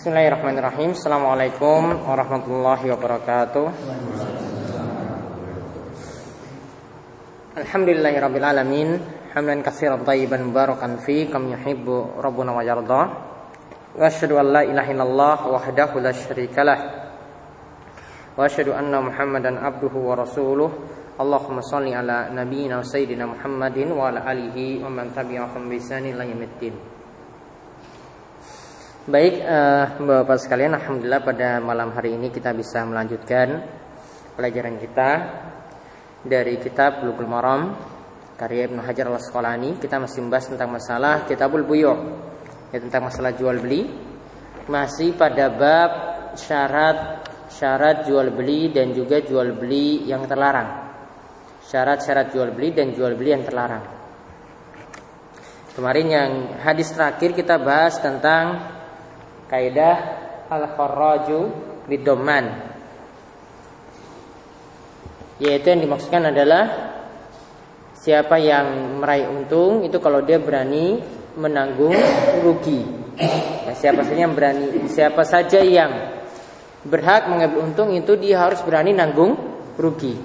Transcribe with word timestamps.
Bismillahirrahmanirrahim. 0.00 0.96
Assalamualaikum 0.96 2.08
warahmatullahi 2.08 2.88
wabarakatuh. 2.88 3.66
Alhamdulillahirabbil 7.60 8.46
alamin. 8.48 8.96
Hamdan 9.36 9.60
katsiran 9.60 10.00
tayyiban 10.00 10.48
mubarakan 10.48 11.04
fi 11.04 11.28
kam 11.28 11.52
yuhibbu 11.52 12.16
rabbuna 12.16 12.56
wa 12.56 12.64
yarda. 12.64 13.12
Wa 13.92 14.08
asyhadu 14.08 14.40
an 14.40 14.46
la 14.48 14.64
ilaha 14.64 14.88
illallah 14.88 15.36
wahdahu 15.52 16.00
la 16.00 16.16
syarikalah. 16.16 16.78
Wa 18.40 18.48
asyhadu 18.48 18.72
anna 18.72 19.04
Muhammadan 19.04 19.60
abduhu 19.60 20.00
wa 20.00 20.16
rasuluh. 20.16 20.80
Allahumma 21.20 21.60
shalli 21.60 21.92
ala 21.92 22.32
nabiyyina 22.32 22.80
sayyidina 22.80 23.28
Muhammadin 23.28 23.92
wa 23.92 24.08
ala 24.08 24.24
alihi 24.24 24.80
wa 24.80 24.88
man 24.88 25.12
tabi'ahum 25.12 25.68
bi 25.68 25.76
ihsan 25.76 26.08
ila 26.08 26.24
yaumiddin. 26.24 26.99
Baik, 29.08 29.40
uh, 29.48 29.96
Bapak 29.96 30.44
sekalian, 30.44 30.76
alhamdulillah 30.76 31.24
pada 31.24 31.56
malam 31.56 31.88
hari 31.96 32.20
ini 32.20 32.28
kita 32.28 32.52
bisa 32.52 32.84
melanjutkan 32.84 33.64
pelajaran 34.36 34.76
kita 34.76 35.10
dari 36.20 36.60
kitab 36.60 37.00
Bulughul 37.00 37.24
Maram 37.24 37.80
karya 38.36 38.68
Ibnu 38.68 38.84
Hajar 38.84 39.08
Al-Asqalani. 39.08 39.80
Kita 39.80 39.96
masih 39.96 40.20
membahas 40.20 40.52
tentang 40.52 40.68
masalah 40.68 41.24
Kitabul 41.24 41.64
Buyu, 41.64 41.96
ya 42.68 42.76
tentang 42.76 43.08
masalah 43.08 43.32
jual 43.32 43.56
beli. 43.56 43.88
Masih 44.68 45.16
pada 45.16 45.48
bab 45.48 45.90
syarat 46.36 47.24
syarat 47.48 48.04
jual 48.04 48.28
beli 48.36 48.68
dan 48.68 48.92
juga 48.92 49.24
jual 49.24 49.56
beli 49.56 50.04
yang 50.04 50.28
terlarang. 50.28 50.92
Syarat-syarat 51.64 52.36
jual 52.36 52.52
beli 52.52 52.76
dan 52.76 52.92
jual 52.92 53.16
beli 53.16 53.32
yang 53.32 53.48
terlarang. 53.48 53.80
Kemarin 55.72 56.06
yang 56.12 56.30
hadis 56.60 56.92
terakhir 56.92 57.32
kita 57.32 57.56
bahas 57.56 57.96
tentang 57.96 58.76
kaidah 59.50 59.96
al-kharraju 60.46 61.50
bidoman 61.90 62.70
yaitu 65.42 65.74
yang 65.74 65.82
dimaksudkan 65.82 66.30
adalah 66.30 66.64
siapa 67.98 68.38
yang 68.38 69.00
meraih 69.02 69.26
untung 69.26 69.82
itu 69.82 69.98
kalau 69.98 70.22
dia 70.22 70.38
berani 70.38 71.00
menanggung 71.34 71.96
rugi. 72.44 72.80
Ya, 73.66 73.72
siapa 73.76 74.04
saja 74.04 74.20
yang 74.28 74.34
berani 74.36 74.88
siapa 74.88 75.22
saja 75.24 75.60
yang 75.60 75.92
berhak 76.84 77.28
mengambil 77.28 77.64
untung 77.64 77.92
itu 77.92 78.16
dia 78.16 78.40
harus 78.40 78.60
berani 78.64 78.96
nanggung 78.96 79.36
rugi. 79.76 80.16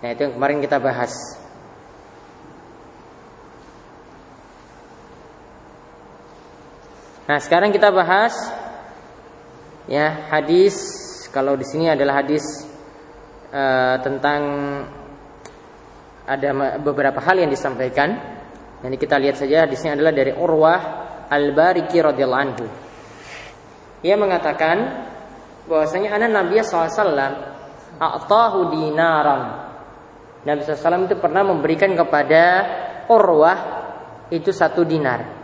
Nah 0.00 0.08
itu 0.12 0.28
yang 0.28 0.34
kemarin 0.36 0.58
kita 0.64 0.80
bahas 0.80 1.12
Nah, 7.24 7.40
sekarang 7.40 7.72
kita 7.72 7.88
bahas 7.88 8.36
ya 9.88 10.28
hadis 10.28 10.76
kalau 11.32 11.56
di 11.56 11.64
sini 11.64 11.88
adalah 11.88 12.20
hadis 12.20 12.44
uh, 13.48 13.96
tentang 14.04 14.40
ada 16.28 16.76
beberapa 16.76 17.16
hal 17.24 17.40
yang 17.40 17.48
disampaikan. 17.48 18.12
Jadi 18.84 18.96
kita 19.00 19.16
lihat 19.16 19.40
saja 19.40 19.64
di 19.64 19.72
sini 19.72 19.96
adalah 19.96 20.12
dari 20.12 20.36
Urwah 20.36 20.80
Al-Bariki 21.32 21.96
radhiyallahu 21.96 22.44
anhu. 22.44 22.66
Ia 24.04 24.20
mengatakan 24.20 24.76
bahwasanya 25.64 26.20
anak 26.20 26.28
Nabi 26.28 26.60
SAW 26.60 27.08
a'tahu 28.04 28.68
dinaram. 28.68 29.42
Nabi 30.44 30.60
SAW 30.60 31.08
itu 31.08 31.16
pernah 31.16 31.40
memberikan 31.40 31.88
kepada 31.96 32.44
Urwah 33.08 33.58
itu 34.28 34.52
satu 34.52 34.84
dinar 34.84 35.43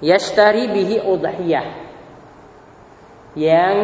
yashtari 0.00 0.68
bihi 0.72 1.04
udhiyah 1.04 1.66
yang 3.38 3.74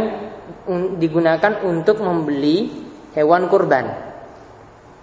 digunakan 0.98 1.62
untuk 1.62 2.02
membeli 2.02 2.72
hewan 3.14 3.46
kurban. 3.46 3.86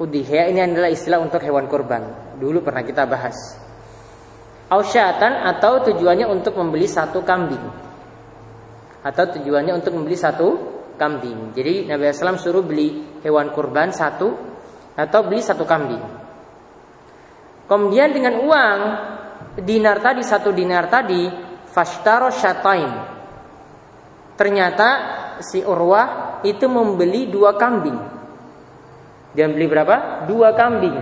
Udhiyah 0.02 0.52
ini 0.52 0.60
adalah 0.60 0.92
istilah 0.92 1.22
untuk 1.22 1.40
hewan 1.40 1.70
kurban. 1.72 2.36
Dulu 2.36 2.60
pernah 2.60 2.84
kita 2.84 3.08
bahas. 3.08 3.56
Ausyatan 4.68 5.48
atau 5.48 5.86
tujuannya 5.86 6.28
untuk 6.28 6.58
membeli 6.60 6.90
satu 6.90 7.22
kambing. 7.24 7.62
Atau 9.06 9.38
tujuannya 9.38 9.80
untuk 9.80 9.96
membeli 9.96 10.18
satu 10.18 10.48
kambing. 10.98 11.54
Jadi 11.54 11.88
Nabi 11.88 12.10
SAW 12.10 12.42
suruh 12.42 12.64
beli 12.66 13.22
hewan 13.22 13.54
kurban 13.54 13.94
satu 13.94 14.34
atau 14.98 15.20
beli 15.24 15.40
satu 15.40 15.64
kambing. 15.64 16.04
Kemudian 17.70 18.12
dengan 18.12 18.44
uang 18.44 18.80
dinar 19.60 20.02
tadi 20.02 20.26
satu 20.26 20.50
dinar 20.50 20.90
tadi 20.90 21.30
fashtaro 21.70 22.30
syatain. 22.34 22.92
Ternyata 24.34 24.88
si 25.42 25.62
Urwah 25.62 26.40
itu 26.42 26.66
membeli 26.66 27.30
dua 27.30 27.54
kambing. 27.58 27.98
Dia 29.34 29.50
beli 29.50 29.66
berapa? 29.66 30.26
Dua 30.30 30.54
kambing. 30.54 30.96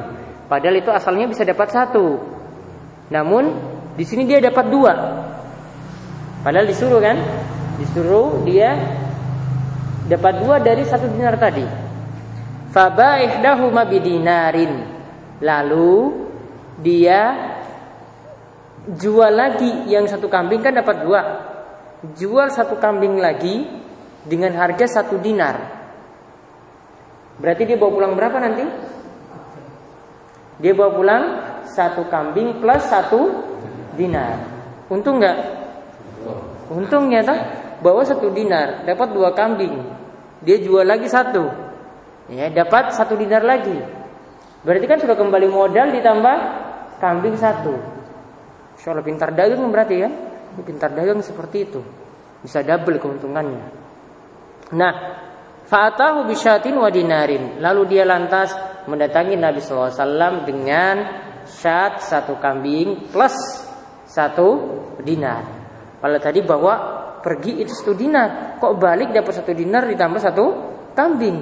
Padahal 0.47 0.79
itu 0.79 0.91
asalnya 0.91 1.27
bisa 1.27 1.43
dapat 1.43 1.71
satu. 1.71 2.19
Namun 3.11 3.43
di 3.95 4.03
sini 4.07 4.23
dia 4.23 4.39
dapat 4.39 4.65
dua. 4.71 4.93
Padahal 6.43 6.67
disuruh 6.67 6.99
kan? 7.03 7.17
Disuruh 7.79 8.43
dia 8.47 8.75
dapat 10.07 10.43
dua 10.43 10.59
dari 10.63 10.83
satu 10.87 11.07
dinar 11.11 11.35
tadi. 11.39 11.63
Fabaihdahu 12.71 13.67
bidinarin. 13.67 14.73
Lalu 15.43 15.95
dia 16.79 17.50
jual 18.89 19.29
lagi 19.29 19.85
yang 19.85 20.09
satu 20.09 20.25
kambing 20.25 20.65
kan 20.65 20.73
dapat 20.73 21.05
dua. 21.05 21.21
Jual 22.17 22.49
satu 22.49 22.81
kambing 22.81 23.21
lagi 23.21 23.69
dengan 24.25 24.57
harga 24.57 25.01
satu 25.01 25.21
dinar. 25.21 25.81
Berarti 27.37 27.63
dia 27.69 27.77
bawa 27.77 27.91
pulang 27.93 28.13
berapa 28.17 28.37
nanti? 28.41 28.65
Dia 30.61 30.73
bawa 30.73 30.91
pulang 30.97 31.23
satu 31.65 32.09
kambing 32.09 32.57
plus 32.57 32.81
satu 32.89 33.21
dinar. 33.93 34.41
Untung 34.89 35.21
nggak? 35.21 35.37
Untungnya 36.73 37.21
tak 37.21 37.39
bawa 37.85 38.01
satu 38.01 38.33
dinar 38.33 38.81
dapat 38.85 39.13
dua 39.13 39.37
kambing. 39.37 39.77
Dia 40.41 40.57
jual 40.57 40.89
lagi 40.89 41.05
satu. 41.05 41.45
Ya 42.33 42.49
dapat 42.49 42.97
satu 42.97 43.13
dinar 43.13 43.45
lagi. 43.45 43.77
Berarti 44.65 44.85
kan 44.89 44.97
sudah 45.01 45.17
kembali 45.17 45.49
modal 45.49 45.93
ditambah 45.93 46.37
kambing 46.97 47.37
satu 47.37 48.00
Insya 48.81 48.97
pintar 49.05 49.29
dagang 49.37 49.69
berarti 49.69 49.95
ya. 50.01 50.09
Pintar 50.65 50.89
dagang 50.97 51.21
seperti 51.21 51.69
itu. 51.69 51.85
Bisa 52.41 52.65
double 52.65 52.97
keuntungannya. 52.97 53.61
Nah, 54.73 54.93
fa'atahu 55.69 56.25
bisyatin 56.25 56.73
wa 56.81 56.89
dinarin. 56.89 57.61
Lalu 57.61 57.81
dia 57.93 58.09
lantas 58.09 58.57
mendatangi 58.89 59.37
Nabi 59.37 59.61
SAW 59.61 60.49
dengan 60.49 60.95
syat 61.45 62.01
satu 62.01 62.41
kambing 62.41 63.13
plus 63.13 63.37
satu 64.09 64.49
dinar. 65.05 65.45
Kalau 66.01 66.17
tadi 66.17 66.41
bawa 66.41 66.73
pergi 67.21 67.61
itu 67.61 67.77
satu 67.77 67.93
dinar, 67.93 68.57
kok 68.57 68.81
balik 68.81 69.13
dapat 69.13 69.45
satu 69.45 69.53
dinar 69.53 69.85
ditambah 69.85 70.17
satu 70.17 70.45
kambing. 70.97 71.37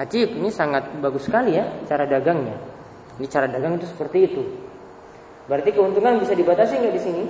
Ajib, 0.00 0.40
ini 0.40 0.48
sangat 0.48 0.88
bagus 1.04 1.28
sekali 1.28 1.52
ya 1.52 1.84
cara 1.84 2.08
dagangnya. 2.08 2.56
Ini 3.20 3.26
cara 3.28 3.44
dagang 3.44 3.76
itu 3.76 3.84
seperti 3.84 4.18
itu. 4.24 4.65
Berarti 5.46 5.70
keuntungan 5.70 6.18
bisa 6.18 6.34
dibatasi 6.34 6.74
nggak 6.78 6.94
di 6.94 7.02
sini? 7.02 7.24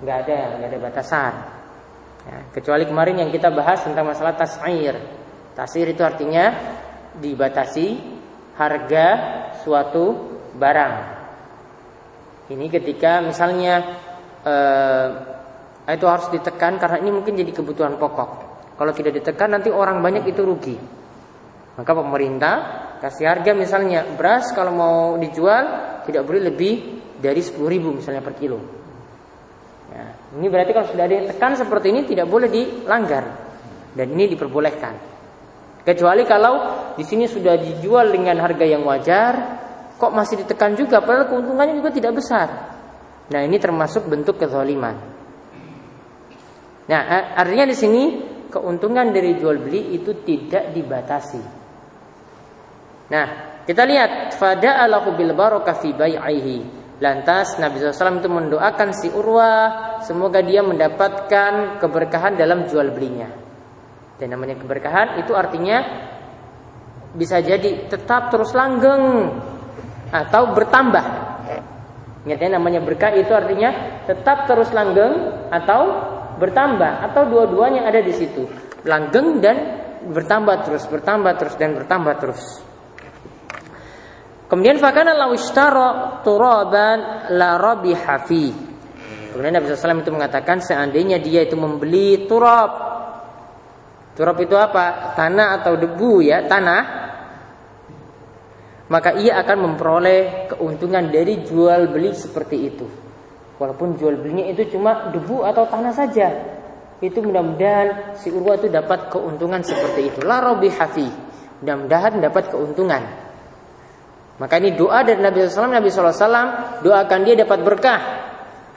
Nggak 0.00 0.16
ada, 0.26 0.38
nggak 0.58 0.68
ada 0.70 0.78
batasan. 0.78 1.34
Ya, 2.20 2.38
kecuali 2.54 2.84
kemarin 2.86 3.26
yang 3.26 3.30
kita 3.34 3.50
bahas 3.50 3.82
tentang 3.82 4.06
masalah 4.06 4.38
tasir. 4.38 4.94
Tasir 5.58 5.86
itu 5.90 6.02
artinya 6.06 6.54
dibatasi 7.18 7.86
harga 8.54 9.06
suatu 9.66 10.04
barang. 10.54 10.94
Ini 12.50 12.66
ketika 12.70 13.24
misalnya 13.24 13.74
eh, 14.46 15.08
itu 15.90 16.06
harus 16.06 16.30
ditekan 16.30 16.78
karena 16.78 17.02
ini 17.02 17.10
mungkin 17.10 17.34
jadi 17.34 17.50
kebutuhan 17.50 17.98
pokok. 17.98 18.30
Kalau 18.78 18.92
tidak 18.94 19.18
ditekan 19.18 19.50
nanti 19.50 19.68
orang 19.68 19.98
banyak 19.98 20.30
itu 20.30 20.46
rugi. 20.46 20.76
Maka 21.74 21.92
pemerintah 21.96 22.54
kasih 23.00 23.26
harga 23.26 23.56
misalnya 23.56 24.04
beras 24.14 24.52
kalau 24.52 24.72
mau 24.76 25.00
dijual 25.16 25.64
tidak 26.04 26.22
boleh 26.28 26.52
lebih 26.52 26.99
dari 27.20 27.44
10 27.44 27.60
ribu 27.68 27.92
misalnya 27.92 28.24
per 28.24 28.34
kilo. 28.40 28.58
Ya, 29.90 30.06
ini 30.40 30.46
berarti 30.48 30.70
kalau 30.72 30.88
sudah 30.88 31.04
ada 31.04 31.14
yang 31.14 31.26
tekan 31.28 31.52
seperti 31.54 31.92
ini 31.92 32.00
tidak 32.08 32.26
boleh 32.30 32.48
dilanggar 32.48 33.24
dan 33.92 34.06
ini 34.16 34.32
diperbolehkan. 34.32 34.94
Kecuali 35.84 36.22
kalau 36.24 36.54
di 36.96 37.04
sini 37.04 37.28
sudah 37.28 37.56
dijual 37.56 38.12
dengan 38.12 38.38
harga 38.40 38.64
yang 38.64 38.86
wajar, 38.86 39.32
kok 39.98 40.12
masih 40.12 40.44
ditekan 40.44 40.76
juga 40.78 41.02
padahal 41.04 41.28
keuntungannya 41.28 41.76
juga 41.76 41.90
tidak 41.92 42.22
besar. 42.22 42.48
Nah, 43.30 43.40
ini 43.46 43.56
termasuk 43.60 44.06
bentuk 44.08 44.38
kezaliman. 44.40 44.96
Nah, 46.90 47.00
artinya 47.38 47.70
di 47.70 47.76
sini 47.78 48.02
keuntungan 48.50 49.14
dari 49.14 49.38
jual 49.38 49.62
beli 49.62 49.94
itu 49.94 50.10
tidak 50.26 50.74
dibatasi. 50.74 51.42
Nah, 53.10 53.26
kita 53.66 53.82
lihat 53.86 54.34
fada 54.34 54.86
bil 55.14 55.34
barakah 55.34 55.74
fi 55.78 55.90
bai'ihi 55.94 56.79
Lantas 57.00 57.56
Nabi 57.56 57.80
SAW 57.80 58.20
itu 58.20 58.28
mendoakan 58.28 58.88
si 58.92 59.08
Urwah 59.08 60.00
semoga 60.04 60.44
dia 60.44 60.60
mendapatkan 60.60 61.80
keberkahan 61.80 62.36
dalam 62.36 62.68
jual 62.68 62.92
belinya. 62.92 63.32
Dan 64.20 64.36
namanya 64.36 64.60
keberkahan 64.60 65.16
itu 65.24 65.32
artinya 65.32 65.80
bisa 67.16 67.40
jadi 67.40 67.88
tetap 67.88 68.28
terus 68.28 68.52
langgeng 68.52 69.32
atau 70.12 70.52
bertambah. 70.52 71.04
Ingatnya 72.28 72.60
namanya 72.60 72.84
berkah 72.84 73.16
itu 73.16 73.32
artinya 73.32 74.04
tetap 74.04 74.44
terus 74.44 74.68
langgeng 74.76 75.48
atau 75.48 75.80
bertambah 76.36 77.08
atau 77.08 77.22
dua-duanya 77.32 77.88
ada 77.88 78.04
di 78.04 78.12
situ. 78.12 78.44
Langgeng 78.84 79.40
dan 79.40 79.56
bertambah 80.04 80.68
terus, 80.68 80.84
bertambah 80.84 81.32
terus 81.40 81.56
dan 81.56 81.72
bertambah 81.80 82.14
terus. 82.20 82.69
Kemudian 84.50 84.82
fakana 84.82 85.14
law 85.14 85.30
ishtara 85.30 86.18
turaban 86.26 87.30
la 87.38 87.54
rabiha 87.54 88.16
fi. 88.26 88.50
Kemudian 89.30 89.54
Nabi 89.54 89.70
SAW 89.70 90.02
itu 90.02 90.10
mengatakan 90.10 90.58
seandainya 90.58 91.22
dia 91.22 91.46
itu 91.46 91.54
membeli 91.54 92.26
turab. 92.26 92.90
Turab 94.18 94.34
itu 94.42 94.58
apa? 94.58 95.14
Tanah 95.14 95.62
atau 95.62 95.78
debu 95.78 96.26
ya, 96.26 96.50
tanah. 96.50 96.82
Maka 98.90 99.14
ia 99.22 99.38
akan 99.38 99.70
memperoleh 99.70 100.50
keuntungan 100.50 101.14
dari 101.14 101.46
jual 101.46 101.86
beli 101.94 102.10
seperti 102.10 102.56
itu. 102.58 102.86
Walaupun 103.54 103.94
jual 103.94 104.18
belinya 104.18 104.50
itu 104.50 104.66
cuma 104.74 105.14
debu 105.14 105.46
atau 105.46 105.62
tanah 105.70 105.94
saja. 105.94 106.26
Itu 106.98 107.22
mudah-mudahan 107.22 108.18
si 108.18 108.34
Urwa 108.34 108.58
itu 108.58 108.66
dapat 108.66 109.14
keuntungan 109.14 109.62
seperti 109.62 110.10
itu. 110.10 110.26
La 110.26 110.42
rabiha 110.42 110.86
fi. 110.90 111.06
Mudah-mudahan 111.62 112.18
dapat 112.18 112.50
keuntungan. 112.50 113.29
Maka 114.40 114.56
ini 114.56 114.72
doa 114.72 115.04
dari 115.04 115.20
Nabi 115.20 115.44
SAW. 115.44 115.68
Nabi 115.68 115.92
SAW 115.92 116.80
doakan 116.80 117.20
dia 117.28 117.36
dapat 117.36 117.60
berkah, 117.60 118.00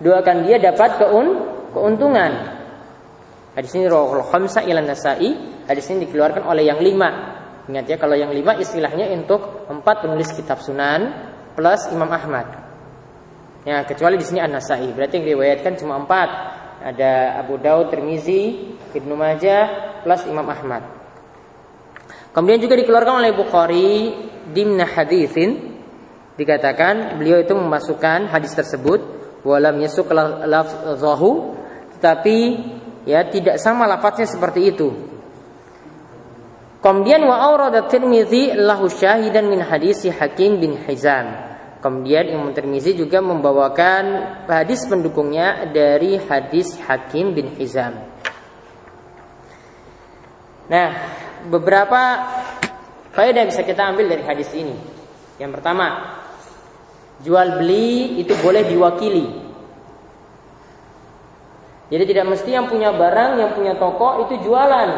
doakan 0.03 0.43
dia 0.43 0.59
dapat 0.59 0.99
keun 0.99 1.27
keuntungan. 1.71 2.31
Hadis 3.55 3.71
ini 3.79 3.87
rawahul 3.87 4.27
khamsa 4.27 4.67
ila 4.67 4.83
nasai. 4.83 5.31
Hadis 5.63 5.87
ini 5.87 6.03
dikeluarkan 6.03 6.43
oleh 6.43 6.67
yang 6.67 6.83
lima. 6.83 7.39
Ingat 7.71 7.85
ya 7.87 7.95
kalau 7.95 8.19
yang 8.19 8.35
lima 8.35 8.59
istilahnya 8.59 9.07
untuk 9.15 9.71
empat 9.71 10.03
penulis 10.03 10.35
kitab 10.35 10.59
Sunan 10.59 11.31
plus 11.55 11.87
Imam 11.95 12.11
Ahmad. 12.11 12.59
Ya 13.63 13.87
kecuali 13.87 14.19
di 14.19 14.27
sini 14.27 14.43
An 14.43 14.51
Nasai. 14.51 14.91
Berarti 14.91 15.23
yang 15.23 15.25
diriwayatkan 15.31 15.79
cuma 15.79 15.95
empat. 15.95 16.29
Ada 16.83 17.39
Abu 17.39 17.55
Daud, 17.63 17.95
Tirmizi, 17.95 18.75
Ibnu 18.91 19.15
Majah 19.15 19.95
plus 20.03 20.27
Imam 20.27 20.43
Ahmad. 20.43 20.83
Kemudian 22.35 22.59
juga 22.59 22.75
dikeluarkan 22.75 23.23
oleh 23.23 23.31
Bukhari 23.31 23.89
dimna 24.51 24.83
hadithin 24.83 25.79
dikatakan 26.35 27.21
beliau 27.21 27.39
itu 27.39 27.53
memasukkan 27.53 28.27
hadis 28.27 28.51
tersebut 28.57 28.99
walam 29.45 29.79
yasuk 29.79 30.09
lafzahu 30.11 31.55
tetapi 31.99 32.37
ya 33.07 33.23
tidak 33.31 33.59
sama 33.59 33.87
lafadznya 33.87 34.27
seperti 34.27 34.75
itu. 34.75 34.89
Kemudian 36.83 37.23
wa 37.23 37.39
aurada 37.39 37.87
Tirmizi 37.87 38.51
lahu 38.51 38.91
syahidan 38.91 39.47
min 39.47 39.63
hadisi 39.63 40.11
Hakim 40.11 40.59
bin 40.59 40.75
Hizam. 40.83 41.31
Kemudian 41.79 42.27
Imam 42.27 42.51
Tirmizi 42.51 42.91
juga 42.91 43.23
membawakan 43.23 44.03
hadis 44.47 44.83
pendukungnya 44.87 45.71
dari 45.71 46.19
hadis 46.19 46.75
Hakim 46.83 47.31
bin 47.31 47.55
Hizam. 47.55 48.03
Nah, 50.67 50.91
beberapa 51.47 52.03
Faedah 53.13 53.45
bisa 53.45 53.61
kita 53.61 53.93
ambil 53.93 54.09
dari 54.09 54.25
hadis 54.25 54.49
ini. 54.57 54.73
Yang 55.37 55.61
pertama, 55.61 56.17
jual 57.21 57.61
beli 57.61 58.17
itu 58.17 58.33
boleh 58.41 58.65
diwakili. 58.65 59.25
Jadi 61.93 62.03
tidak 62.09 62.25
mesti 62.33 62.49
yang 62.49 62.65
punya 62.65 62.89
barang, 62.89 63.37
yang 63.37 63.51
punya 63.53 63.77
toko 63.77 64.25
itu 64.25 64.49
jualan. 64.49 64.89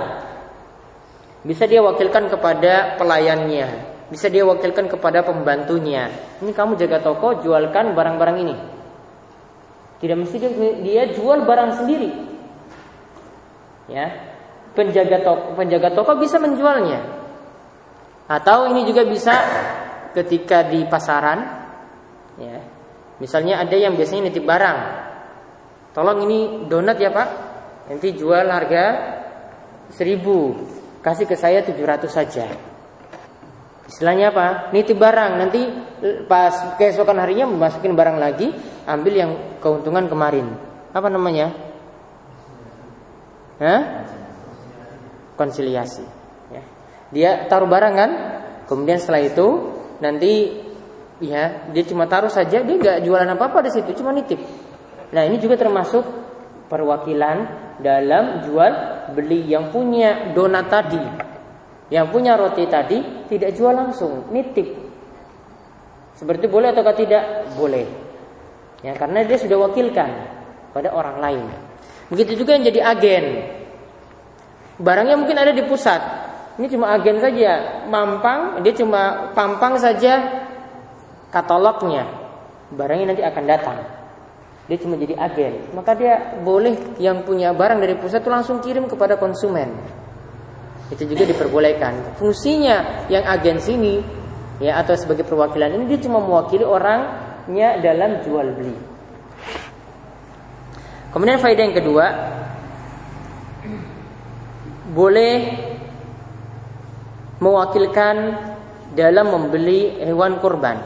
Bisa 1.44 1.68
dia 1.68 1.84
wakilkan 1.84 2.32
kepada 2.32 2.96
pelayannya, 2.96 3.68
bisa 4.08 4.32
dia 4.32 4.48
wakilkan 4.48 4.88
kepada 4.88 5.20
pembantunya. 5.28 6.08
Ini 6.40 6.56
kamu 6.56 6.80
jaga 6.80 7.04
toko, 7.04 7.44
jualkan 7.44 7.92
barang-barang 8.00 8.38
ini. 8.48 8.56
Tidak 10.00 10.16
mesti 10.16 10.36
dia, 10.40 10.52
dia 10.80 11.04
jual 11.12 11.44
barang 11.44 11.84
sendiri. 11.84 12.10
Ya, 13.92 14.08
penjaga 14.72 15.20
toko, 15.20 15.60
penjaga 15.60 15.92
toko 15.92 16.16
bisa 16.16 16.40
menjualnya. 16.40 17.25
Atau 18.26 18.74
ini 18.74 18.90
juga 18.90 19.06
bisa 19.06 19.36
ketika 20.18 20.66
di 20.66 20.88
pasaran, 20.90 21.40
ya. 22.42 22.58
Misalnya 23.22 23.64
ada 23.64 23.76
yang 23.78 23.96
biasanya 23.96 24.28
nitip 24.28 24.44
barang. 24.44 24.80
Tolong 25.96 26.28
ini 26.28 26.68
donat 26.68 27.00
ya 27.00 27.14
pak, 27.14 27.30
nanti 27.88 28.12
jual 28.12 28.44
harga 28.50 28.84
seribu, 29.94 30.58
kasih 31.00 31.24
ke 31.30 31.40
saya 31.40 31.64
700 31.64 32.12
saja. 32.12 32.48
Istilahnya 33.86 34.34
apa? 34.34 34.74
Nitip 34.74 34.98
barang, 34.98 35.32
nanti 35.38 35.62
pas 36.26 36.76
keesokan 36.82 37.22
harinya 37.22 37.46
memasukin 37.46 37.94
barang 37.94 38.18
lagi, 38.18 38.50
ambil 38.90 39.14
yang 39.14 39.32
keuntungan 39.62 40.10
kemarin. 40.10 40.58
Apa 40.92 41.08
namanya? 41.08 41.54
Hah? 43.62 43.82
Konsiliasi. 45.38 46.15
Dia 47.14 47.46
taruh 47.46 47.70
barang 47.70 47.94
kan, 47.94 48.12
kemudian 48.66 48.98
setelah 48.98 49.22
itu 49.22 49.48
nanti 50.02 50.62
ya 51.22 51.70
dia 51.72 51.84
cuma 51.86 52.10
taruh 52.10 52.32
saja, 52.32 52.66
dia 52.66 52.76
nggak 52.76 53.06
jualan 53.06 53.30
apa 53.30 53.44
apa 53.52 53.60
di 53.66 53.72
situ, 53.72 53.94
cuma 53.98 54.12
nitip. 54.12 54.42
Nah 55.14 55.22
ini 55.26 55.38
juga 55.38 55.56
termasuk 55.56 56.04
perwakilan 56.68 57.38
dalam 57.80 58.42
jual 58.48 58.72
beli 59.14 59.46
yang 59.46 59.70
punya 59.70 60.34
donat 60.34 60.66
tadi, 60.68 61.04
yang 61.94 62.10
punya 62.10 62.34
roti 62.36 62.66
tadi 62.66 63.28
tidak 63.30 63.54
jual 63.54 63.72
langsung, 63.72 64.32
nitip. 64.34 64.86
Seperti 66.16 66.48
boleh 66.48 66.72
atau 66.72 66.96
tidak? 66.96 67.54
Boleh. 67.60 67.86
Ya 68.80 68.96
karena 68.96 69.28
dia 69.28 69.36
sudah 69.36 69.68
wakilkan 69.68 70.10
pada 70.72 70.96
orang 70.96 71.20
lain. 71.20 71.44
Begitu 72.08 72.40
juga 72.40 72.56
yang 72.56 72.64
jadi 72.64 72.82
agen. 72.86 73.26
Barangnya 74.80 75.16
mungkin 75.20 75.36
ada 75.36 75.52
di 75.52 75.64
pusat, 75.64 76.00
ini 76.56 76.72
cuma 76.72 76.96
agen 76.96 77.20
saja, 77.20 77.84
mampang, 77.92 78.64
dia 78.64 78.72
cuma 78.72 79.32
pampang 79.36 79.76
saja 79.76 80.44
katalognya. 81.28 82.08
Barangnya 82.72 83.12
nanti 83.12 83.24
akan 83.28 83.44
datang. 83.44 83.78
Dia 84.72 84.78
cuma 84.80 84.96
jadi 84.96 85.20
agen. 85.20 85.76
Maka 85.76 85.94
dia 85.94 86.40
boleh 86.42 86.96
yang 86.98 87.28
punya 87.28 87.52
barang 87.52 87.78
dari 87.84 88.00
pusat 88.00 88.24
itu 88.24 88.32
langsung 88.32 88.64
kirim 88.64 88.88
kepada 88.88 89.20
konsumen. 89.20 89.68
Itu 90.90 91.04
juga 91.06 91.28
diperbolehkan. 91.28 92.18
Fungsinya 92.18 93.06
yang 93.12 93.28
agen 93.28 93.60
sini 93.60 94.00
ya 94.64 94.80
atau 94.80 94.96
sebagai 94.96 95.28
perwakilan 95.28 95.76
ini 95.76 95.92
dia 95.92 96.00
cuma 96.08 96.24
mewakili 96.24 96.64
orangnya 96.64 97.84
dalam 97.84 98.24
jual 98.24 98.48
beli. 98.56 98.78
Kemudian 101.12 101.40
faedah 101.40 101.64
yang 101.64 101.76
kedua, 101.76 102.06
boleh 104.92 105.32
mewakilkan 107.46 108.16
dalam 108.98 109.30
membeli 109.30 110.02
hewan 110.02 110.42
kurban. 110.42 110.82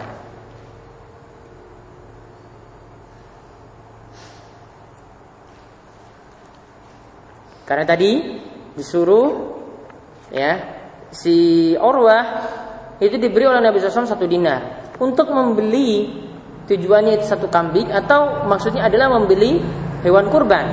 Karena 7.64 7.86
tadi 7.86 8.12
disuruh 8.76 9.56
ya 10.34 10.58
si 11.14 11.72
Orwah 11.78 12.26
itu 12.98 13.16
diberi 13.16 13.46
oleh 13.46 13.62
Nabi 13.62 13.78
SAW 13.78 14.10
satu 14.10 14.26
dinar 14.26 14.92
untuk 14.98 15.30
membeli 15.30 16.12
tujuannya 16.66 17.22
itu 17.22 17.26
satu 17.30 17.48
kambing 17.48 17.94
atau 17.94 18.44
maksudnya 18.50 18.90
adalah 18.90 19.14
membeli 19.14 19.62
hewan 20.02 20.28
kurban. 20.34 20.66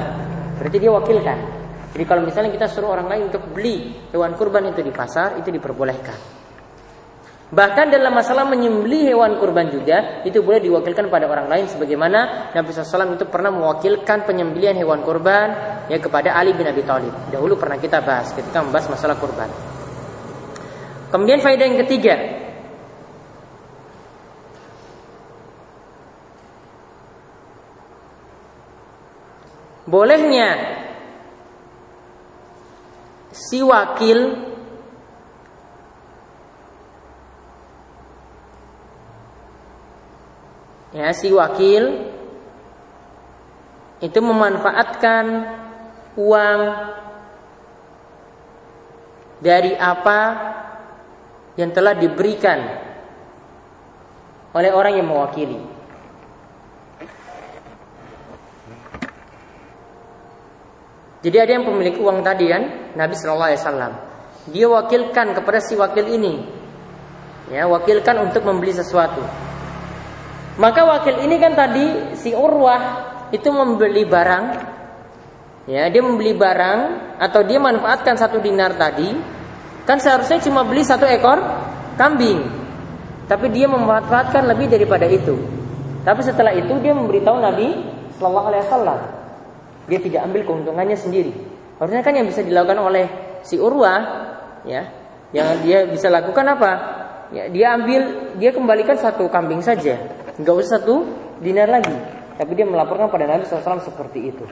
Berarti 0.56 0.76
dia 0.80 0.88
wakilkan. 0.90 1.55
Jadi 1.96 2.04
kalau 2.04 2.28
misalnya 2.28 2.52
kita 2.52 2.68
suruh 2.68 2.92
orang 2.92 3.08
lain 3.08 3.32
untuk 3.32 3.56
beli 3.56 3.88
hewan 4.12 4.36
kurban 4.36 4.68
itu 4.68 4.84
di 4.84 4.92
pasar, 4.92 5.40
itu 5.40 5.48
diperbolehkan. 5.48 6.44
Bahkan 7.48 7.88
dalam 7.88 8.12
masalah 8.12 8.44
menyembelih 8.44 9.16
hewan 9.16 9.40
kurban 9.40 9.72
juga 9.72 10.20
itu 10.28 10.44
boleh 10.44 10.60
diwakilkan 10.60 11.08
pada 11.08 11.24
orang 11.24 11.48
lain 11.48 11.64
sebagaimana 11.72 12.52
Nabi 12.52 12.68
SAW 12.68 13.16
itu 13.16 13.24
pernah 13.32 13.48
mewakilkan 13.48 14.28
penyembelihan 14.28 14.76
hewan 14.76 15.00
kurban 15.00 15.56
ya 15.88 15.96
kepada 15.96 16.36
Ali 16.36 16.52
bin 16.52 16.68
Abi 16.68 16.84
Thalib. 16.84 17.32
Dahulu 17.32 17.56
pernah 17.56 17.80
kita 17.80 18.04
bahas 18.04 18.28
ketika 18.36 18.60
membahas 18.60 18.92
masalah 18.92 19.16
kurban. 19.16 19.48
Kemudian 21.08 21.40
faedah 21.40 21.64
yang 21.64 21.80
ketiga, 21.80 22.14
bolehnya 29.88 30.84
si 33.36 33.60
wakil 33.60 34.32
ya 40.96 41.12
si 41.12 41.28
wakil 41.28 42.08
itu 44.00 44.18
memanfaatkan 44.24 45.24
uang 46.16 46.60
dari 49.40 49.76
apa 49.76 50.20
yang 51.60 51.72
telah 51.72 51.92
diberikan 51.92 52.60
oleh 54.56 54.72
orang 54.72 54.96
yang 54.96 55.08
mewakili. 55.08 55.75
Jadi 61.26 61.42
ada 61.42 61.58
yang 61.58 61.66
pemilik 61.66 61.98
uang 61.98 62.22
tadi 62.22 62.46
kan, 62.46 62.94
Nabi 62.94 63.18
Shallallahu 63.18 63.50
Alaihi 63.50 63.62
Wasallam. 63.66 63.92
Dia 64.46 64.66
wakilkan 64.70 65.34
kepada 65.34 65.58
si 65.58 65.74
wakil 65.74 66.06
ini, 66.06 66.38
ya 67.50 67.66
wakilkan 67.66 68.30
untuk 68.30 68.46
membeli 68.46 68.70
sesuatu. 68.70 69.26
Maka 70.62 70.86
wakil 70.86 71.26
ini 71.26 71.42
kan 71.42 71.58
tadi 71.58 72.14
si 72.14 72.30
Urwah 72.30 72.82
itu 73.34 73.50
membeli 73.50 74.06
barang, 74.06 74.44
ya 75.66 75.90
dia 75.90 75.98
membeli 75.98 76.30
barang 76.30 76.78
atau 77.18 77.42
dia 77.42 77.58
manfaatkan 77.58 78.14
satu 78.14 78.38
dinar 78.38 78.78
tadi, 78.78 79.10
kan 79.82 79.98
seharusnya 79.98 80.38
cuma 80.46 80.62
beli 80.62 80.86
satu 80.86 81.10
ekor 81.10 81.42
kambing, 81.98 82.38
tapi 83.26 83.50
dia 83.50 83.66
memanfaatkan 83.66 84.46
lebih 84.46 84.70
daripada 84.70 85.10
itu. 85.10 85.34
Tapi 86.06 86.22
setelah 86.22 86.54
itu 86.54 86.70
dia 86.78 86.94
memberitahu 86.94 87.42
Nabi 87.42 87.82
Shallallahu 88.14 88.46
Alaihi 88.46 88.62
Wasallam, 88.70 88.98
dia 89.86 89.98
tidak 90.02 90.26
ambil 90.26 90.42
keuntungannya 90.46 90.98
sendiri. 90.98 91.32
Harusnya 91.78 92.02
kan 92.02 92.14
yang 92.14 92.26
bisa 92.26 92.42
dilakukan 92.42 92.78
oleh 92.78 93.04
si 93.46 93.58
Urwah, 93.58 94.00
ya, 94.66 94.82
yang 95.30 95.62
dia 95.62 95.86
bisa 95.86 96.10
lakukan 96.10 96.46
apa? 96.46 96.72
Ya, 97.34 97.50
dia 97.50 97.74
ambil, 97.74 98.34
dia 98.38 98.50
kembalikan 98.54 98.94
satu 98.98 99.26
kambing 99.26 99.62
saja, 99.62 99.98
nggak 100.38 100.54
usah 100.54 100.78
satu 100.78 101.06
dinar 101.42 101.66
lagi. 101.70 101.94
Tapi 102.36 102.52
dia 102.52 102.68
melaporkan 102.68 103.08
pada 103.08 103.24
Nabi 103.24 103.48
SAW 103.48 103.80
seperti 103.80 104.30
itu. 104.30 104.44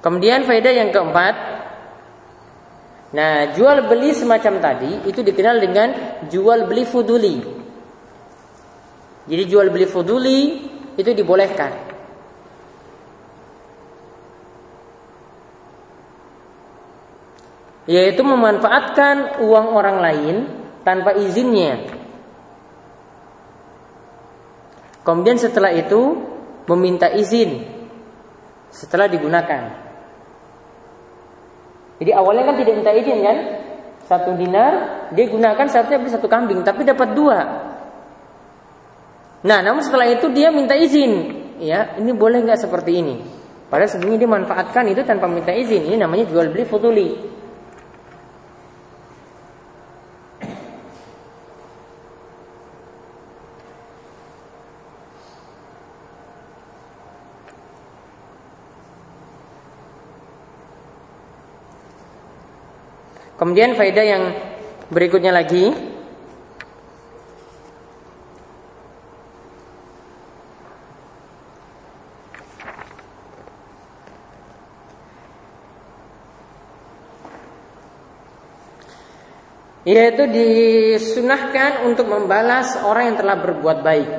Kemudian 0.00 0.48
faedah 0.48 0.72
yang 0.72 0.90
keempat 0.90 1.34
Nah 3.10 3.52
jual 3.52 3.90
beli 3.90 4.16
semacam 4.16 4.62
tadi 4.62 5.04
Itu 5.04 5.20
dikenal 5.20 5.60
dengan 5.60 5.88
jual 6.30 6.64
beli 6.64 6.88
fuduli 6.88 7.60
jadi 9.30 9.46
jual 9.46 9.70
beli 9.70 9.86
fuduli 9.86 10.38
itu 10.98 11.10
dibolehkan. 11.14 11.70
Yaitu 17.86 18.22
memanfaatkan 18.26 19.42
uang 19.42 19.66
orang 19.70 19.98
lain 20.02 20.36
tanpa 20.82 21.14
izinnya. 21.14 21.78
Kemudian 25.06 25.38
setelah 25.38 25.74
itu 25.74 26.18
meminta 26.66 27.06
izin 27.10 27.66
setelah 28.70 29.06
digunakan. 29.06 29.89
Jadi 32.00 32.10
awalnya 32.16 32.48
kan 32.48 32.56
tidak 32.56 32.74
minta 32.80 32.92
izin 32.96 33.18
kan? 33.20 33.36
Satu 34.08 34.34
dinar 34.34 35.06
dia 35.12 35.28
gunakan 35.28 35.66
seharusnya 35.68 36.00
beli 36.00 36.10
satu 36.10 36.26
kambing 36.26 36.64
tapi 36.64 36.82
dapat 36.82 37.12
dua. 37.12 37.38
Nah, 39.40 39.58
namun 39.64 39.80
setelah 39.80 40.08
itu 40.08 40.28
dia 40.32 40.52
minta 40.52 40.76
izin, 40.76 41.32
ya, 41.64 41.96
ini 41.96 42.12
boleh 42.12 42.44
nggak 42.44 42.60
seperti 42.60 42.92
ini? 43.00 43.16
Padahal 43.72 43.88
sebelumnya 43.88 44.26
dia 44.26 44.30
manfaatkan 44.30 44.84
itu 44.90 45.00
tanpa 45.06 45.30
minta 45.30 45.54
izin. 45.54 45.86
Ini 45.86 45.96
namanya 45.96 46.26
jual 46.28 46.50
beli 46.52 46.66
futuli. 46.66 47.08
Kemudian 63.40 63.72
faedah 63.72 64.04
yang 64.04 64.24
berikutnya 64.92 65.32
lagi 65.32 65.72
yaitu 79.88 80.28
disunahkan 80.28 81.88
untuk 81.88 82.12
membalas 82.12 82.76
orang 82.84 83.08
yang 83.08 83.16
telah 83.16 83.40
berbuat 83.40 83.78
baik. 83.80 84.10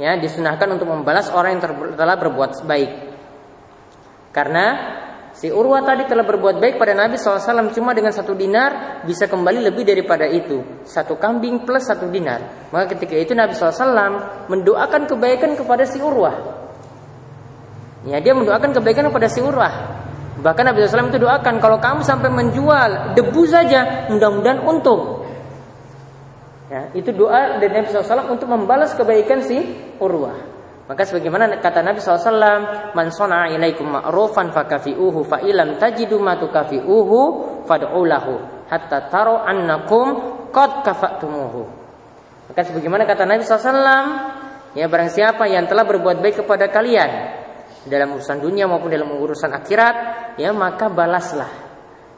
Ya, 0.00 0.16
disunahkan 0.16 0.72
untuk 0.72 0.88
membalas 0.88 1.28
orang 1.28 1.60
yang 1.60 1.62
telah 1.92 2.16
berbuat 2.16 2.64
baik. 2.64 2.92
Karena 4.32 4.95
si 5.36 5.52
Urwa 5.52 5.84
tadi 5.84 6.08
telah 6.08 6.24
berbuat 6.24 6.56
baik 6.56 6.80
pada 6.80 6.96
Nabi 6.96 7.20
SAW 7.20 7.68
cuma 7.76 7.92
dengan 7.92 8.10
satu 8.10 8.32
dinar 8.32 9.04
bisa 9.04 9.28
kembali 9.28 9.68
lebih 9.68 9.84
daripada 9.84 10.24
itu. 10.24 10.64
Satu 10.88 11.20
kambing 11.20 11.68
plus 11.68 11.84
satu 11.84 12.08
dinar. 12.08 12.72
Maka 12.72 12.96
ketika 12.96 13.14
itu 13.20 13.36
Nabi 13.36 13.52
SAW 13.52 14.48
mendoakan 14.48 15.04
kebaikan 15.04 15.52
kepada 15.54 15.84
si 15.84 16.00
Urwa. 16.00 16.56
Ya, 18.06 18.22
dia 18.22 18.32
mendoakan 18.38 18.70
kebaikan 18.70 19.10
kepada 19.10 19.26
si 19.26 19.42
Urwah. 19.42 19.98
Bahkan 20.38 20.62
Nabi 20.62 20.86
SAW 20.86 21.10
itu 21.10 21.18
doakan 21.18 21.58
kalau 21.58 21.82
kamu 21.82 22.06
sampai 22.06 22.30
menjual 22.30 23.18
debu 23.18 23.42
saja, 23.50 24.06
mudah-mudahan 24.14 24.62
untung. 24.62 25.26
Ya, 26.70 26.86
itu 26.94 27.10
doa 27.10 27.58
dari 27.58 27.74
Nabi 27.74 27.90
SAW 27.90 28.30
untuk 28.30 28.46
membalas 28.46 28.94
kebaikan 28.94 29.42
si 29.42 29.58
Urwah. 29.98 30.55
Maka 30.86 31.02
sebagaimana 31.02 31.58
kata 31.58 31.82
Nabi 31.82 31.98
SAW, 31.98 32.94
Man 32.94 33.10
sona 33.10 33.50
ilaikum 33.50 33.90
ma'rufan 33.90 34.54
fakafi'uhu 34.54 35.26
fa'ilam 35.26 35.82
tajidu 35.82 36.22
ma 36.22 36.38
tukafi'uhu 36.38 37.18
fad'ulahu 37.66 38.34
hatta 38.70 39.10
taro 39.10 39.42
annakum 39.42 40.06
qad 40.54 40.86
kafatumuhu. 40.86 41.62
Maka 42.46 42.62
sebagaimana 42.62 43.02
kata 43.02 43.26
Nabi 43.26 43.42
SAW, 43.42 43.98
ya 44.78 44.86
barang 44.86 45.10
siapa 45.10 45.50
yang 45.50 45.66
telah 45.66 45.82
berbuat 45.82 46.22
baik 46.22 46.46
kepada 46.46 46.70
kalian, 46.70 47.34
dalam 47.90 48.14
urusan 48.14 48.38
dunia 48.38 48.70
maupun 48.70 48.86
dalam 48.86 49.10
urusan 49.10 49.50
akhirat, 49.58 49.94
ya 50.38 50.54
maka 50.54 50.86
balaslah. 50.86 51.50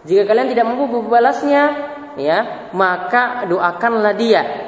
Jika 0.04 0.28
kalian 0.28 0.52
tidak 0.52 0.68
mampu 0.68 0.92
membalasnya, 0.92 1.62
ya 2.20 2.68
maka 2.76 3.48
doakanlah 3.48 4.12
dia 4.12 4.67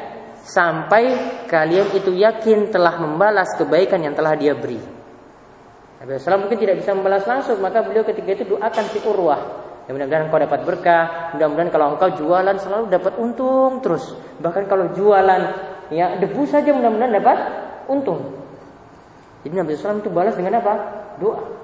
sampai 0.51 1.05
kalian 1.47 1.95
itu 1.95 2.11
yakin 2.11 2.75
telah 2.75 2.99
membalas 2.99 3.55
kebaikan 3.55 4.03
yang 4.03 4.15
telah 4.19 4.35
dia 4.35 4.53
beri. 4.59 4.83
Nabi 6.01 6.17
SAW 6.17 6.49
mungkin 6.49 6.59
tidak 6.59 6.81
bisa 6.81 6.97
membalas 6.97 7.29
langsung, 7.29 7.61
maka 7.61 7.85
beliau 7.85 8.03
ketika 8.03 8.41
itu 8.41 8.57
doakan 8.57 8.85
si 8.89 8.99
Urwah. 9.05 9.41
Ya 9.85 9.93
mudah-mudahan 9.93 10.31
engkau 10.31 10.41
dapat 10.41 10.61
berkah, 10.65 11.35
mudah-mudahan 11.37 11.71
kalau 11.71 11.87
engkau 11.99 12.09
jualan 12.17 12.57
selalu 12.57 12.85
dapat 12.89 13.13
untung 13.21 13.85
terus. 13.85 14.17
Bahkan 14.41 14.65
kalau 14.65 14.97
jualan 14.97 15.43
ya 15.93 16.17
debu 16.17 16.43
saja 16.49 16.73
mudah-mudahan 16.73 17.13
dapat 17.21 17.39
untung. 17.91 18.41
Jadi 19.45 19.55
Nabi 19.57 19.77
SAW 19.77 20.01
itu 20.01 20.09
balas 20.13 20.37
dengan 20.37 20.61
apa? 20.63 20.75
Doa. 21.21 21.60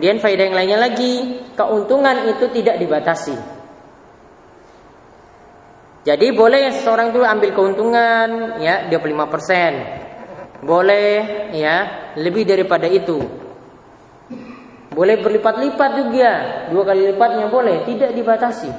Kemudian 0.00 0.16
faedah 0.16 0.48
yang 0.48 0.56
lainnya 0.56 0.80
lagi, 0.80 1.44
keuntungan 1.52 2.24
itu 2.24 2.48
tidak 2.56 2.80
dibatasi. 2.80 3.36
Jadi 6.08 6.32
boleh 6.32 6.72
seseorang 6.72 7.12
itu 7.12 7.20
ambil 7.20 7.52
keuntungan 7.52 8.56
ya 8.64 8.88
25%. 8.88 10.64
Boleh 10.64 11.52
ya 11.52 12.08
lebih 12.16 12.48
daripada 12.48 12.88
itu. 12.88 13.20
Boleh 14.88 15.20
berlipat-lipat 15.20 15.90
juga, 15.92 16.32
dua 16.72 16.82
kali 16.88 17.12
lipatnya 17.12 17.52
boleh, 17.52 17.84
tidak 17.84 18.16
dibatasi. 18.16 18.72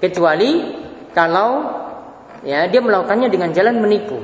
Kecuali 0.00 0.80
kalau 1.12 1.76
ya 2.44 2.68
dia 2.68 2.80
melakukannya 2.80 3.28
dengan 3.28 3.50
jalan 3.52 3.80
menipu. 3.80 4.20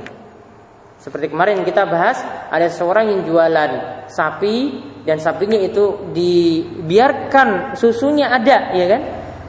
Seperti 0.97 1.29
kemarin 1.29 1.61
kita 1.61 1.85
bahas 1.85 2.19
ada 2.49 2.67
seorang 2.73 3.13
yang 3.13 3.21
jualan 3.21 3.71
sapi 4.09 4.81
dan 5.05 5.21
sapinya 5.21 5.61
itu 5.61 6.09
dibiarkan 6.09 7.77
susunya 7.77 8.33
ada, 8.33 8.73
ya 8.73 8.85
kan? 8.89 9.01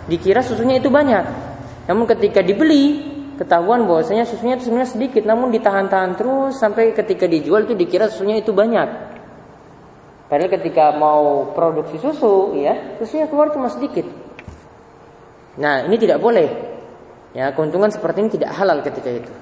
Dikira 0.06 0.44
susunya 0.44 0.76
itu 0.76 0.92
banyak. 0.92 1.24
Namun 1.88 2.04
ketika 2.04 2.44
dibeli 2.44 3.00
ketahuan 3.40 3.88
bahwasanya 3.88 4.28
susunya 4.28 4.60
itu 4.60 4.68
sebenarnya 4.68 4.92
sedikit, 4.92 5.24
namun 5.24 5.48
ditahan-tahan 5.48 6.20
terus 6.20 6.60
sampai 6.60 6.92
ketika 6.92 7.24
dijual 7.24 7.64
itu 7.64 7.72
dikira 7.72 8.12
susunya 8.12 8.44
itu 8.44 8.52
banyak. 8.52 9.08
Padahal 10.28 10.52
ketika 10.52 10.92
mau 10.92 11.56
produksi 11.56 11.96
susu, 11.96 12.52
ya 12.60 13.00
susunya 13.00 13.24
keluar 13.24 13.48
cuma 13.56 13.72
sedikit. 13.72 14.04
Nah 15.56 15.88
ini 15.88 15.96
tidak 15.96 16.20
boleh. 16.20 16.67
Ya 17.36 17.52
keuntungan 17.52 17.92
seperti 17.92 18.24
ini 18.24 18.30
tidak 18.40 18.56
halal 18.56 18.80
ketika 18.80 19.10
itu. 19.12 19.32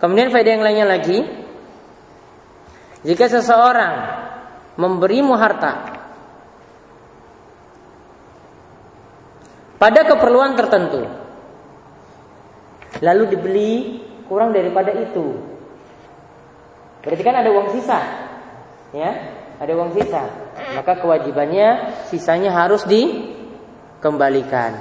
Kemudian 0.00 0.32
faedah 0.32 0.52
yang 0.56 0.64
lainnya 0.64 0.88
lagi, 0.88 1.20
jika 3.04 3.28
seseorang 3.28 3.94
memberimu 4.80 5.36
harta 5.36 6.00
pada 9.76 10.00
keperluan 10.08 10.56
tertentu, 10.56 11.04
lalu 13.04 13.22
dibeli 13.28 13.72
kurang 14.24 14.56
daripada 14.56 14.88
itu, 14.96 15.49
berarti 17.00 17.22
kan 17.24 17.36
ada 17.40 17.50
uang 17.52 17.68
sisa, 17.72 18.00
ya, 18.92 19.10
ada 19.60 19.72
uang 19.76 19.92
sisa, 19.92 20.24
maka 20.72 20.96
kewajibannya 21.04 21.96
sisanya 22.08 22.52
harus 22.52 22.88
dikembalikan. 22.88 24.72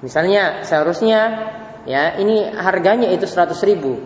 Misalnya 0.00 0.64
seharusnya 0.64 1.20
ya 1.84 2.16
ini 2.16 2.48
harganya 2.52 3.08
itu 3.12 3.24
100 3.28 3.56
ribu. 3.64 4.00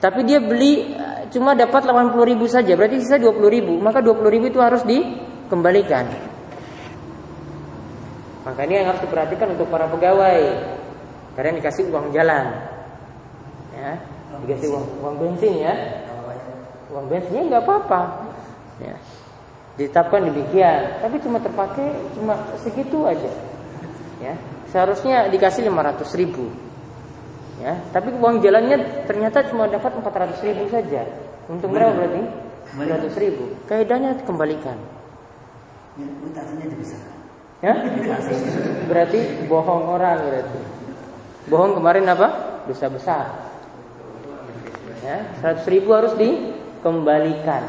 Tapi 0.00 0.24
dia 0.24 0.40
beli 0.40 0.96
cuma 1.28 1.52
dapat 1.52 1.84
80 1.84 2.16
ribu 2.24 2.48
saja. 2.48 2.72
Berarti 2.72 3.04
sisa 3.04 3.20
20 3.20 3.36
ribu. 3.52 3.76
Maka 3.76 4.00
20 4.00 4.32
ribu 4.32 4.48
itu 4.48 4.60
harus 4.64 4.80
dikembalikan. 4.88 6.08
Maka 8.48 8.60
ini 8.64 8.80
yang 8.80 8.96
harus 8.96 9.04
diperhatikan 9.04 9.52
untuk 9.52 9.68
para 9.68 9.92
pegawai. 9.92 10.40
Karena 11.36 11.52
dikasih 11.60 11.92
uang 11.92 12.16
jalan. 12.16 12.44
Ya 13.76 14.00
dikasih 14.44 14.68
uang, 14.72 14.86
uang 15.04 15.16
bensin 15.20 15.54
ya. 15.60 15.74
Uang 16.90 17.06
bensinnya 17.06 17.42
nggak 17.46 17.62
apa-apa. 17.64 18.00
Ya. 18.82 18.94
Ditetapkan 19.76 20.26
demikian. 20.26 21.00
Tapi 21.04 21.16
cuma 21.22 21.38
terpakai 21.38 21.88
cuma 22.16 22.34
segitu 22.60 23.06
aja. 23.06 23.30
Ya. 24.20 24.34
Seharusnya 24.70 25.28
dikasih 25.30 25.68
500 25.68 26.18
ribu. 26.18 26.50
Ya. 27.60 27.76
Tapi 27.92 28.12
uang 28.16 28.40
jalannya 28.40 29.06
ternyata 29.06 29.44
cuma 29.48 29.68
dapat 29.68 29.92
400 30.00 30.46
ribu 30.46 30.64
saja. 30.72 31.04
Untung 31.50 31.72
berapa 31.76 31.92
berarti? 31.92 32.22
400 32.76 33.22
ribu. 33.22 33.44
Kaidahnya 33.68 34.18
kembalikan. 34.24 34.78
Ya 37.60 37.76
berarti 38.88 39.20
bohong 39.44 39.84
orang 39.84 40.18
berarti. 40.24 40.60
Bohong 41.52 41.72
kemarin 41.76 42.08
apa? 42.08 42.28
Dosa 42.64 42.88
besar 42.88 43.50
ya 45.00 45.18
100 45.40 45.66
ribu 45.72 45.96
harus 45.96 46.12
dikembalikan 46.16 47.62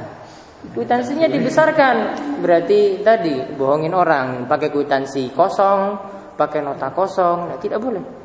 kwitansinya 0.76 1.26
dibesarkan 1.26 1.96
berarti 2.44 3.02
tadi 3.02 3.56
bohongin 3.58 3.96
orang 3.96 4.46
pakai 4.46 4.70
kwitansi 4.70 5.34
kosong 5.34 5.98
pakai 6.38 6.62
nota 6.62 6.94
kosong 6.94 7.50
nah, 7.50 7.58
tidak 7.58 7.82
boleh 7.82 8.22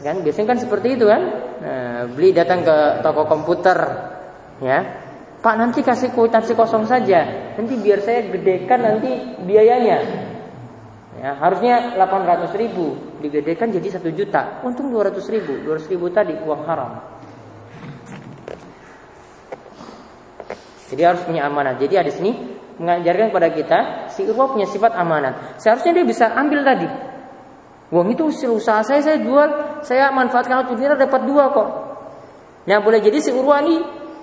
Kan 0.00 0.24
biasanya 0.24 0.56
kan 0.56 0.58
seperti 0.58 0.96
itu 0.96 1.06
kan. 1.06 1.22
Nah, 1.60 2.02
beli 2.08 2.32
datang 2.32 2.64
ke 2.64 3.04
toko 3.04 3.28
komputer, 3.28 3.78
ya. 4.64 4.80
Pak 5.40 5.54
nanti 5.56 5.80
kasih 5.80 6.12
kuitansi 6.12 6.52
kosong 6.52 6.84
saja. 6.84 7.52
Nanti 7.56 7.76
biar 7.80 8.00
saya 8.04 8.28
gedekan 8.28 8.80
nanti 8.80 9.40
biayanya. 9.44 9.98
Ya, 11.20 11.36
harusnya 11.36 12.00
800 12.00 12.56
ribu 12.56 12.96
digedekan 13.20 13.68
jadi 13.68 14.00
1 14.00 14.08
juta. 14.12 14.64
Untung 14.64 14.88
200 14.88 15.20
ribu. 15.32 15.52
200 15.68 15.92
ribu 15.92 16.08
tadi 16.12 16.32
uang 16.32 16.64
haram. 16.64 17.19
Jadi 20.90 21.02
harus 21.06 21.22
punya 21.22 21.46
amanah. 21.46 21.78
Jadi 21.78 21.94
ada 21.94 22.10
sini 22.10 22.34
mengajarkan 22.82 23.30
kepada 23.30 23.48
kita 23.54 23.78
si 24.10 24.26
Urwa 24.26 24.50
punya 24.50 24.66
sifat 24.66 24.98
amanah. 24.98 25.54
Seharusnya 25.62 26.02
dia 26.02 26.04
bisa 26.04 26.34
ambil 26.34 26.66
tadi. 26.66 26.88
Uang 27.94 28.10
itu 28.10 28.26
usaha 28.30 28.82
saya 28.82 29.02
saya 29.02 29.18
jual, 29.22 29.82
saya 29.86 30.10
manfaatkan 30.10 30.66
untuk 30.66 30.78
dinar 30.78 30.98
dapat 30.98 31.26
dua 31.26 31.50
kok. 31.54 31.68
Nah 32.66 32.78
boleh 32.82 32.98
jadi 32.98 33.18
si 33.22 33.30
Urwa 33.30 33.62
ini 33.62 33.78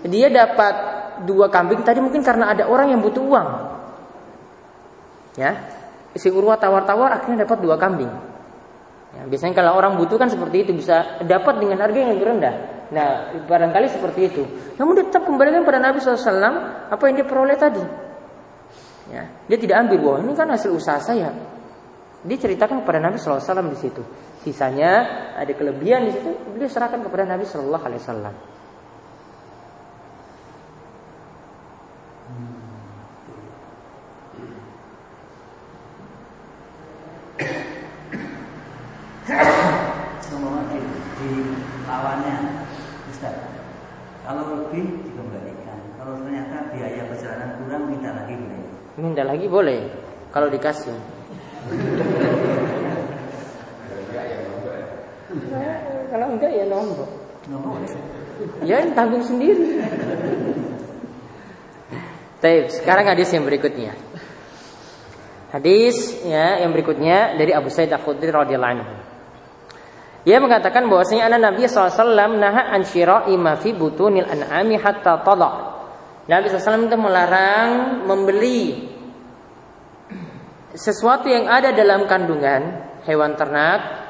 dia 0.08 0.28
dapat 0.28 0.76
dua 1.24 1.48
kambing 1.48 1.82
tadi 1.82 2.04
mungkin 2.04 2.22
karena 2.22 2.52
ada 2.52 2.68
orang 2.68 2.92
yang 2.92 3.00
butuh 3.00 3.24
uang. 3.24 3.48
Ya, 5.38 5.52
si 6.18 6.28
Urwa 6.34 6.58
tawar-tawar 6.58 7.14
akhirnya 7.22 7.46
dapat 7.46 7.62
dua 7.62 7.78
kambing. 7.78 8.10
Ya, 9.16 9.22
biasanya 9.26 9.56
kalau 9.56 9.78
orang 9.78 9.96
butuh 9.96 10.20
kan 10.20 10.30
seperti 10.30 10.68
itu 10.68 10.72
bisa 10.76 11.22
dapat 11.24 11.62
dengan 11.62 11.80
harga 11.80 11.98
yang 11.98 12.12
lebih 12.18 12.28
rendah. 12.28 12.77
Nah 12.92 13.36
barangkali 13.44 13.88
seperti 13.92 14.22
itu. 14.32 14.44
Namun 14.80 14.96
dia 14.96 15.06
tetap 15.08 15.28
kembalikan 15.28 15.68
pada 15.68 15.80
Nabi 15.80 16.00
SAW 16.00 16.88
apa 16.88 17.04
yang 17.10 17.16
dia 17.20 17.28
peroleh 17.28 17.58
tadi. 17.60 17.84
Ya, 19.08 19.24
dia 19.48 19.58
tidak 19.60 19.88
ambil 19.88 19.98
bahwa 20.04 20.18
ini 20.28 20.34
kan 20.36 20.48
hasil 20.52 20.72
usaha 20.76 21.00
saya. 21.00 21.32
Diceritakan 22.28 22.84
kepada 22.84 23.00
Nabi 23.00 23.16
SAW 23.16 23.72
di 23.72 23.80
situ. 23.80 24.04
Sisanya 24.44 24.92
ada 25.36 25.52
kelebihan 25.56 26.08
di 26.08 26.12
situ, 26.16 26.32
beliau 26.56 26.68
serahkan 26.68 27.04
kepada 27.04 27.24
Nabi 27.28 27.44
Shallallahu 27.48 27.84
Alaihi 27.84 28.04
Wasallam. 28.04 28.36
di 41.18 41.34
lawannya 41.90 42.57
kalau 44.28 44.44
lebih 44.60 44.86
dikembalikan 45.08 45.80
kalau 45.96 46.14
ternyata 46.20 46.56
biaya 46.76 47.02
perjalanan 47.08 47.50
kurang 47.64 47.84
minta 47.88 48.10
lagi 48.12 48.36
boleh 48.36 48.62
minta 49.00 49.24
lagi 49.24 49.48
boleh 49.48 49.80
kalau 50.36 50.52
dikasih 50.52 51.00
kalau 56.08 56.28
enggak 56.34 56.52
ya 56.56 56.66
nombok. 56.66 57.10
Ya 58.64 58.84
tanggung 58.94 59.24
sendiri. 59.26 59.82
Taib, 62.38 62.70
sekarang 62.70 63.10
hadis 63.10 63.34
yang 63.34 63.44
berikutnya. 63.44 63.98
Hadis 65.50 66.22
ya 66.28 66.62
yang 66.62 66.76
berikutnya 66.76 67.40
dari 67.40 67.56
Abu 67.56 67.72
Sa'id 67.72 67.90
Al-Khudri 67.90 68.30
radhiyallahu 68.30 68.74
anhu. 68.78 68.94
Ia 70.28 70.44
mengatakan 70.44 70.92
bahwasanya 70.92 71.32
anak 71.32 71.40
Nabi 71.40 71.72
SAW 71.72 72.36
naha 72.36 72.76
an 72.76 72.84
ma 73.40 73.56
fi 73.56 73.72
butunil 73.72 74.28
an'ami 74.28 74.76
hatta 74.76 75.24
tada. 75.24 75.52
Nabi 76.28 76.52
SAW 76.52 76.92
itu 76.92 76.98
melarang 77.00 78.04
membeli 78.04 78.92
sesuatu 80.76 81.32
yang 81.32 81.48
ada 81.48 81.72
dalam 81.72 82.04
kandungan 82.12 82.62
hewan 83.08 83.40
ternak 83.40 84.04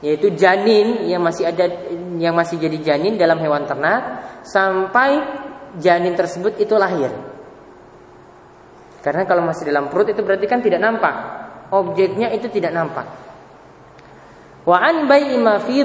yaitu 0.00 0.32
janin 0.32 1.04
yang 1.04 1.20
masih 1.20 1.52
ada 1.52 1.68
yang 2.16 2.32
masih 2.32 2.56
jadi 2.56 2.80
janin 2.80 3.20
dalam 3.20 3.36
hewan 3.36 3.68
ternak 3.68 4.24
sampai 4.48 5.20
janin 5.76 6.16
tersebut 6.16 6.56
itu 6.56 6.72
lahir. 6.80 7.12
Karena 9.04 9.28
kalau 9.28 9.44
masih 9.44 9.68
dalam 9.68 9.92
perut 9.92 10.08
itu 10.08 10.24
berarti 10.24 10.48
kan 10.48 10.64
tidak 10.64 10.80
nampak. 10.80 11.12
Objeknya 11.76 12.32
itu 12.32 12.48
tidak 12.48 12.72
nampak. 12.72 13.29
Wa 14.64 14.76
an 14.76 15.08
bai'i 15.08 15.40
ma 15.40 15.56
fi 15.64 15.84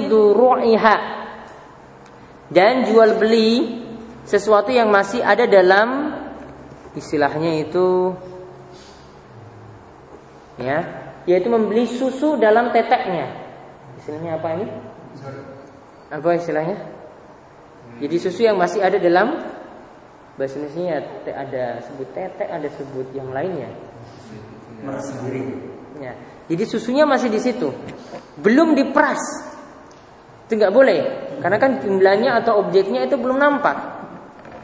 Dan 2.46 2.74
jual 2.86 3.10
beli 3.16 3.82
sesuatu 4.26 4.70
yang 4.74 4.92
masih 4.92 5.22
ada 5.22 5.46
dalam 5.48 6.12
istilahnya 6.96 7.62
itu 7.62 8.14
ya 10.56 10.78
yaitu 11.26 11.50
membeli 11.50 11.90
susu 11.90 12.38
dalam 12.38 12.70
teteknya. 12.70 13.34
Istilahnya 13.98 14.38
apa 14.38 14.48
ini? 14.56 14.66
Apa 16.10 16.28
istilahnya? 16.38 16.78
Jadi 17.98 18.16
susu 18.22 18.46
yang 18.46 18.60
masih 18.60 18.84
ada 18.84 19.00
dalam 19.00 19.42
bahasa 20.36 20.60
Indonesia 20.60 21.02
ada 21.32 21.80
sebut 21.82 22.08
tetek 22.14 22.46
ada 22.46 22.68
sebut 22.70 23.10
yang 23.10 23.34
lainnya. 23.34 23.72
Ya 25.98 26.12
jadi 26.46 26.64
susunya 26.66 27.04
masih 27.06 27.30
di 27.30 27.40
situ 27.42 27.70
belum 28.40 28.74
diperas 28.76 29.20
itu 30.46 30.52
nggak 30.58 30.74
boleh 30.74 31.00
karena 31.42 31.56
kan 31.58 31.82
jumlahnya 31.82 32.38
atau 32.42 32.64
objeknya 32.64 33.04
itu 33.04 33.18
belum 33.18 33.36
nampak 33.36 33.94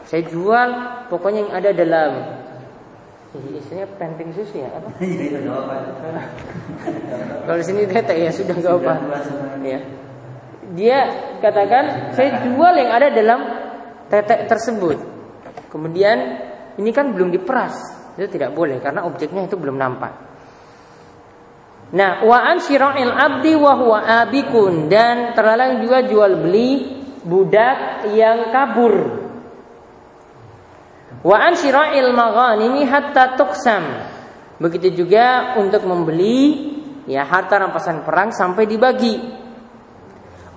Saya 0.03 0.27
jual 0.27 0.69
pokoknya 1.07 1.47
yang 1.47 1.53
ada 1.55 1.69
dalam 1.71 2.11
Isinya 3.33 3.89
penting 3.97 4.29
susu 4.29 4.61
ya 4.61 4.69
apa? 4.77 4.93
Iya, 5.01 5.41
apa? 5.49 5.75
Kalau 7.49 7.57
di 7.57 7.65
sini 7.65 7.89
tete 7.89 8.13
ya 8.13 8.29
sudah 8.29 8.53
gak 8.61 8.75
apa. 8.77 8.93
Ya. 9.65 9.79
Dia 10.77 10.99
katakan 11.41 12.13
saya 12.13 12.45
jual 12.45 12.73
yang 12.77 12.93
ada 12.93 13.09
dalam 13.09 13.41
tetek 14.13 14.45
tersebut. 14.45 15.01
Kemudian 15.73 16.17
ini 16.77 16.93
kan 16.93 17.09
belum 17.09 17.33
diperas, 17.33 17.73
itu 18.21 18.29
tidak 18.37 18.53
boleh 18.53 18.77
karena 18.77 19.01
objeknya 19.01 19.49
itu 19.49 19.57
belum 19.57 19.81
nampak. 19.81 20.13
Nah, 21.93 22.25
wa 22.25 22.41
an 22.41 22.57
syira'il 22.57 23.13
abdi 23.13 23.53
wa 23.53 23.77
huwa 23.77 24.01
abikun 24.25 24.89
dan 24.89 25.37
terlarang 25.37 25.77
juga 25.77 26.01
jual 26.01 26.41
beli 26.41 26.89
budak 27.21 28.09
yang 28.17 28.49
kabur. 28.49 29.21
Wa 31.21 31.37
an 31.37 31.53
syira'il 31.53 32.09
maghanimi 32.09 32.81
hatta 32.89 33.37
tuqsam. 33.37 34.09
Begitu 34.57 35.05
juga 35.05 35.53
untuk 35.61 35.85
membeli 35.85 36.73
ya 37.05 37.29
harta 37.29 37.61
rampasan 37.61 38.01
perang 38.01 38.33
sampai 38.33 38.65
dibagi. 38.65 39.15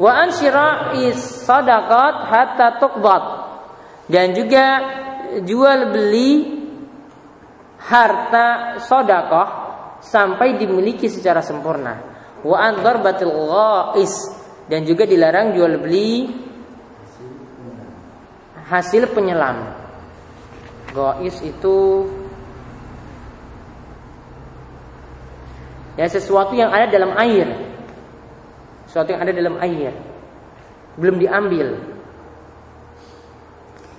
Wa 0.01 0.25
an 0.25 0.33
syira'is 0.33 1.45
sadaqat 1.45 2.17
hatta 2.33 2.81
tuqbad. 2.81 3.25
Dan 4.09 4.33
juga 4.33 4.67
jual 5.45 5.93
beli 5.93 6.31
harta 7.77 8.81
sodakoh 8.81 9.66
sampai 10.01 10.57
dimiliki 10.61 11.09
secara 11.09 11.41
sempurna. 11.41 11.95
Wa 12.45 12.57
an 12.63 12.85
darbatil 12.85 13.33
ghais 13.33 14.15
dan 14.67 14.83
juga 14.87 15.07
dilarang 15.07 15.55
jual 15.55 15.79
beli 15.83 16.31
hasil 18.67 19.15
penyelam. 19.15 19.73
Gois 20.91 21.37
itu 21.45 21.77
ya 25.95 26.07
sesuatu 26.09 26.55
yang 26.55 26.71
ada 26.71 26.87
dalam 26.91 27.15
air. 27.19 27.47
Sesuatu 28.91 29.15
yang 29.15 29.23
ada 29.23 29.33
dalam 29.35 29.57
air. 29.63 29.93
Belum 30.97 31.21
diambil. 31.21 31.97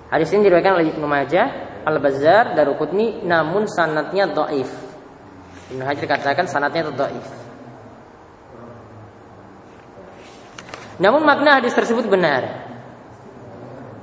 Hadis 0.08 0.32
ini 0.32 0.48
diriwayatkan 0.48 0.74
oleh 0.80 0.88
Ibnu 0.88 1.04
Majah, 1.04 1.46
Al-Bazzar, 1.84 2.56
Daruqutni 2.56 3.28
namun 3.28 3.68
sanatnya 3.68 4.24
dhaif. 4.32 4.87
Ibnu 5.68 5.84
Hajar 5.84 6.06
katakan 6.08 6.46
sanatnya 6.48 6.88
itu 6.88 6.92
dhaif. 6.96 7.26
Namun 10.98 11.22
makna 11.22 11.62
hadis 11.62 11.76
tersebut 11.76 12.08
benar 12.10 12.68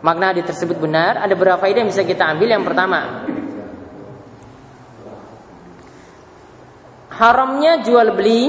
makna 0.06 0.30
hadis 0.30 0.45
tersebut 0.45 0.78
benar, 0.78 1.17
ada 1.17 1.34
beberapa 1.34 1.65
faedah 1.65 1.82
yang 1.82 1.89
bisa 1.89 2.06
kita 2.06 2.30
ambil. 2.30 2.54
Yang 2.54 2.65
pertama, 2.69 3.25
haramnya 7.10 7.82
jual 7.82 8.13
beli 8.13 8.43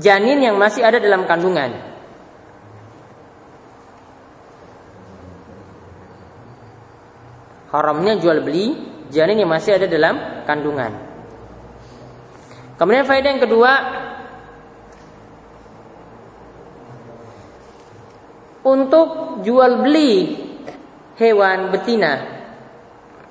janin 0.00 0.40
yang 0.40 0.56
masih 0.56 0.80
ada 0.80 0.96
dalam 0.96 1.28
kandungan. 1.28 1.92
Haramnya 7.68 8.16
jual 8.22 8.40
beli 8.40 8.93
janin 9.14 9.46
yang 9.46 9.50
masih 9.50 9.78
ada 9.78 9.86
dalam 9.86 10.42
kandungan. 10.42 10.90
Kemudian 12.74 13.06
faedah 13.06 13.30
yang 13.30 13.42
kedua, 13.46 13.72
untuk 18.66 19.38
jual 19.46 19.86
beli 19.86 20.42
hewan 21.14 21.70
betina 21.70 22.12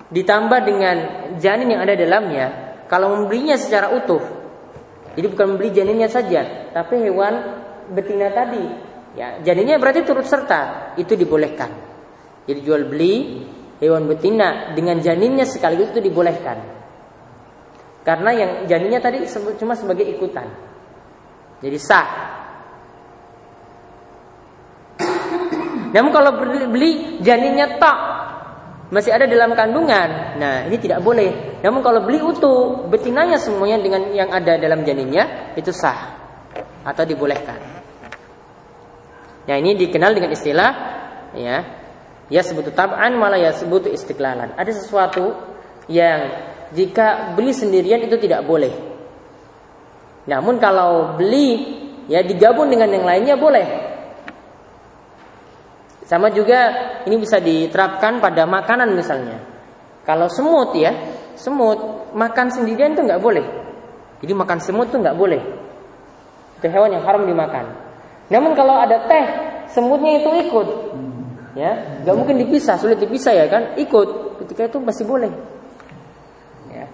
ditambah 0.07 0.59
dengan 0.63 0.95
janin 1.35 1.75
yang 1.75 1.83
ada 1.83 1.99
dalamnya, 1.99 2.45
kalau 2.87 3.11
membelinya 3.19 3.59
secara 3.59 3.91
utuh, 3.91 4.23
jadi 5.19 5.27
bukan 5.27 5.57
membeli 5.57 5.75
janinnya 5.75 6.07
saja, 6.07 6.71
tapi 6.71 7.03
hewan 7.03 7.33
betina 7.91 8.31
tadi, 8.31 8.63
ya 9.19 9.43
janinnya 9.43 9.75
berarti 9.75 10.07
turut 10.07 10.23
serta, 10.23 10.95
itu 10.95 11.19
dibolehkan. 11.19 11.91
Jadi 12.47 12.59
jual 12.63 12.87
beli 12.87 13.43
hewan 13.83 14.07
betina 14.07 14.71
dengan 14.71 15.03
janinnya 15.03 15.43
sekaligus 15.43 15.91
itu 15.91 15.99
dibolehkan. 15.99 16.63
Karena 18.07 18.31
yang 18.31 18.51
janinnya 18.67 19.03
tadi 19.03 19.27
cuma 19.59 19.75
sebagai 19.75 20.07
ikutan. 20.07 20.47
Jadi 21.59 21.77
sah 21.79 22.07
Namun 25.93 26.09
kalau 26.09 26.41
beli 26.73 27.21
janinnya 27.21 27.77
tak 27.77 27.97
masih 28.89 29.13
ada 29.13 29.29
dalam 29.29 29.53
kandungan, 29.53 30.37
nah 30.41 30.65
ini 30.65 30.77
tidak 30.81 31.05
boleh. 31.05 31.61
Namun 31.61 31.85
kalau 31.85 32.01
beli 32.01 32.17
utuh 32.17 32.89
betinanya 32.89 33.37
semuanya 33.37 33.77
dengan 33.77 34.09
yang 34.09 34.33
ada 34.33 34.57
dalam 34.57 34.81
janinnya 34.81 35.53
itu 35.53 35.69
sah 35.69 36.17
atau 36.81 37.05
dibolehkan. 37.05 37.61
Nah 39.45 39.55
ini 39.59 39.77
dikenal 39.77 40.17
dengan 40.17 40.33
istilah 40.33 40.71
ya 41.37 41.57
ya 42.31 42.43
sebut 42.43 42.71
tab'an 42.71 43.15
malah 43.19 43.39
ya 43.39 43.51
sebut 43.51 43.89
istiqlalan. 43.91 44.55
Ada 44.55 44.71
sesuatu 44.71 45.33
yang 45.91 46.31
jika 46.71 47.35
beli 47.35 47.51
sendirian 47.51 48.03
itu 48.03 48.15
tidak 48.19 48.43
boleh. 48.47 48.71
Namun 50.27 50.55
kalau 50.59 51.19
beli 51.19 51.79
ya 52.07 52.23
digabung 52.23 52.71
dengan 52.71 52.89
yang 52.91 53.05
lainnya 53.07 53.35
boleh. 53.35 53.67
Sama 56.03 56.31
juga 56.31 56.59
ini 57.07 57.15
bisa 57.15 57.39
diterapkan 57.39 58.19
pada 58.19 58.43
makanan 58.43 58.91
misalnya. 58.91 59.39
Kalau 60.03 60.27
semut 60.27 60.75
ya, 60.75 60.91
semut 61.39 62.11
makan 62.11 62.51
sendirian 62.51 62.91
itu 62.91 63.07
nggak 63.07 63.23
boleh. 63.23 63.45
Jadi 64.19 64.33
makan 64.35 64.59
semut 64.59 64.91
itu 64.91 64.99
nggak 64.99 65.15
boleh. 65.15 65.41
Itu 66.59 66.67
hewan 66.67 66.91
yang 66.95 67.03
haram 67.07 67.23
dimakan. 67.23 67.71
Namun 68.27 68.51
kalau 68.55 68.75
ada 68.83 69.07
teh, 69.07 69.25
semutnya 69.71 70.19
itu 70.19 70.29
ikut. 70.47 70.67
Ya, 71.53 72.01
nggak 72.01 72.15
mungkin 72.17 72.41
dipisah, 72.41 72.81
sulit 72.81 72.97
dipisah 72.97 73.33
ya 73.33 73.45
kan? 73.45 73.77
Ikut. 73.77 74.41
Ketika 74.41 74.73
itu 74.73 74.77
masih 74.81 75.05
boleh. 75.05 75.29
Ya. 76.73 76.89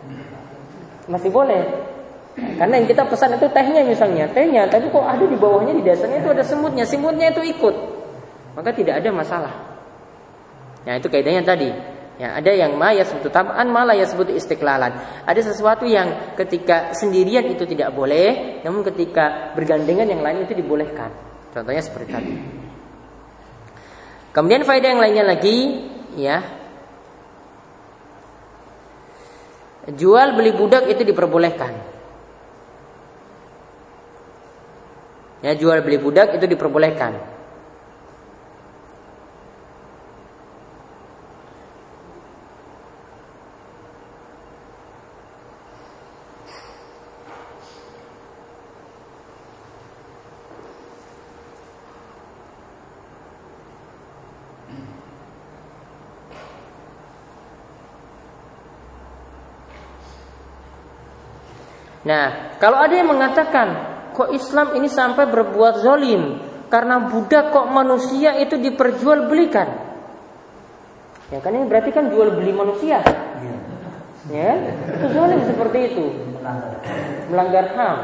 Masih 1.08 1.32
boleh. 1.32 1.64
Karena 2.60 2.80
yang 2.80 2.88
kita 2.88 3.04
pesan 3.08 3.36
itu 3.36 3.48
tehnya 3.52 3.84
misalnya, 3.84 4.28
tehnya, 4.32 4.68
tapi 4.68 4.88
kok 4.92 5.04
ada 5.04 5.24
di 5.28 5.36
bawahnya 5.36 5.76
di 5.76 5.84
dasarnya 5.84 6.24
itu 6.24 6.30
ada 6.32 6.44
semutnya, 6.44 6.84
semutnya 6.88 7.32
itu 7.36 7.44
ikut 7.44 8.00
maka 8.60 8.76
tidak 8.76 9.00
ada 9.00 9.10
masalah. 9.16 9.54
Ya 10.84 11.00
itu 11.00 11.08
kaidahnya 11.08 11.48
tadi. 11.48 11.72
Ya, 12.20 12.36
ada 12.36 12.52
yang 12.52 12.76
ma 12.76 12.92
ya 12.92 13.08
sebut 13.08 13.32
tab'an, 13.32 13.72
malah 13.72 13.96
ya 13.96 14.04
sebut 14.04 14.28
istiqlalan. 14.36 14.92
Ada 15.24 15.40
sesuatu 15.40 15.88
yang 15.88 16.36
ketika 16.36 16.92
sendirian 16.92 17.48
itu 17.48 17.64
tidak 17.64 17.96
boleh, 17.96 18.60
namun 18.68 18.84
ketika 18.84 19.56
bergandengan 19.56 20.04
yang 20.04 20.20
lain 20.20 20.44
itu 20.44 20.52
dibolehkan. 20.52 21.16
Contohnya 21.56 21.80
seperti 21.80 22.08
tadi. 22.12 22.34
Kemudian 24.30 24.62
faedah 24.62 24.90
yang 24.94 25.02
lainnya 25.02 25.26
lagi, 25.26 25.90
ya. 26.14 26.46
Jual 29.90 30.38
beli 30.38 30.54
budak 30.54 30.86
itu 30.86 31.02
diperbolehkan. 31.02 31.74
Ya, 35.40 35.56
jual 35.56 35.82
beli 35.82 35.98
budak 35.98 36.36
itu 36.36 36.46
diperbolehkan. 36.46 37.39
Nah, 62.10 62.58
kalau 62.58 62.82
ada 62.82 62.98
yang 62.98 63.14
mengatakan 63.14 63.68
kok 64.18 64.34
Islam 64.34 64.74
ini 64.82 64.90
sampai 64.90 65.30
berbuat 65.30 65.86
zolim 65.86 66.42
karena 66.66 67.06
budak 67.06 67.54
kok 67.54 67.70
manusia 67.70 68.34
itu 68.42 68.58
diperjualbelikan. 68.58 69.70
Ya 71.30 71.38
kan 71.38 71.54
ini 71.54 71.70
berarti 71.70 71.94
kan 71.94 72.10
jual 72.10 72.34
beli 72.34 72.50
manusia. 72.50 73.06
Ya, 73.06 73.54
ya 74.34 74.54
itu 74.98 75.06
zolim 75.14 75.46
seperti 75.46 75.94
itu. 75.94 76.06
Melanggar 77.30 77.78
HAM. 77.78 77.98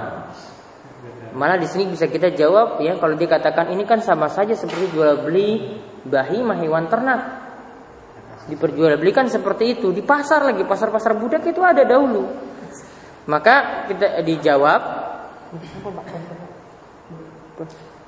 Malah 1.34 1.58
di 1.58 1.66
sini 1.66 1.90
bisa 1.90 2.06
kita 2.06 2.30
jawab 2.30 2.86
ya 2.86 3.02
kalau 3.02 3.18
dikatakan 3.18 3.74
ini 3.74 3.90
kan 3.90 4.06
sama 4.06 4.30
saja 4.30 4.54
seperti 4.54 4.94
jual 4.94 5.26
beli 5.26 5.82
bahi 6.06 6.46
hewan 6.62 6.86
ternak. 6.94 7.42
Diperjualbelikan 8.46 9.26
seperti 9.26 9.82
itu 9.82 9.90
di 9.90 10.06
pasar 10.06 10.46
lagi 10.46 10.62
pasar-pasar 10.62 11.18
budak 11.18 11.42
itu 11.50 11.66
ada 11.66 11.82
dahulu. 11.82 12.54
Maka 13.26 13.86
kita 13.90 14.22
dijawab 14.22 14.82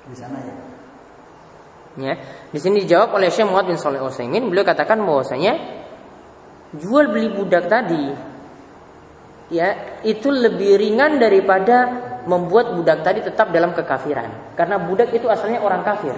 di 0.08 0.15
sana 0.15 0.38
ya. 0.41 0.56
Ya, 1.97 2.13
di 2.53 2.60
sini 2.62 2.86
dijawab 2.86 3.17
oleh 3.17 3.34
Syekh 3.34 3.49
Muhammad 3.49 3.73
bin 3.73 3.82
Shalih 3.82 4.06
Utsaimin, 4.06 4.53
beliau 4.53 4.62
katakan 4.62 5.01
bahwasanya 5.01 5.58
jual 6.77 7.10
beli 7.10 7.34
budak 7.34 7.65
tadi 7.65 8.13
ya 9.49 9.97
itu 10.03 10.30
lebih 10.30 10.77
ringan 10.77 11.17
daripada 11.17 12.06
membuat 12.27 12.75
budak 12.75 13.01
tadi 13.01 13.23
tetap 13.23 13.49
dalam 13.49 13.71
kekafiran. 13.71 14.53
Karena 14.53 14.77
budak 14.77 15.10
itu 15.15 15.25
asalnya 15.32 15.63
orang 15.63 15.82
kafir. 15.82 16.13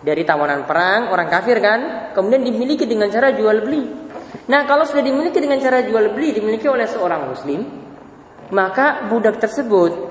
Dari 0.00 0.24
tawanan 0.24 0.64
perang, 0.64 1.12
orang 1.12 1.28
kafir 1.28 1.60
kan, 1.60 2.10
kemudian 2.16 2.40
dimiliki 2.40 2.88
dengan 2.88 3.12
cara 3.12 3.36
jual 3.36 3.60
beli. 3.60 4.09
Nah, 4.50 4.66
kalau 4.66 4.86
sudah 4.86 5.02
dimiliki 5.02 5.38
dengan 5.38 5.58
cara 5.58 5.82
jual 5.82 6.14
beli, 6.14 6.34
dimiliki 6.34 6.66
oleh 6.66 6.86
seorang 6.86 7.30
muslim, 7.30 7.60
maka 8.50 9.06
budak 9.06 9.38
tersebut 9.38 10.10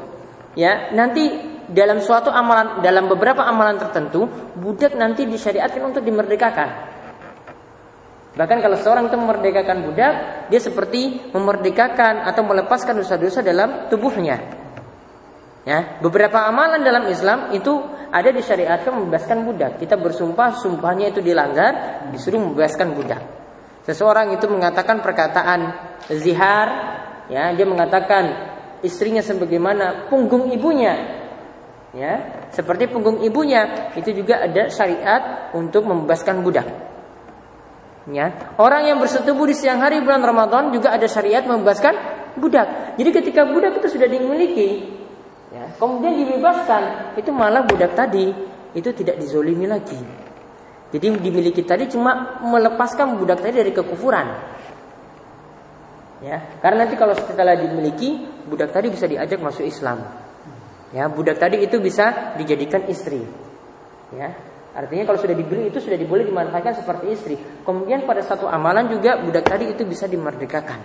ya 0.55 0.95
nanti 0.95 1.29
dalam 1.69 2.01
suatu 2.01 2.33
amalan 2.33 2.81
dalam 2.81 3.05
beberapa 3.05 3.45
amalan 3.45 3.77
tertentu 3.77 4.25
budak 4.57 4.97
nanti 4.97 5.29
disyariatkan 5.29 5.93
untuk 5.93 6.01
dimerdekakan. 6.01 6.89
Bahkan 8.33 8.57
kalau 8.63 8.77
seorang 8.79 9.11
itu 9.11 9.17
memerdekakan 9.19 9.77
budak, 9.83 10.13
dia 10.47 10.61
seperti 10.63 11.33
memerdekakan 11.35 12.23
atau 12.23 12.41
melepaskan 12.47 12.95
dosa-dosa 13.03 13.43
dalam 13.43 13.91
tubuhnya. 13.91 14.39
Ya, 15.67 15.99
beberapa 15.99 16.47
amalan 16.47 16.79
dalam 16.81 17.11
Islam 17.11 17.51
itu 17.51 17.83
ada 18.09 18.31
disyariatkan 18.31 18.95
membebaskan 18.95 19.43
budak. 19.43 19.71
Kita 19.77 19.99
bersumpah, 19.99 20.55
sumpahnya 20.55 21.11
itu 21.11 21.19
dilanggar, 21.19 22.05
disuruh 22.15 22.39
membebaskan 22.39 22.95
budak. 22.95 23.38
Seseorang 23.89 24.37
itu 24.37 24.45
mengatakan 24.45 25.01
perkataan 25.01 25.73
zihar, 26.13 26.67
ya, 27.25 27.49
dia 27.57 27.65
mengatakan 27.65 28.53
istrinya 28.85 29.25
sebagaimana 29.25 30.05
punggung 30.13 30.53
ibunya, 30.53 30.93
ya. 31.97 32.45
Seperti 32.53 32.85
punggung 32.85 33.25
ibunya 33.25 33.89
itu 33.97 34.13
juga 34.13 34.45
ada 34.45 34.69
syariat 34.69 35.49
untuk 35.57 35.89
membebaskan 35.89 36.45
budak 36.45 36.65
ya. 38.09 38.57
Orang 38.57 38.89
yang 38.89 38.97
bersetubuh 38.97 39.45
di 39.45 39.53
siang 39.53 39.77
hari 39.77 40.01
bulan 40.01 40.25
Ramadan 40.25 40.73
juga 40.73 40.89
ada 40.89 41.05
syariat 41.05 41.45
membebaskan 41.45 41.93
budak. 42.41 42.97
Jadi 42.97 43.09
ketika 43.13 43.45
budak 43.45 43.77
itu 43.77 43.85
sudah 43.85 44.09
dimiliki 44.09 44.99
ya 45.49 45.65
kemudian 45.81 46.13
dibebaskan 46.13 47.15
itu 47.17 47.33
malah 47.33 47.65
budak 47.65 47.97
tadi 47.97 48.29
itu 48.77 48.89
tidak 48.93 49.17
dizolimi 49.17 49.65
lagi 49.65 49.97
jadi 50.89 51.05
dimiliki 51.21 51.61
tadi 51.65 51.89
cuma 51.89 52.41
melepaskan 52.41 53.17
budak 53.17 53.45
tadi 53.45 53.61
dari 53.61 53.71
kekufuran 53.73 54.27
ya 56.25 56.59
karena 56.59 56.85
nanti 56.85 56.95
kalau 56.99 57.13
setelah 57.15 57.55
dimiliki 57.55 58.25
budak 58.49 58.73
tadi 58.73 58.91
bisa 58.91 59.05
diajak 59.05 59.39
masuk 59.39 59.63
Islam 59.63 60.03
Ya, 60.89 61.05
budak 61.05 61.37
tadi 61.37 61.61
itu 61.61 61.77
bisa 61.77 62.33
dijadikan 62.33 62.89
istri. 62.89 63.21
Ya. 64.09 64.33
Artinya 64.73 65.05
kalau 65.05 65.19
sudah 65.21 65.37
dibeli 65.37 65.69
itu 65.69 65.77
sudah 65.81 65.97
diboleh 65.97 66.25
dimanfaatkan 66.25 66.81
seperti 66.81 67.05
istri. 67.13 67.35
Kemudian 67.61 68.09
pada 68.09 68.25
satu 68.25 68.49
amalan 68.49 68.89
juga 68.89 69.21
budak 69.21 69.45
tadi 69.45 69.69
itu 69.69 69.85
bisa 69.85 70.09
dimerdekakan. 70.09 70.81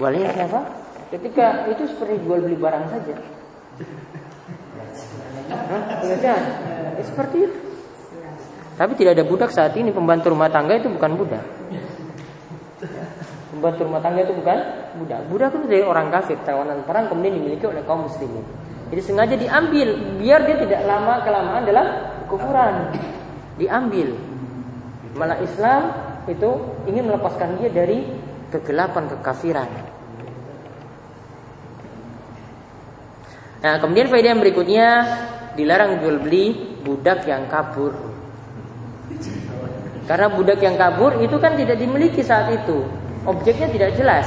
Walinya 0.00 0.32
siapa? 0.32 0.60
Ketika 1.12 1.68
itu 1.68 1.92
seperti 1.92 2.24
jual 2.24 2.40
beli 2.40 2.56
barang 2.56 2.84
saja. 2.88 3.14
Hah? 5.50 5.82
Ya, 6.24 6.36
seperti 7.04 7.36
itu. 7.44 7.58
Tapi 8.80 8.96
tidak 8.96 9.20
ada 9.20 9.28
budak 9.28 9.52
saat 9.52 9.76
ini 9.76 9.92
pembantu 9.92 10.32
rumah 10.32 10.48
tangga 10.48 10.72
itu 10.72 10.88
bukan 10.88 11.20
budak. 11.20 11.44
Pembantu 13.52 13.80
rumah 13.84 14.00
tangga 14.00 14.24
itu 14.24 14.32
bukan 14.32 14.56
budak. 15.04 15.20
Budak 15.28 15.52
itu 15.52 15.68
dari 15.68 15.84
orang 15.84 16.08
kafir, 16.08 16.40
tawanan 16.48 16.80
perang 16.88 17.12
kemudian 17.12 17.36
dimiliki 17.36 17.68
oleh 17.68 17.84
kaum 17.84 18.08
muslimin. 18.08 18.40
Jadi 18.88 19.00
sengaja 19.04 19.36
diambil 19.36 20.16
biar 20.16 20.48
dia 20.48 20.56
tidak 20.64 20.80
lama 20.88 21.20
kelamaan 21.20 21.62
dalam 21.68 21.86
kufuran. 22.24 22.88
Diambil. 23.60 24.16
Malah 25.12 25.44
Islam 25.44 25.82
itu 26.24 26.50
ingin 26.88 27.04
melepaskan 27.04 27.60
dia 27.60 27.68
dari 27.68 28.08
kegelapan 28.48 29.12
kekafiran. 29.12 29.68
Nah, 33.60 33.76
kemudian 33.76 34.08
faedah 34.08 34.30
yang 34.32 34.40
berikutnya 34.40 34.88
dilarang 35.52 36.00
jual 36.00 36.16
beli 36.16 36.80
budak 36.80 37.28
yang 37.28 37.44
kabur. 37.44 38.19
Karena 40.10 40.26
budak 40.26 40.58
yang 40.58 40.74
kabur 40.74 41.22
itu 41.22 41.38
kan 41.38 41.54
tidak 41.54 41.78
dimiliki 41.78 42.26
saat 42.26 42.50
itu 42.50 42.82
objeknya 43.22 43.70
tidak 43.70 43.94
jelas. 43.94 44.26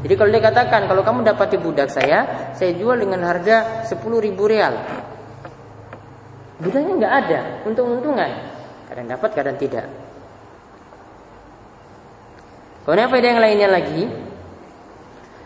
Jadi 0.00 0.16
kalau 0.16 0.32
dia 0.32 0.40
katakan 0.40 0.88
kalau 0.88 1.04
kamu 1.04 1.20
dapati 1.20 1.60
budak 1.60 1.92
saya, 1.92 2.52
saya 2.56 2.72
jual 2.72 2.96
dengan 2.96 3.20
harga 3.28 3.84
10 3.84 4.00
ribu 4.00 4.48
real. 4.48 4.72
Budaknya 6.60 6.92
nggak 6.96 7.14
ada, 7.24 7.40
untung-untungan. 7.68 8.30
Kadang 8.88 9.06
dapat, 9.08 9.30
kadang 9.36 9.56
tidak. 9.60 9.84
Kemudian 12.88 13.12
faedah 13.12 13.28
yang 13.28 13.42
lainnya 13.44 13.68
lagi, 13.68 14.02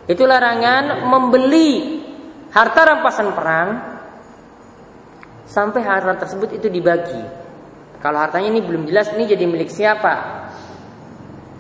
itu 0.07 0.23
larangan 0.23 1.03
membeli 1.11 1.71
harta 2.55 2.81
rampasan 2.87 3.35
perang 3.35 3.69
sampai 5.51 5.83
harta 5.83 6.15
tersebut 6.23 6.55
itu 6.55 6.71
dibagi. 6.71 7.44
Kalau 8.05 8.21
hartanya 8.21 8.53
ini 8.53 8.61
belum 8.61 8.85
jelas 8.85 9.09
ini 9.17 9.25
jadi 9.25 9.49
milik 9.49 9.73
siapa. 9.73 10.45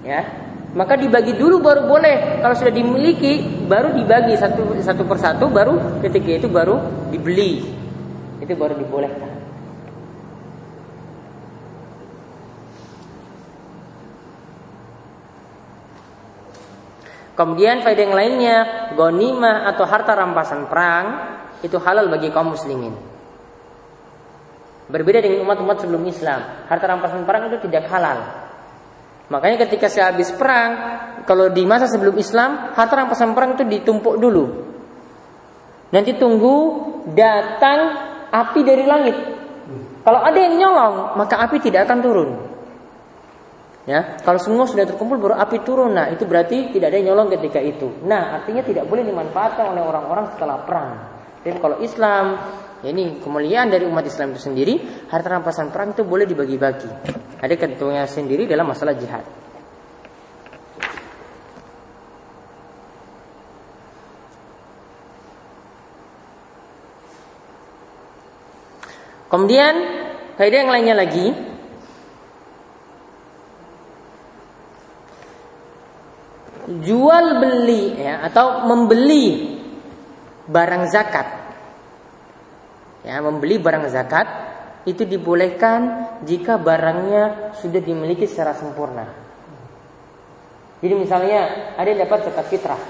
Ya, 0.05 0.29
maka 0.77 1.01
dibagi 1.01 1.41
dulu 1.41 1.65
baru 1.65 1.89
boleh. 1.89 2.45
Kalau 2.45 2.53
sudah 2.53 2.69
dimiliki 2.69 3.65
baru 3.65 3.97
dibagi 3.97 4.37
satu 4.37 4.77
satu 4.77 5.09
persatu 5.09 5.49
baru 5.49 6.05
ketika 6.05 6.45
itu 6.45 6.53
baru 6.53 7.09
dibeli. 7.09 7.65
Itu 8.45 8.53
baru 8.61 8.77
dibolehkan. 8.77 9.33
Kemudian 17.35 17.81
faedah 17.81 18.05
yang 18.05 18.15
lainnya, 18.15 18.57
gonimah 18.93 19.65
atau 19.73 19.89
harta 19.89 20.13
rampasan 20.13 20.69
perang 20.69 21.07
itu 21.65 21.81
halal 21.81 22.13
bagi 22.13 22.29
kaum 22.29 22.53
muslimin. 22.53 23.14
Berbeda 24.85 25.25
dengan 25.25 25.49
umat-umat 25.49 25.81
sebelum 25.81 26.05
Islam, 26.05 26.69
harta 26.69 26.85
rampasan 26.85 27.25
perang 27.25 27.49
itu 27.49 27.57
tidak 27.65 27.89
halal. 27.89 28.21
Makanya 29.33 29.65
ketika 29.65 29.89
saya 29.89 30.13
habis 30.13 30.29
perang, 30.37 30.71
kalau 31.25 31.49
di 31.49 31.65
masa 31.65 31.89
sebelum 31.89 32.13
Islam, 32.21 32.77
harta 32.77 32.93
rampasan 32.93 33.33
perang 33.33 33.57
itu 33.57 33.65
ditumpuk 33.65 34.21
dulu. 34.21 34.45
Nanti 35.89 36.13
tunggu 36.21 36.57
datang 37.17 37.81
api 38.29 38.61
dari 38.61 38.85
langit. 38.85 39.17
Kalau 40.05 40.21
ada 40.21 40.37
yang 40.37 40.61
nyolong, 40.61 41.17
maka 41.17 41.41
api 41.41 41.57
tidak 41.65 41.89
akan 41.89 41.99
turun. 42.05 42.31
Ya, 43.85 44.17
kalau 44.25 44.41
semua 44.41 44.65
sudah 44.65 44.85
terkumpul 44.89 45.17
baru 45.17 45.37
api 45.37 45.61
turun. 45.65 45.93
Nah, 45.97 46.13
itu 46.13 46.25
berarti 46.29 46.73
tidak 46.73 46.93
ada 46.93 46.97
yang 47.01 47.13
nyolong 47.13 47.33
ketika 47.37 47.61
itu. 47.61 47.89
Nah, 48.05 48.41
artinya 48.41 48.65
tidak 48.65 48.85
boleh 48.89 49.05
dimanfaatkan 49.05 49.65
oleh 49.73 49.81
orang-orang 49.85 50.29
setelah 50.37 50.61
perang. 50.65 50.91
Jadi 51.45 51.61
kalau 51.61 51.77
Islam 51.85 52.25
ini 52.91 53.21
kemuliaan 53.21 53.73
dari 53.73 53.89
umat 53.89 54.05
Islam 54.05 54.37
itu 54.37 54.45
sendiri, 54.45 54.75
harta 55.09 55.29
rampasan 55.33 55.73
perang 55.73 55.97
itu 55.97 56.05
boleh 56.05 56.29
dibagi-bagi. 56.29 56.91
Ada 57.41 57.55
ketentuannya 57.57 58.05
sendiri 58.09 58.45
dalam 58.45 58.69
masalah 58.69 58.97
jihad. 58.97 59.25
Kemudian 69.29 69.75
faedah 70.39 70.59
yang 70.63 70.71
lainnya 70.71 70.95
lagi 70.95 71.27
jual 76.65 77.27
beli 77.43 77.99
ya 77.99 78.25
atau 78.25 78.65
membeli 78.65 79.59
barang 80.49 80.85
zakat 80.89 81.44
ya 83.05 83.21
membeli 83.21 83.61
barang 83.61 83.85
zakat 83.93 84.27
itu 84.89 85.05
dibolehkan 85.05 86.09
jika 86.25 86.57
barangnya 86.61 87.55
sudah 87.57 87.81
dimiliki 87.81 88.25
secara 88.29 88.57
sempurna. 88.57 89.05
Jadi 90.85 90.95
misalnya 90.97 91.73
ada 91.81 91.89
yang 91.89 92.05
dapat 92.05 92.29
zakat 92.29 92.47
fitrah. 92.53 92.83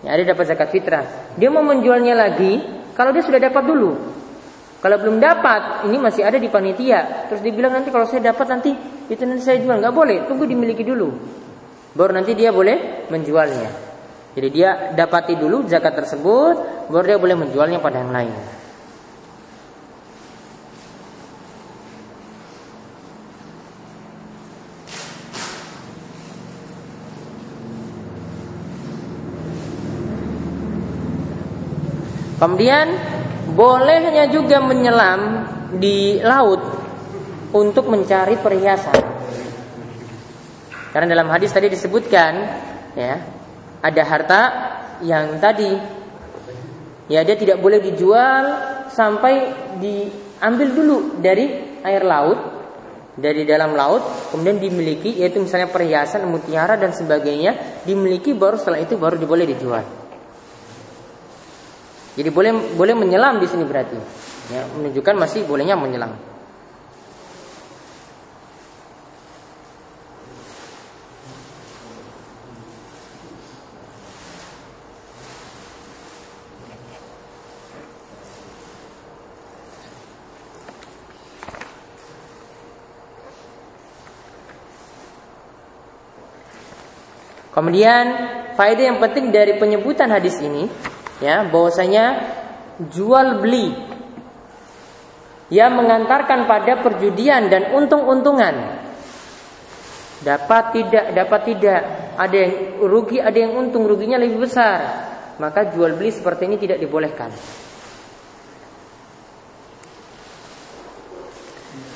Ya, 0.00 0.16
ada 0.16 0.20
yang 0.24 0.32
dapat 0.32 0.44
zakat 0.48 0.68
fitrah. 0.72 1.04
Dia 1.36 1.52
mau 1.52 1.60
menjualnya 1.60 2.16
lagi 2.16 2.64
kalau 2.96 3.12
dia 3.12 3.20
sudah 3.20 3.36
dapat 3.36 3.64
dulu. 3.68 3.92
Kalau 4.80 4.96
belum 4.96 5.20
dapat, 5.20 5.84
ini 5.84 6.00
masih 6.00 6.24
ada 6.24 6.40
di 6.40 6.48
panitia. 6.48 7.28
Terus 7.28 7.44
dibilang 7.44 7.76
nanti 7.76 7.92
kalau 7.92 8.08
saya 8.08 8.32
dapat 8.32 8.48
nanti 8.48 8.72
itu 9.12 9.22
nanti 9.28 9.44
saya 9.44 9.60
jual. 9.60 9.76
Nggak 9.76 9.92
boleh, 9.92 10.24
tunggu 10.24 10.48
dimiliki 10.48 10.80
dulu. 10.80 11.12
Baru 11.92 12.16
nanti 12.16 12.32
dia 12.32 12.48
boleh 12.48 13.04
menjualnya. 13.12 13.68
Jadi 14.32 14.48
dia 14.48 14.96
dapati 14.96 15.36
dulu 15.36 15.68
zakat 15.68 16.00
tersebut, 16.00 16.88
baru 16.88 17.04
dia 17.04 17.18
boleh 17.20 17.36
menjualnya 17.36 17.76
pada 17.76 18.00
yang 18.00 18.14
lain. 18.14 18.59
Kemudian 32.40 32.96
bolehnya 33.52 34.24
juga 34.32 34.64
menyelam 34.64 35.44
di 35.76 36.16
laut 36.24 36.64
untuk 37.52 37.92
mencari 37.92 38.40
perhiasan. 38.40 38.96
Karena 40.90 41.06
dalam 41.06 41.28
hadis 41.28 41.52
tadi 41.52 41.68
disebutkan 41.68 42.32
ya, 42.96 43.14
ada 43.84 44.02
harta 44.08 44.42
yang 45.04 45.36
tadi 45.36 45.68
ya 47.12 47.20
dia 47.22 47.36
tidak 47.36 47.60
boleh 47.60 47.84
dijual 47.84 48.44
sampai 48.88 49.34
diambil 49.78 50.68
dulu 50.72 50.98
dari 51.20 51.78
air 51.84 52.04
laut 52.04 52.38
dari 53.16 53.44
dalam 53.44 53.74
laut 53.74 54.32
kemudian 54.32 54.56
dimiliki 54.60 55.20
yaitu 55.20 55.42
misalnya 55.42 55.68
perhiasan 55.68 56.24
mutiara 56.28 56.76
dan 56.76 56.94
sebagainya 56.94 57.82
dimiliki 57.84 58.32
baru 58.32 58.56
setelah 58.56 58.80
itu 58.80 58.96
baru 58.96 59.20
boleh 59.24 59.44
dijual. 59.44 59.99
Jadi 62.20 62.28
boleh 62.28 62.76
boleh 62.76 62.92
menyelam 62.92 63.40
di 63.40 63.48
sini 63.48 63.64
berarti. 63.64 63.96
Ya, 64.52 64.68
menunjukkan 64.76 65.16
masih 65.16 65.48
bolehnya 65.48 65.72
menyelam. 65.72 66.12
Kemudian 87.48 88.04
faedah 88.60 88.84
yang 88.92 89.00
penting 89.00 89.32
dari 89.32 89.56
penyebutan 89.56 90.12
hadis 90.12 90.36
ini 90.44 90.68
ya 91.20 91.46
bahwasanya 91.46 92.04
jual 92.90 93.40
beli 93.44 93.76
yang 95.50 95.76
mengantarkan 95.76 96.48
pada 96.48 96.80
perjudian 96.80 97.52
dan 97.52 97.76
untung-untungan 97.76 98.80
dapat 100.20 100.64
tidak 100.76 101.04
dapat 101.16 101.40
tidak 101.48 101.80
ada 102.16 102.36
yang 102.36 102.52
rugi 102.84 103.18
ada 103.20 103.38
yang 103.38 103.56
untung 103.56 103.88
ruginya 103.88 104.20
lebih 104.20 104.44
besar 104.44 104.78
maka 105.40 105.72
jual 105.72 105.96
beli 105.96 106.12
seperti 106.12 106.48
ini 106.48 106.56
tidak 106.60 106.80
dibolehkan 106.80 107.32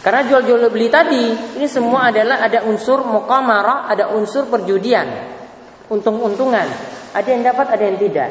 karena 0.00 0.20
jual-jual 0.28 0.68
beli 0.68 0.88
tadi 0.88 1.24
ini 1.56 1.68
semua 1.68 2.12
adalah 2.12 2.44
ada 2.44 2.64
unsur 2.64 3.04
muqamarah 3.04 3.88
ada 3.88 4.12
unsur 4.12 4.48
perjudian 4.48 5.34
untung-untungan. 5.88 6.66
Ada 7.14 7.28
yang 7.28 7.42
dapat, 7.44 7.66
ada 7.70 7.84
yang 7.84 7.98
tidak. 8.00 8.30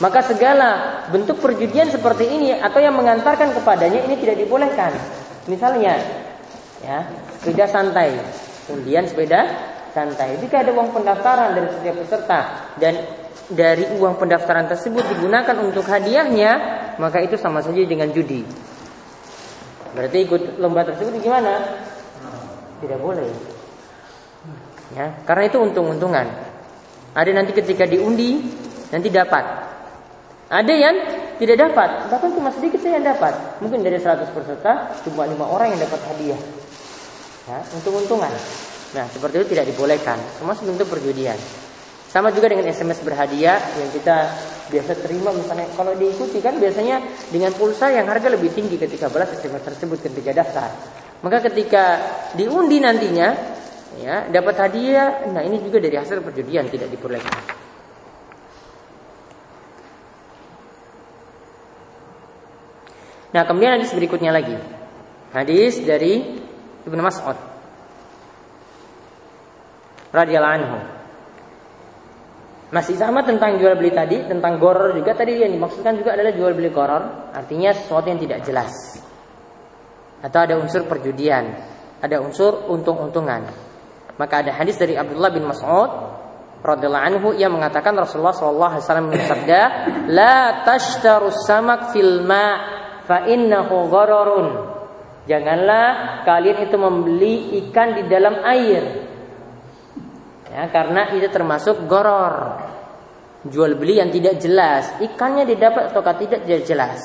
Maka 0.00 0.24
segala 0.24 1.04
bentuk 1.12 1.44
perjudian 1.44 1.92
seperti 1.92 2.24
ini 2.24 2.56
atau 2.56 2.80
yang 2.80 2.96
mengantarkan 2.96 3.52
kepadanya 3.52 4.00
ini 4.08 4.16
tidak 4.16 4.40
dibolehkan. 4.40 4.96
Misalnya, 5.44 6.00
ya 6.80 7.04
sepeda 7.36 7.68
santai, 7.68 8.16
kemudian 8.64 9.04
sepeda 9.04 9.44
santai. 9.92 10.40
Jika 10.40 10.64
ada 10.64 10.72
uang 10.72 10.96
pendaftaran 10.96 11.52
dari 11.52 11.68
setiap 11.76 12.00
peserta 12.00 12.40
dan 12.80 12.96
dari 13.52 13.84
uang 14.00 14.16
pendaftaran 14.16 14.72
tersebut 14.72 15.04
digunakan 15.04 15.56
untuk 15.60 15.84
hadiahnya, 15.84 16.50
maka 16.96 17.20
itu 17.20 17.36
sama 17.36 17.60
saja 17.60 17.84
dengan 17.84 18.08
judi. 18.08 18.40
Berarti 19.92 20.18
ikut 20.22 20.42
lomba 20.62 20.86
tersebut 20.86 21.18
gimana? 21.20 21.60
Tidak 22.80 22.96
boleh. 22.96 23.28
Ya, 24.96 25.12
karena 25.28 25.44
itu 25.50 25.58
untung-untungan. 25.60 26.26
Ada 27.12 27.30
nanti 27.34 27.52
ketika 27.52 27.84
diundi 27.84 28.38
nanti 28.94 29.10
dapat. 29.10 29.44
Ada 30.50 30.74
yang 30.74 30.96
tidak 31.38 31.62
dapat, 31.62 32.10
bahkan 32.10 32.34
cuma 32.34 32.50
sedikit 32.50 32.82
saja 32.82 32.98
yang 32.98 33.06
dapat. 33.06 33.62
Mungkin 33.62 33.86
dari 33.86 34.02
100 34.02 34.34
peserta 34.34 34.98
cuma 35.06 35.22
lima 35.22 35.46
orang 35.46 35.70
yang 35.70 35.80
dapat 35.86 36.02
hadiah. 36.10 36.40
Ya, 37.46 37.62
untung-untungan. 37.78 38.34
Nah, 38.98 39.06
seperti 39.14 39.38
itu 39.38 39.46
tidak 39.54 39.70
dibolehkan. 39.70 40.18
Termasuk 40.42 40.66
bentuk 40.66 40.90
perjudian. 40.90 41.38
Sama 42.10 42.34
juga 42.34 42.50
dengan 42.50 42.66
SMS 42.66 42.98
berhadiah 43.06 43.62
yang 43.78 43.94
kita 43.94 44.16
biasa 44.74 44.98
terima 44.98 45.30
misalnya 45.30 45.70
kalau 45.78 45.94
diikuti 45.94 46.42
kan 46.42 46.58
biasanya 46.58 46.98
dengan 47.30 47.54
pulsa 47.54 47.86
yang 47.94 48.10
harga 48.10 48.26
lebih 48.26 48.50
tinggi 48.50 48.74
ketika 48.74 49.06
balas 49.06 49.30
SMS 49.38 49.62
tersebut 49.62 50.02
ketika 50.02 50.34
daftar. 50.34 50.66
Maka 51.22 51.46
ketika 51.46 52.02
diundi 52.34 52.82
nantinya 52.82 53.30
ya 54.02 54.26
dapat 54.26 54.54
hadiah 54.58 55.30
nah 55.30 55.42
ini 55.46 55.62
juga 55.62 55.78
dari 55.78 55.94
hasil 55.98 56.22
perjudian 56.22 56.66
tidak 56.70 56.90
diperbolehkan 56.90 57.69
nah 63.30 63.42
kemudian 63.46 63.78
hadis 63.78 63.94
berikutnya 63.94 64.34
lagi. 64.34 64.58
Hadis 65.30 65.78
dari 65.86 66.42
Ibnu 66.86 67.00
Mas'ud. 67.00 67.38
Radhiyallahu 70.10 70.56
anhu. 70.58 70.78
Masih 72.70 72.94
sama 72.98 73.26
tentang 73.26 73.58
jual 73.58 73.74
beli 73.78 73.94
tadi 73.94 74.26
tentang 74.26 74.58
goror 74.58 74.94
juga. 74.94 75.14
Tadi 75.14 75.42
yang 75.42 75.54
dimaksudkan 75.54 75.98
juga 75.98 76.14
adalah 76.18 76.34
jual 76.34 76.54
beli 76.54 76.70
goror. 76.70 77.30
Artinya 77.30 77.70
sesuatu 77.74 78.10
yang 78.10 78.18
tidak 78.18 78.42
jelas. 78.42 78.70
Atau 80.22 80.38
ada 80.42 80.58
unsur 80.58 80.86
perjudian. 80.86 81.46
Ada 82.02 82.18
unsur 82.18 82.66
untung-untungan. 82.70 83.46
Maka 84.18 84.42
ada 84.42 84.50
hadis 84.54 84.78
dari 84.78 84.98
Abdullah 84.98 85.30
bin 85.30 85.46
Mas'ud 85.46 85.90
radhiyallahu 86.60 87.06
anhu 87.08 87.28
yang 87.34 87.56
mengatakan 87.56 87.96
Rasulullah 87.96 88.36
sallallahu 88.36 88.72
alaihi 88.76 88.84
wasallam 88.84 89.08
bersabda, 89.08 89.60
"La 90.12 90.36
tashtaru 90.66 91.32
samak 91.32 91.96
fil 91.96 92.20
ma 92.20 92.79
fa 93.10 93.26
innahu 93.26 93.90
ghararun." 93.90 94.78
Janganlah 95.26 96.22
kalian 96.26 96.58
itu 96.64 96.76
membeli 96.78 97.34
ikan 97.66 97.98
di 97.98 98.02
dalam 98.06 98.40
air. 98.46 98.82
Ya, 100.50 100.66
karena 100.74 101.14
itu 101.14 101.30
termasuk 101.30 101.86
goror. 101.86 102.58
Jual 103.46 103.78
beli 103.78 104.02
yang 104.02 104.10
tidak 104.10 104.42
jelas. 104.42 104.90
Ikannya 104.98 105.46
didapat 105.46 105.94
atau 105.94 106.02
tidak 106.02 106.42
tidak 106.44 106.62
jelas. 106.66 107.00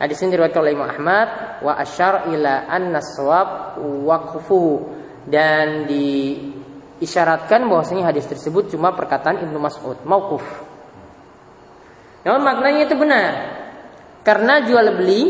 Hadis 0.00 0.18
ini 0.24 0.34
diriwayatkan 0.34 0.62
oleh 0.64 0.74
Imam 0.74 0.90
Ahmad 0.90 1.28
wa 1.62 1.78
asyar 1.78 2.26
ila 2.32 2.66
anna 2.66 2.98
sawab 2.98 3.78
waqfu 3.78 4.82
dan 5.30 5.86
diisyaratkan 5.86 7.62
bahwasanya 7.70 8.10
hadis 8.10 8.26
tersebut 8.26 8.74
cuma 8.74 8.90
perkataan 8.98 9.46
Ibnu 9.46 9.62
Mas'ud 9.62 10.02
mauquf. 10.02 10.42
Namun 12.26 12.42
maknanya 12.42 12.90
itu 12.90 12.98
benar. 12.98 13.61
Karena 14.22 14.62
jual 14.62 14.86
beli 14.94 15.22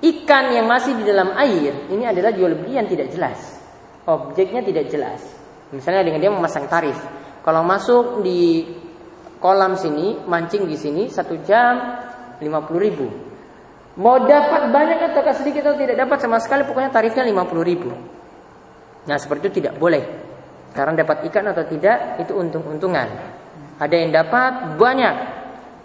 ikan 0.00 0.52
yang 0.52 0.64
masih 0.64 0.96
di 0.96 1.04
dalam 1.04 1.36
air 1.36 1.92
ini 1.92 2.04
adalah 2.08 2.32
jual 2.32 2.52
beli 2.56 2.80
yang 2.80 2.88
tidak 2.88 3.12
jelas. 3.12 3.60
Objeknya 4.08 4.64
tidak 4.64 4.88
jelas. 4.88 5.20
Misalnya 5.72 6.06
dengan 6.06 6.20
dia 6.24 6.32
memasang 6.32 6.64
tarif. 6.70 6.96
Kalau 7.44 7.62
masuk 7.62 8.24
di 8.24 8.64
kolam 9.38 9.76
sini, 9.76 10.24
mancing 10.24 10.64
di 10.64 10.76
sini 10.78 11.02
satu 11.12 11.36
jam 11.44 12.00
50 12.40 12.46
ribu. 12.80 13.06
Mau 13.96 14.20
dapat 14.24 14.68
banyak 14.72 14.98
atau 15.12 15.24
sedikit 15.32 15.72
atau 15.72 15.80
tidak 15.80 15.96
dapat 15.96 16.18
sama 16.20 16.36
sekali 16.36 16.68
pokoknya 16.68 16.92
tarifnya 16.92 17.24
50 17.24 17.64
ribu. 17.64 17.90
Nah 19.06 19.16
seperti 19.16 19.48
itu 19.48 19.62
tidak 19.62 19.78
boleh 19.78 20.02
Karena 20.74 21.06
dapat 21.06 21.30
ikan 21.30 21.46
atau 21.46 21.64
tidak 21.64 22.20
Itu 22.20 22.36
untung-untungan 22.36 23.08
Ada 23.78 23.94
yang 23.94 24.10
dapat 24.10 24.76
banyak 24.76 25.14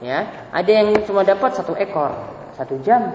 ya. 0.01 0.49
Ada 0.51 0.71
yang 0.81 0.87
cuma 1.07 1.23
dapat 1.23 1.55
satu 1.55 1.77
ekor 1.77 2.11
Satu 2.57 2.75
jam. 2.83 3.13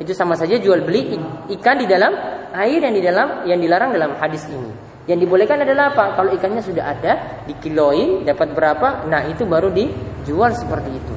Itu 0.00 0.16
sama 0.16 0.34
saja 0.34 0.58
jual 0.58 0.82
beli 0.82 1.14
ikan 1.54 1.78
di 1.78 1.86
dalam 1.86 2.10
Air 2.52 2.84
yang 2.84 2.92
di 2.92 3.00
dalam 3.00 3.48
yang 3.48 3.60
dilarang 3.60 3.96
dalam 3.96 4.12
hadis 4.20 4.44
ini. 4.52 4.68
Yang 5.08 5.24
dibolehkan 5.24 5.64
adalah 5.64 5.96
apa? 5.96 6.14
Kalau 6.14 6.30
ikannya 6.36 6.60
sudah 6.60 6.84
ada 6.84 7.12
Dikiloin 7.48 8.28
dapat 8.28 8.52
berapa? 8.52 9.08
Nah 9.08 9.24
itu 9.26 9.48
baru 9.48 9.72
dijual 9.72 10.52
seperti 10.52 10.90
itu. 10.92 11.14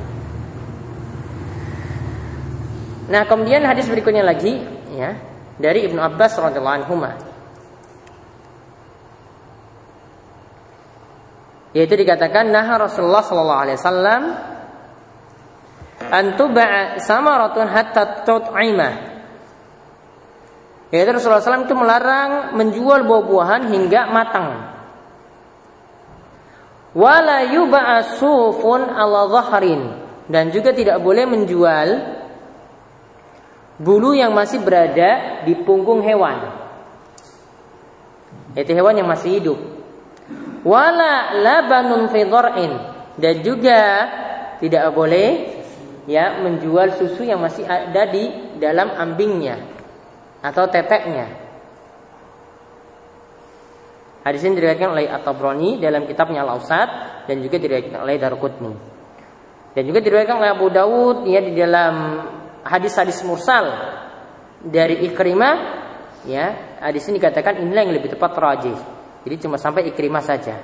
Nah 3.12 3.28
kemudian 3.30 3.62
hadis 3.68 3.86
berikutnya 3.86 4.26
lagi 4.26 4.58
ya 4.96 5.14
dari 5.62 5.86
Ibnu 5.86 6.02
Abbas 6.02 6.40
radhiyallahu 6.40 6.78
anhu 6.82 6.96
yaitu 11.76 12.00
dikatakan 12.00 12.48
nah 12.56 12.80
Rasulullah 12.80 13.20
sallallahu 13.20 13.62
alaihi 13.68 13.78
wasallam 13.78 14.22
antuba 16.08 16.96
samaratun 17.04 17.68
hatta 17.68 18.24
tut'ima 18.24 19.16
yaitu 20.96 21.12
Rasulullah 21.12 21.44
SAW 21.44 21.68
itu 21.68 21.76
melarang 21.76 22.56
menjual 22.56 23.04
buah-buahan 23.04 23.68
hingga 23.68 24.02
matang. 24.16 24.50
Wala 26.96 27.44
yuba'a 27.52 28.16
sufun 28.16 28.88
ala 28.88 29.28
dhahrin. 29.28 29.82
Dan 30.32 30.56
juga 30.56 30.72
tidak 30.72 31.04
boleh 31.04 31.28
menjual 31.28 31.88
bulu 33.78 34.16
yang 34.16 34.32
masih 34.32 34.64
berada 34.64 35.44
di 35.44 35.54
punggung 35.68 36.00
hewan. 36.00 36.64
Yaitu 38.56 38.72
hewan 38.72 38.96
yang 38.96 39.12
masih 39.12 39.36
hidup 39.42 39.60
wala 40.66 41.38
labanun 41.38 42.10
fi 42.10 42.26
dan 43.16 43.36
juga 43.46 43.82
tidak 44.60 44.92
boleh 44.92 45.30
ya 46.10 46.42
menjual 46.42 46.98
susu 46.98 47.24
yang 47.26 47.40
masih 47.40 47.64
ada 47.64 48.10
di 48.10 48.58
dalam 48.58 48.92
ambingnya 48.94 49.62
atau 50.42 50.66
teteknya. 50.70 51.46
Hadis 54.26 54.42
ini 54.42 54.58
diriwayatkan 54.58 54.90
oleh 54.90 55.06
At-Tabrani 55.06 55.78
dalam 55.78 56.10
kitabnya 56.10 56.42
Al-Ausat 56.42 56.90
dan 57.30 57.46
juga 57.46 57.62
diriwayatkan 57.62 58.02
oleh 58.02 58.18
Daruqutni. 58.18 58.74
Dan 59.78 59.84
juga 59.86 60.02
diriwayatkan 60.02 60.38
oleh 60.42 60.50
Abu 60.50 60.68
Dawud 60.74 61.30
ya 61.30 61.46
di 61.46 61.54
dalam 61.54 62.26
hadis-hadis 62.66 63.22
mursal 63.22 63.70
dari 64.66 65.06
Ikrimah 65.06 65.56
ya 66.26 66.78
hadis 66.82 67.06
ini 67.06 67.22
dikatakan 67.22 67.62
inilah 67.62 67.82
yang 67.86 67.94
lebih 67.94 68.18
tepat 68.18 68.34
rajih. 68.34 68.95
Jadi 69.26 69.36
cuma 69.42 69.58
sampai 69.58 69.90
Ikrimah 69.90 70.22
saja. 70.22 70.62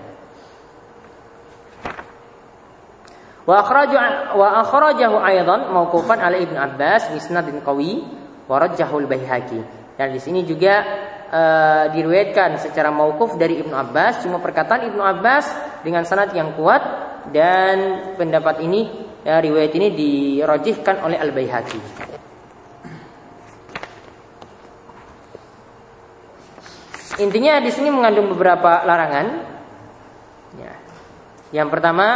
Wa 3.41 3.65
akhrajahu 3.65 4.37
wa 4.37 4.47
akhrajahu 4.61 5.17
aidan 5.17 5.73
mauqufan 5.73 6.21
ala 6.21 6.37
Ibnu 6.37 6.53
Abbas 6.55 7.09
bisnadin 7.09 7.57
qawi 7.65 8.05
wa 8.45 8.61
rajjahu 8.61 9.01
al-Baihaqi. 9.01 9.59
Dan 9.97 10.13
di 10.13 10.21
sini 10.21 10.45
juga 10.45 10.85
uh, 11.33 11.85
diriwayatkan 11.89 12.61
secara 12.61 12.93
mauquf 12.93 13.33
dari 13.41 13.57
Ibnu 13.65 13.73
Abbas 13.73 14.21
cuma 14.21 14.37
perkataan 14.37 14.93
Ibnu 14.93 15.01
Abbas 15.01 15.49
dengan 15.81 16.05
sanad 16.05 16.29
yang 16.37 16.53
kuat 16.53 16.85
dan 17.33 18.13
pendapat 18.13 18.61
ini 18.61 19.09
ya, 19.25 19.41
riwayat 19.41 19.73
ini 19.73 19.87
dirojihkan 19.97 21.01
oleh 21.01 21.17
Al-Baihaqi. 21.17 21.79
Intinya 27.19 27.59
di 27.59 27.71
sini 27.73 27.91
mengandung 27.91 28.31
beberapa 28.31 28.87
larangan. 28.87 29.27
Ya. 30.55 30.73
Yang 31.51 31.67
pertama 31.75 32.07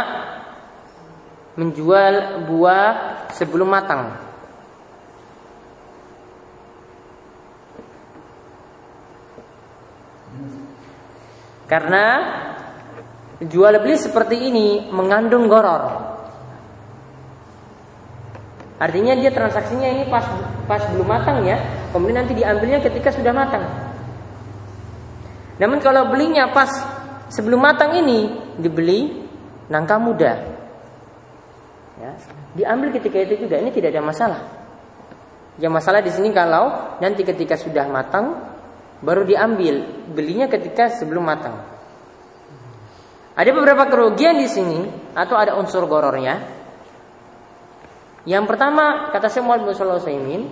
menjual 1.56 2.46
buah 2.48 3.26
sebelum 3.36 3.68
matang. 3.68 4.16
Karena 11.66 12.04
jual 13.42 13.74
beli 13.82 13.98
seperti 13.98 14.48
ini 14.48 14.86
mengandung 14.94 15.50
goror. 15.50 16.14
Artinya 18.76 19.16
dia 19.16 19.32
transaksinya 19.32 19.88
ini 19.88 20.04
pas 20.12 20.28
pas 20.68 20.84
belum 20.92 21.08
matang 21.08 21.42
ya, 21.48 21.56
kemudian 21.90 22.22
nanti 22.22 22.36
diambilnya 22.36 22.84
ketika 22.84 23.08
sudah 23.08 23.32
matang. 23.32 23.64
Namun 25.56 25.78
kalau 25.80 26.12
belinya 26.12 26.52
pas 26.52 26.68
sebelum 27.32 27.64
matang 27.64 27.96
ini 27.96 28.28
dibeli 28.60 29.24
nangka 29.72 29.96
muda, 29.96 30.32
ya, 31.96 32.12
diambil 32.52 32.92
ketika 32.92 33.18
itu 33.24 33.48
juga 33.48 33.56
ini 33.60 33.72
tidak 33.72 33.96
ada 33.96 34.02
masalah. 34.04 34.40
Yang 35.56 35.72
masalah 35.72 36.00
di 36.04 36.12
sini 36.12 36.28
kalau 36.36 36.96
nanti 37.00 37.24
ketika 37.24 37.56
sudah 37.56 37.88
matang 37.88 38.36
baru 39.00 39.24
diambil, 39.24 40.04
belinya 40.12 40.44
ketika 40.48 40.92
sebelum 40.92 41.24
matang. 41.24 41.56
Ada 43.36 43.52
beberapa 43.52 43.84
kerugian 43.88 44.36
di 44.40 44.48
sini 44.48 45.12
atau 45.12 45.36
ada 45.36 45.56
unsur 45.56 45.84
gorornya. 45.84 46.40
Yang 48.24 48.44
pertama 48.48 49.12
kata 49.12 49.28
saya 49.28 49.44
Muhammad 49.44 49.76
bin 49.76 50.48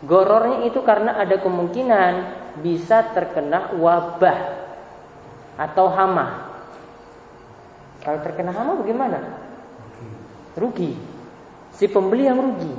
gorornya 0.00 0.64
itu 0.64 0.80
karena 0.80 1.20
ada 1.20 1.36
kemungkinan 1.40 2.12
bisa 2.64 3.12
terkena 3.12 3.76
wabah 3.76 4.38
atau 5.60 5.86
hama. 5.92 6.48
Kalau 8.00 8.18
terkena 8.24 8.52
hama 8.56 8.80
bagaimana? 8.80 9.20
Rugi. 10.56 10.96
Si 11.76 11.84
pembeli 11.84 12.24
yang 12.24 12.40
rugi. 12.40 12.74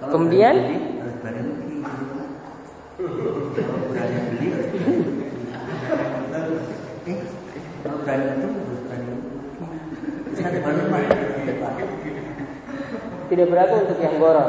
Kemudian 0.00 0.54
tidak 13.30 13.46
berlaku 13.46 13.74
untuk 13.86 13.98
yang 14.02 14.14
goror. 14.20 14.48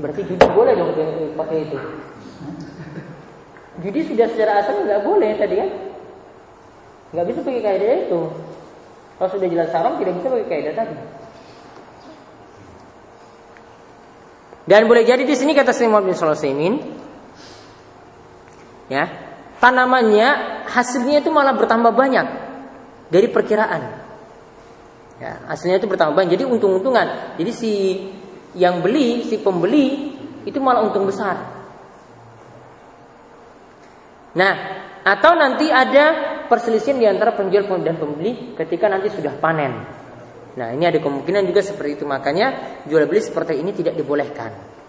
Berarti 0.00 0.20
judi 0.24 0.46
boleh 0.52 0.74
dong 0.78 0.92
pakai 1.36 1.58
itu. 1.66 1.78
Judi 3.80 4.00
sudah 4.04 4.26
secara 4.30 4.52
asal 4.62 4.84
nggak 4.84 5.02
boleh 5.04 5.30
tadi 5.40 5.54
kan? 5.58 5.70
Nggak 7.16 7.26
bisa 7.32 7.40
pakai 7.42 7.62
kaidah 7.64 7.90
itu. 8.06 8.20
Kalau 9.18 9.30
sudah 9.32 9.48
jelas 9.50 9.72
haram 9.74 9.98
tidak 9.98 10.14
bisa 10.20 10.26
pakai 10.30 10.48
kaidah 10.48 10.74
tadi. 10.76 10.96
Dan 14.70 14.86
boleh 14.86 15.02
jadi 15.02 15.26
di 15.26 15.34
sini 15.34 15.50
kata 15.56 15.74
Syekh 15.74 15.90
Muhammad 15.90 16.14
bin 16.14 16.16
Sulaiman 16.16 16.74
ya, 18.90 19.06
tanamannya 19.62 20.28
hasilnya 20.66 21.22
itu 21.22 21.30
malah 21.30 21.54
bertambah 21.54 21.94
banyak 21.94 22.26
dari 23.08 23.30
perkiraan. 23.30 23.82
Ya, 25.20 25.36
hasilnya 25.46 25.78
itu 25.78 25.86
bertambah 25.86 26.16
banyak. 26.16 26.34
Jadi 26.34 26.44
untung-untungan. 26.48 27.36
Jadi 27.38 27.52
si 27.52 27.72
yang 28.56 28.82
beli, 28.82 29.28
si 29.28 29.38
pembeli 29.38 30.16
itu 30.42 30.58
malah 30.58 30.82
untung 30.82 31.06
besar. 31.06 31.36
Nah, 34.34 34.54
atau 35.04 35.32
nanti 35.36 35.68
ada 35.68 36.40
perselisihan 36.48 36.96
di 36.96 37.06
antara 37.06 37.36
penjual 37.36 37.68
dan 37.84 38.00
pembeli 38.00 38.56
ketika 38.56 38.88
nanti 38.88 39.12
sudah 39.12 39.36
panen. 39.36 39.72
Nah, 40.56 40.74
ini 40.74 40.88
ada 40.88 40.98
kemungkinan 40.98 41.46
juga 41.46 41.60
seperti 41.62 42.00
itu. 42.00 42.04
Makanya 42.08 42.80
jual 42.88 43.04
beli 43.06 43.20
seperti 43.22 43.60
ini 43.60 43.70
tidak 43.76 43.94
dibolehkan. 43.94 44.79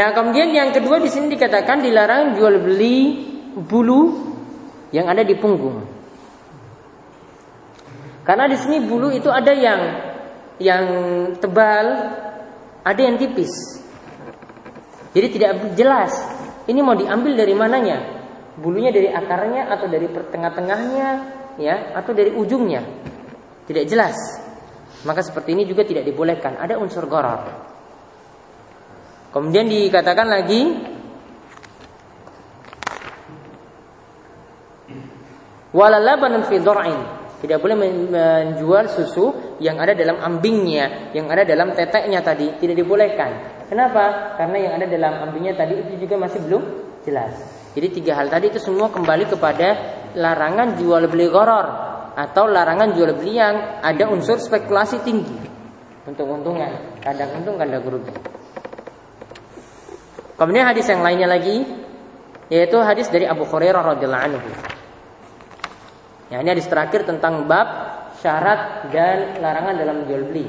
Nah, 0.00 0.16
kemudian 0.16 0.48
yang 0.48 0.72
kedua 0.72 0.96
di 0.96 1.12
sini 1.12 1.28
dikatakan 1.36 1.84
dilarang 1.84 2.32
jual 2.32 2.56
beli 2.56 3.20
bulu 3.52 4.32
yang 4.96 5.04
ada 5.12 5.20
di 5.20 5.36
punggung. 5.36 5.84
Karena 8.24 8.48
di 8.48 8.56
sini 8.56 8.80
bulu 8.80 9.12
itu 9.12 9.28
ada 9.28 9.52
yang 9.52 9.80
yang 10.56 10.84
tebal, 11.36 12.16
ada 12.80 12.96
yang 12.96 13.20
tipis. 13.20 13.52
Jadi 15.12 15.36
tidak 15.36 15.76
jelas 15.76 16.16
ini 16.64 16.80
mau 16.80 16.96
diambil 16.96 17.36
dari 17.36 17.52
mananya. 17.52 18.00
Bulunya 18.56 18.88
dari 18.88 19.12
akarnya 19.12 19.68
atau 19.68 19.84
dari 19.84 20.08
tengah-tengahnya 20.08 21.08
ya 21.60 21.92
atau 21.92 22.16
dari 22.16 22.32
ujungnya. 22.32 22.80
Tidak 23.68 23.84
jelas. 23.84 24.16
Maka 25.04 25.20
seperti 25.20 25.52
ini 25.52 25.68
juga 25.68 25.84
tidak 25.84 26.08
dibolehkan. 26.08 26.56
Ada 26.56 26.80
unsur 26.80 27.04
goror. 27.04 27.68
Kemudian 29.30 29.70
dikatakan 29.70 30.26
lagi 30.26 30.62
walalabanan 35.70 36.50
fi 36.50 36.58
Tidak 37.40 37.58
boleh 37.62 37.76
menjual 37.78 38.90
susu 38.90 39.56
yang 39.62 39.80
ada 39.80 39.96
dalam 39.96 40.20
ambingnya, 40.20 41.14
yang 41.16 41.30
ada 41.30 41.46
dalam 41.46 41.72
teteknya 41.72 42.20
tadi, 42.20 42.58
tidak 42.60 42.76
dibolehkan. 42.84 43.30
Kenapa? 43.70 44.36
Karena 44.36 44.58
yang 44.60 44.72
ada 44.76 44.86
dalam 44.90 45.12
ambingnya 45.30 45.56
tadi 45.56 45.78
itu 45.78 46.04
juga 46.04 46.20
masih 46.20 46.42
belum 46.44 46.62
jelas. 47.06 47.38
Jadi 47.72 48.02
tiga 48.02 48.18
hal 48.18 48.28
tadi 48.28 48.50
itu 48.50 48.58
semua 48.58 48.90
kembali 48.90 49.30
kepada 49.30 49.68
larangan 50.18 50.74
jual 50.74 51.06
beli 51.06 51.30
goror 51.30 51.66
atau 52.18 52.50
larangan 52.50 52.92
jual 52.98 53.14
beli 53.14 53.38
yang 53.38 53.78
ada 53.78 54.10
unsur 54.10 54.42
spekulasi 54.42 55.06
tinggi. 55.06 55.38
Untung-untungan, 56.04 56.98
kadang 56.98 57.30
untung 57.38 57.56
kadang 57.56 57.86
rugi. 57.86 58.39
Kemudian 60.40 60.64
hadis 60.64 60.88
yang 60.88 61.04
lainnya 61.04 61.28
lagi 61.28 61.68
yaitu 62.48 62.80
hadis 62.80 63.12
dari 63.12 63.28
Abu 63.28 63.44
Hurairah 63.44 63.92
radhiyallahu 63.92 64.24
anhu. 64.24 64.48
Ya, 66.32 66.40
ini 66.40 66.48
hadis 66.56 66.64
terakhir 66.64 67.04
tentang 67.04 67.44
bab 67.44 67.68
syarat 68.24 68.88
dan 68.88 69.36
larangan 69.44 69.76
dalam 69.76 70.08
jual 70.08 70.32
beli. 70.32 70.48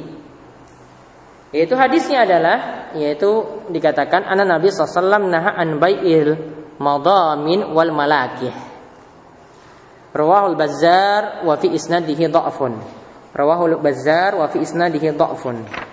Yaitu 1.52 1.76
hadisnya 1.76 2.24
adalah 2.24 2.88
yaitu 2.96 3.68
dikatakan 3.68 4.24
anak 4.24 4.48
Nabi 4.48 4.72
SAW 4.72 5.28
naha 5.28 5.60
an 5.60 5.76
bai'il 5.76 6.39
madamin 6.80 7.76
wal 7.76 7.92
malakih. 7.92 8.56
Rawahul 10.16 10.56
Bazzar 10.56 11.44
wa 11.44 11.60
fi 11.60 11.68
isnadihi 11.68 12.32
dha'fun. 12.32 12.80
Rawahul 13.36 13.76
Bazzar 13.84 14.39
wa 14.39 14.48
fi 14.48 14.64
isnadihi 14.64 15.12
dha'fun. 15.20 15.91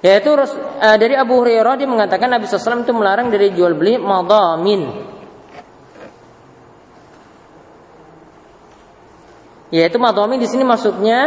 Yaitu 0.00 0.32
uh, 0.32 0.96
dari 0.96 1.12
Abu 1.12 1.44
Hurairah 1.44 1.76
dia 1.76 1.84
mengatakan 1.84 2.32
Nabi 2.32 2.48
SAW 2.48 2.88
itu 2.88 2.92
melarang 2.96 3.28
dari 3.28 3.52
jual 3.52 3.76
beli 3.76 4.00
madamin. 4.00 4.82
Yaitu 9.70 10.00
madamin 10.00 10.40
di 10.40 10.48
sini 10.48 10.64
maksudnya 10.64 11.20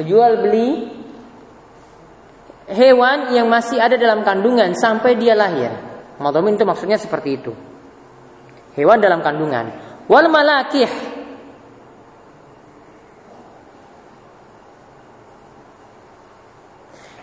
jual 0.00 0.42
beli 0.42 0.96
hewan 2.72 3.36
yang 3.36 3.46
masih 3.46 3.78
ada 3.78 3.94
dalam 4.00 4.24
kandungan 4.24 4.72
sampai 4.72 5.14
dia 5.20 5.36
lahir. 5.36 5.70
Madamin 6.16 6.56
itu 6.56 6.64
maksudnya 6.64 6.96
seperti 6.96 7.30
itu. 7.36 7.52
Hewan 8.80 8.98
dalam 9.00 9.20
kandungan. 9.20 9.70
Wal 10.08 10.32
malakih 10.32 11.15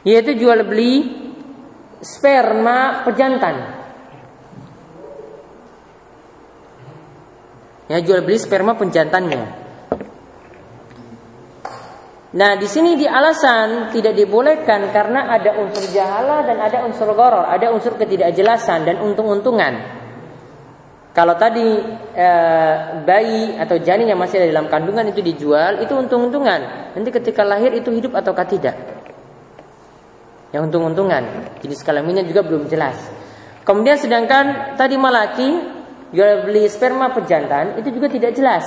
yaitu 0.03 0.35
jual 0.35 0.67
beli 0.67 1.23
sperma 2.03 3.07
pejantan. 3.07 3.55
Ya, 7.87 7.99
jual 7.99 8.23
beli 8.23 8.39
sperma 8.39 8.75
pejantannya. 8.75 9.63
Nah, 12.33 12.57
di 12.57 12.65
sini 12.65 12.97
di 12.97 13.05
alasan 13.05 13.93
tidak 13.93 14.17
dibolehkan 14.17 14.89
karena 14.89 15.29
ada 15.29 15.53
unsur 15.61 15.85
jahala 15.93 16.41
dan 16.41 16.57
ada 16.57 16.81
unsur 16.81 17.13
goror, 17.13 17.45
ada 17.45 17.69
unsur 17.69 17.93
ketidakjelasan 17.93 18.89
dan 18.89 18.97
untung-untungan. 19.05 20.01
Kalau 21.13 21.37
tadi 21.37 21.77
e, 22.17 22.29
bayi 23.05 23.53
atau 23.53 23.77
janin 23.77 24.09
yang 24.09 24.17
masih 24.17 24.41
ada 24.41 24.49
dalam 24.49 24.65
kandungan 24.65 25.13
itu 25.13 25.21
dijual, 25.21 25.77
itu 25.85 25.93
untung-untungan. 25.93 26.89
Nanti 26.97 27.13
ketika 27.13 27.45
lahir 27.45 27.69
itu 27.69 27.93
hidup 27.93 28.17
ataukah 28.17 28.49
tidak? 28.49 29.02
Yang 30.53 30.69
untung-untungan. 30.69 31.57
Jenis 31.59 31.81
kelaminnya 31.81 32.23
juga 32.23 32.45
belum 32.45 32.69
jelas. 32.69 32.95
Kemudian 33.65 33.97
sedangkan 33.97 34.77
tadi 34.77 34.95
malaki 34.95 35.49
jual 36.13 36.45
beli 36.45 36.69
sperma 36.69 37.09
pejantan 37.09 37.81
itu 37.81 37.89
juga 37.89 38.07
tidak 38.07 38.31
jelas. 38.37 38.65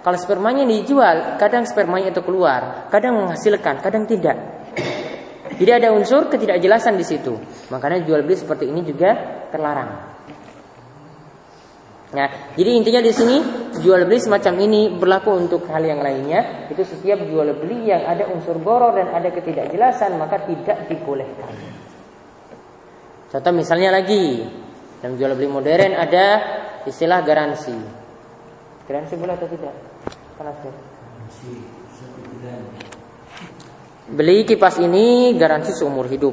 Kalau 0.00 0.16
spermanya 0.16 0.64
dijual, 0.64 1.36
kadang 1.36 1.66
spermanya 1.66 2.14
itu 2.14 2.22
keluar, 2.22 2.88
kadang 2.94 3.20
menghasilkan, 3.20 3.82
kadang 3.82 4.06
tidak. 4.06 4.38
Jadi 5.56 5.70
ada 5.72 5.90
unsur 5.90 6.30
ketidakjelasan 6.30 6.94
di 6.94 7.04
situ. 7.04 7.34
Makanya 7.74 8.06
jual 8.06 8.22
beli 8.22 8.38
seperti 8.38 8.70
ini 8.70 8.86
juga 8.86 9.12
terlarang. 9.50 10.15
Nah, 12.16 12.56
jadi 12.56 12.80
intinya 12.80 13.04
di 13.04 13.12
sini 13.12 13.36
jual 13.76 14.08
beli 14.08 14.16
semacam 14.16 14.56
ini 14.64 14.88
berlaku 14.88 15.36
untuk 15.36 15.68
hal 15.68 15.84
yang 15.84 16.00
lainnya. 16.00 16.64
Itu 16.72 16.80
setiap 16.80 17.20
jual 17.28 17.52
beli 17.60 17.92
yang 17.92 18.08
ada 18.08 18.24
unsur 18.32 18.56
goror 18.64 18.96
dan 18.96 19.12
ada 19.12 19.28
ketidakjelasan 19.28 20.16
maka 20.16 20.48
tidak 20.48 20.88
dibolehkan. 20.88 21.52
Contoh 23.28 23.52
misalnya 23.52 23.92
lagi 23.92 24.48
dalam 25.04 25.20
jual 25.20 25.36
beli 25.36 25.52
modern 25.52 25.92
ada 25.92 26.26
istilah 26.88 27.20
garansi. 27.20 27.76
Garansi 28.88 29.14
boleh 29.20 29.36
atau 29.36 29.48
tidak? 29.52 29.74
Panas 30.40 30.56
Beli 34.08 34.48
kipas 34.48 34.80
ini 34.80 35.36
garansi 35.36 35.76
seumur 35.76 36.08
hidup. 36.08 36.32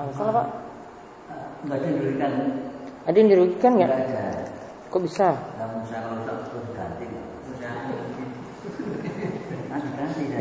Angkal 0.00 0.28
pak? 0.32 0.63
Enggak 1.64 1.80
ada 1.80 1.86
yang 1.88 1.96
dirugikan. 1.96 2.32
Ada 3.04 3.16
yang 3.16 3.28
dirugikan 3.32 3.70
nggak? 3.80 3.90
ada. 3.90 4.24
Kok 4.92 5.00
bisa? 5.00 5.28
Kamu 5.32 5.76
usah 5.80 5.98
kalau 6.04 6.44
usah 6.44 6.72
ganti. 6.76 7.06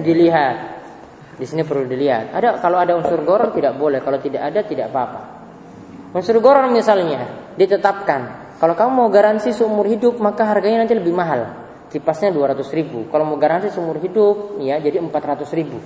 Dilihat. 0.03 0.55
Di 1.39 1.45
sini 1.47 1.63
perlu 1.63 1.87
dilihat. 1.87 2.35
Ada 2.35 2.59
kalau 2.59 2.77
ada 2.77 2.93
unsur 2.99 3.23
goror 3.23 3.55
tidak 3.55 3.79
boleh, 3.79 4.03
kalau 4.03 4.19
tidak 4.19 4.51
ada 4.51 4.61
tidak 4.67 4.91
apa-apa. 4.91 5.21
Unsur 6.13 6.37
goror 6.43 6.69
misalnya 6.69 7.25
ditetapkan. 7.57 8.43
Kalau 8.61 8.77
kamu 8.77 8.91
mau 8.93 9.09
garansi 9.09 9.49
seumur 9.49 9.89
hidup 9.89 10.21
maka 10.21 10.45
harganya 10.45 10.85
nanti 10.85 10.93
lebih 10.93 11.15
mahal. 11.15 11.65
Kipasnya 11.89 12.29
200 12.35 12.67
ribu. 12.75 13.09
Kalau 13.09 13.25
mau 13.25 13.37
garansi 13.39 13.73
seumur 13.73 13.97
hidup 13.97 14.59
ya 14.61 14.77
jadi 14.77 15.01
400 15.01 15.57
ribu. 15.57 15.79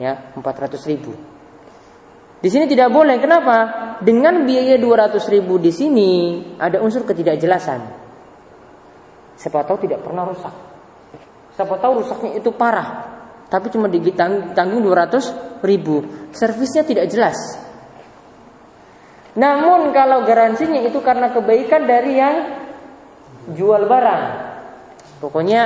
Ya 0.00 0.32
400 0.32 0.78
ribu. 0.88 1.12
Di 2.38 2.48
sini 2.48 2.70
tidak 2.70 2.94
boleh. 2.94 3.18
Kenapa? 3.18 3.56
Dengan 3.98 4.46
biaya 4.46 4.78
200 4.78 5.18
ribu 5.34 5.58
di 5.58 5.74
sini 5.74 6.10
ada 6.58 6.78
unsur 6.78 7.02
ketidakjelasan. 7.02 7.80
Siapa 9.34 9.66
tahu 9.66 9.86
tidak 9.86 10.06
pernah 10.06 10.26
rusak. 10.26 10.54
Siapa 11.58 11.74
tahu 11.82 12.06
rusaknya 12.06 12.38
itu 12.38 12.54
parah. 12.54 13.18
Tapi 13.50 13.66
cuma 13.74 13.90
ditanggung 13.90 14.82
200 14.86 15.66
ribu. 15.66 16.06
Servisnya 16.30 16.86
tidak 16.86 17.10
jelas. 17.10 17.38
Namun 19.38 19.90
kalau 19.94 20.22
garansinya 20.26 20.82
itu 20.82 20.98
karena 21.02 21.30
kebaikan 21.34 21.86
dari 21.86 22.12
yang 22.18 22.36
jual 23.54 23.86
barang. 23.86 24.24
Pokoknya 25.18 25.62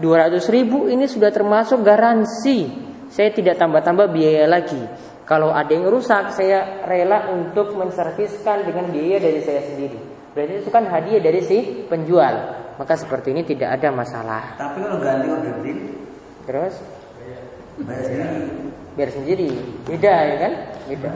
200 0.00 0.40
ribu 0.52 0.88
ini 0.88 1.04
sudah 1.08 1.28
termasuk 1.28 1.80
garansi. 1.84 2.88
Saya 3.08 3.32
tidak 3.32 3.56
tambah-tambah 3.56 4.12
biaya 4.12 4.44
lagi. 4.44 4.80
Kalau 5.26 5.50
ada 5.50 5.66
yang 5.74 5.90
rusak, 5.90 6.38
saya 6.38 6.86
rela 6.86 7.34
untuk 7.34 7.74
menserviskan 7.74 8.62
dengan 8.62 8.94
biaya 8.94 9.18
dari 9.18 9.42
saya 9.42 9.58
sendiri. 9.66 9.98
Berarti 10.30 10.62
itu 10.62 10.70
kan 10.70 10.86
hadiah 10.86 11.18
dari 11.18 11.42
si 11.42 11.82
penjual. 11.90 12.34
Maka 12.78 12.94
seperti 12.94 13.34
ini 13.34 13.42
tidak 13.42 13.74
ada 13.74 13.90
masalah. 13.90 14.54
Tapi 14.54 14.86
kalau 14.86 15.02
ganti 15.02 15.26
order 15.26 15.54
beli, 15.58 15.74
terus 16.46 16.78
bayar 17.82 18.04
sendiri. 18.06 18.38
Biar 18.94 19.10
sendiri. 19.10 19.50
Beda 19.90 20.14
ya 20.14 20.36
kan? 20.38 20.52
Beda. 20.86 21.10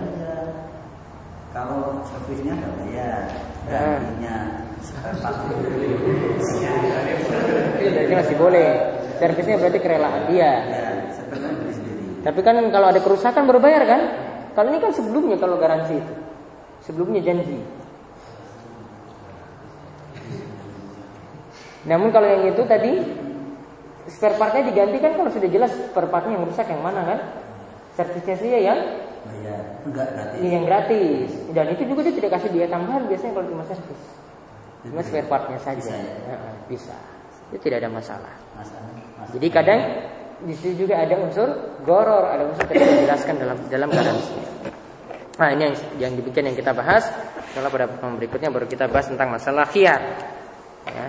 Kalau 1.55 2.03
servisnya 2.11 2.59
nggak 2.59 2.73
bayar, 2.83 3.23
gantinya 3.71 4.37
Berarti 7.79 8.15
masih 8.17 8.37
boleh. 8.41 8.69
Servisnya 9.21 9.57
berarti 9.61 9.79
kerelaan 9.79 10.23
dia. 10.33 10.53
Ya, 12.21 12.29
tapi 12.29 12.45
kan 12.45 12.61
kalau 12.69 12.93
ada 12.93 13.01
kerusakan 13.01 13.49
berbayar 13.49 13.83
kan? 13.89 14.01
Kalau 14.53 14.69
ini 14.69 14.79
kan 14.83 14.93
sebelumnya 14.93 15.41
kalau 15.41 15.57
garansi 15.57 15.97
itu. 15.97 16.15
Sebelumnya 16.85 17.25
janji. 17.25 17.65
Namun 21.89 22.13
kalau 22.13 22.29
yang 22.29 22.45
itu 22.53 22.61
tadi 22.69 22.93
spare 24.05 24.37
partnya 24.37 24.69
digantikan 24.69 25.17
kalau 25.17 25.33
sudah 25.33 25.49
jelas 25.49 25.73
spare 25.73 26.13
partnya 26.13 26.37
yang 26.37 26.45
rusak 26.45 26.69
yang 26.69 26.85
mana 26.85 27.01
kan? 27.09 27.19
Servisnya 27.97 28.37
sih 28.37 28.49
yang 28.53 28.81
bayar, 29.25 29.81
enggak 29.89 30.09
gratis. 30.13 30.37
Ini 30.41 30.49
yang 30.53 30.65
gratis. 30.69 31.29
Dan 31.57 31.67
itu 31.73 31.83
juga 31.89 32.01
dia 32.05 32.15
tidak 32.21 32.31
kasih 32.37 32.51
biaya 32.53 32.69
tambahan 32.69 33.09
biasanya 33.09 33.33
kalau 33.33 33.47
cuma 33.49 33.65
servis. 33.65 34.03
Cuma 34.85 35.01
spare 35.01 35.29
partnya 35.29 35.59
saja. 35.61 35.81
Bisa. 35.81 35.97
Ya? 35.97 36.37
bisa. 36.69 36.97
Itu 37.49 37.65
tidak 37.65 37.81
ada 37.81 37.91
masalah. 37.93 38.35
masalah. 38.57 38.93
masalah. 38.93 39.33
Jadi 39.33 39.47
kadang 39.49 39.81
di 40.41 40.55
situ 40.57 40.87
juga 40.87 41.05
ada 41.05 41.15
unsur 41.21 41.49
goror, 41.85 42.25
ada 42.25 42.49
unsur 42.49 42.65
tidak 42.69 42.89
dijelaskan 42.89 43.35
dalam 43.37 43.59
dalam 43.69 43.89
garansi. 43.93 44.35
Nah 45.41 45.49
ini 45.57 45.63
yang, 45.69 45.77
yang 45.97 46.13
demikian 46.17 46.53
yang 46.53 46.57
kita 46.57 46.73
bahas. 46.73 47.09
Kalau 47.51 47.69
pada 47.69 47.89
pertemuan 47.89 48.17
berikutnya 48.21 48.49
baru 48.53 48.67
kita 48.69 48.89
bahas 48.89 49.09
tentang 49.09 49.33
masalah 49.33 49.65
khiyar. 49.69 50.01
Ya, 50.89 51.07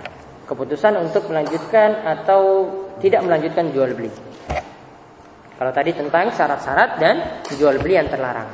keputusan 0.47 0.99
untuk 0.99 1.31
melanjutkan 1.31 2.03
atau 2.03 2.67
tidak 2.99 3.23
melanjutkan 3.23 3.71
jual 3.71 3.91
beli. 3.95 4.11
Kalau 5.55 5.71
tadi 5.71 5.93
tentang 5.93 6.33
syarat-syarat 6.33 6.97
dan 6.97 7.15
jual 7.53 7.77
beli 7.79 7.93
yang 7.95 8.09
terlarang. 8.09 8.49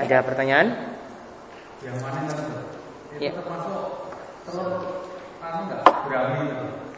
Ada 0.00 0.24
pertanyaan? 0.24 0.66
Yang 1.84 1.96
mana 2.00 2.18
itu 2.24 2.42
ya. 3.28 3.30
termasuk 3.36 3.78
telur 4.48 4.70
enggak? 5.42 5.80
Gurami. 5.84 6.40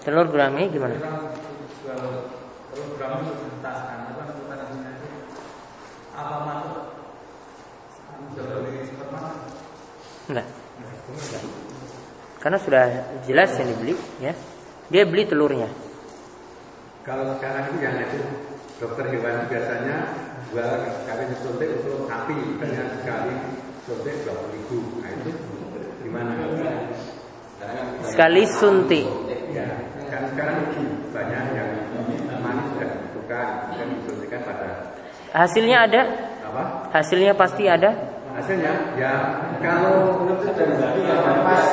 Telur 0.05 0.26
gurami 0.30 0.62
gimana? 0.70 0.97
Telur 1.95 2.86
gurami 2.99 3.22
itu 3.22 3.32
dituntaskan 3.38 3.99
apa 4.11 4.22
itu 4.26 4.42
apa 6.14 6.36
masuk? 6.47 6.84
Supermarket 8.34 9.51
enggak. 10.30 10.47
Karena 12.40 12.59
sudah 12.59 12.84
jelas 13.24 13.51
yang 13.59 13.68
dibeli 13.74 13.95
ya. 14.18 14.32
Dia 14.92 15.03
beli 15.09 15.24
telurnya. 15.24 15.68
Kalau 17.05 17.36
sekarang 17.36 17.72
itu 17.72 17.78
yang 17.84 17.97
itu 18.05 18.20
dokter 18.80 19.07
hewan 19.12 19.49
biasanya 19.49 19.97
jual 20.51 20.70
kali 21.09 21.24
suntik 21.40 21.68
untuk 21.82 22.09
sapi. 22.09 22.36
Misalnya 22.57 22.84
sekali 23.01 23.34
suntik 23.84 24.14
dua 24.24 24.34
puluh 24.38 24.51
ribu. 24.55 24.78
Nah 25.03 25.11
itu 25.18 25.30
gimana? 26.05 26.32
Sekali 28.09 28.42
suntik. 28.49 29.07
Ya 29.53 29.66
kan 30.12 30.30
sekarang 30.32 30.72
banyak 31.11 31.42
yang 31.55 31.70
dan 33.74 33.87
disuntikan 33.99 34.41
pada 34.43 34.68
hasilnya 35.35 35.78
ada 35.85 36.03
apa? 36.45 36.62
Hasilnya 36.95 37.35
pasti 37.35 37.66
ada. 37.66 37.91
Hasilnya 38.35 38.72
ya 38.95 39.12
kalau 39.59 40.22
pas 41.43 41.64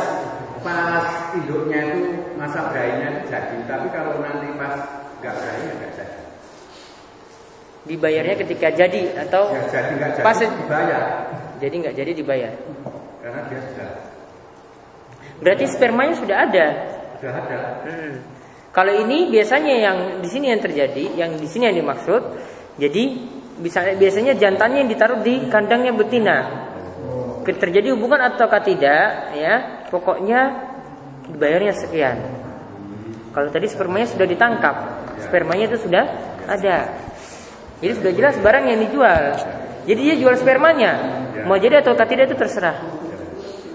pas 0.62 1.06
induknya 1.34 1.80
itu 1.94 2.02
masa 2.38 2.70
itu 2.74 3.22
jadi, 3.30 3.58
tapi 3.66 3.88
kalau 3.90 4.22
nanti 4.22 4.50
pas 4.58 4.78
nggak 5.22 5.34
berai 5.38 5.62
ya 5.62 5.74
nggak 5.78 5.92
jadi. 5.94 6.20
Dibayarnya 7.82 8.36
ketika 8.38 8.68
jadi 8.70 9.02
atau 9.26 9.54
Ya 9.54 9.62
jadi 9.70 9.92
nggak 9.98 10.12
jadi 10.18 10.26
Pas- 10.26 10.42
dibayar 10.42 11.04
jadi 11.58 11.76
nggak 11.78 11.96
jadi 11.98 12.12
dibayar. 12.14 12.54
karena 13.22 13.42
dia 13.50 13.62
sudah 13.70 13.90
Berarti 15.42 15.66
spermanya 15.66 16.14
sudah 16.18 16.38
ada. 16.46 16.68
sudah 17.18 17.34
ada. 17.34 17.60
Hmm. 17.86 18.14
Kalau 18.72 18.94
ini 18.96 19.28
biasanya 19.28 19.76
yang 19.76 19.98
di 20.24 20.30
sini 20.32 20.48
yang 20.48 20.64
terjadi, 20.64 21.04
yang 21.20 21.36
di 21.36 21.48
sini 21.48 21.68
yang 21.68 21.78
dimaksud. 21.84 22.22
Jadi 22.80 23.04
bisa 23.60 23.84
biasanya 24.00 24.34
jantannya 24.40 24.88
yang 24.88 24.92
ditaruh 24.96 25.20
di 25.20 25.52
kandangnya 25.52 25.92
betina. 25.92 26.38
Terjadi 27.44 27.92
hubungan 27.92 28.32
ataukah 28.32 28.64
tidak, 28.64 29.36
ya 29.36 29.84
pokoknya 29.92 30.72
dibayarnya 31.28 31.74
sekian. 31.76 32.18
Kalau 33.36 33.52
tadi 33.52 33.68
spermanya 33.68 34.08
sudah 34.08 34.28
ditangkap, 34.28 34.76
spermanya 35.20 35.68
itu 35.68 35.88
sudah 35.88 36.04
ada. 36.48 36.96
Jadi 37.84 37.94
sudah 37.98 38.12
jelas 38.16 38.36
barang 38.40 38.66
yang 38.72 38.80
dijual. 38.88 39.24
Jadi 39.84 40.00
dia 40.00 40.16
jual 40.16 40.36
spermanya. 40.38 40.92
Mau 41.44 41.58
jadi 41.58 41.82
ataukah 41.82 42.06
tidak 42.06 42.32
itu 42.32 42.38
terserah. 42.38 42.78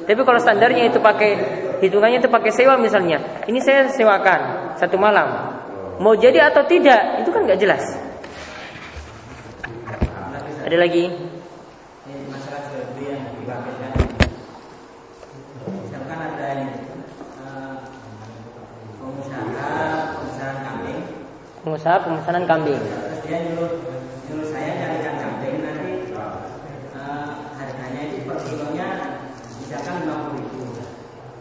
Tapi 0.06 0.20
kalau 0.22 0.38
standarnya 0.38 0.86
itu 0.86 1.02
pakai 1.02 1.65
hitungannya 1.82 2.18
itu 2.22 2.28
pakai 2.30 2.52
sewa 2.52 2.76
misalnya, 2.80 3.44
ini 3.50 3.60
saya 3.60 3.88
sewakan 3.90 4.74
satu 4.80 4.96
malam. 4.96 5.56
Mau 5.96 6.12
jadi 6.12 6.52
atau 6.52 6.64
tidak 6.68 7.24
itu 7.24 7.30
kan 7.32 7.48
nggak 7.48 7.60
jelas. 7.60 7.84
Ada 10.66 10.76
lagi? 10.76 11.04
Pengusaha 21.66 21.98
pemesanan 22.06 22.46
kambing. 22.46 22.78
dia 23.26 23.42
nyuruh 23.42 23.74
nyuruh 24.30 24.48
saya 24.54 24.70
carikan 24.78 25.14
kambing 25.18 25.58
nanti 25.66 26.14
eh, 26.14 27.26
harganya 27.58 28.02
itu 28.06 28.22
per 28.22 28.38
kilonya 28.46 29.18
misalkan 29.58 30.06
lima 30.06 30.30
puluh 30.30 30.46
ribu. 30.46 30.62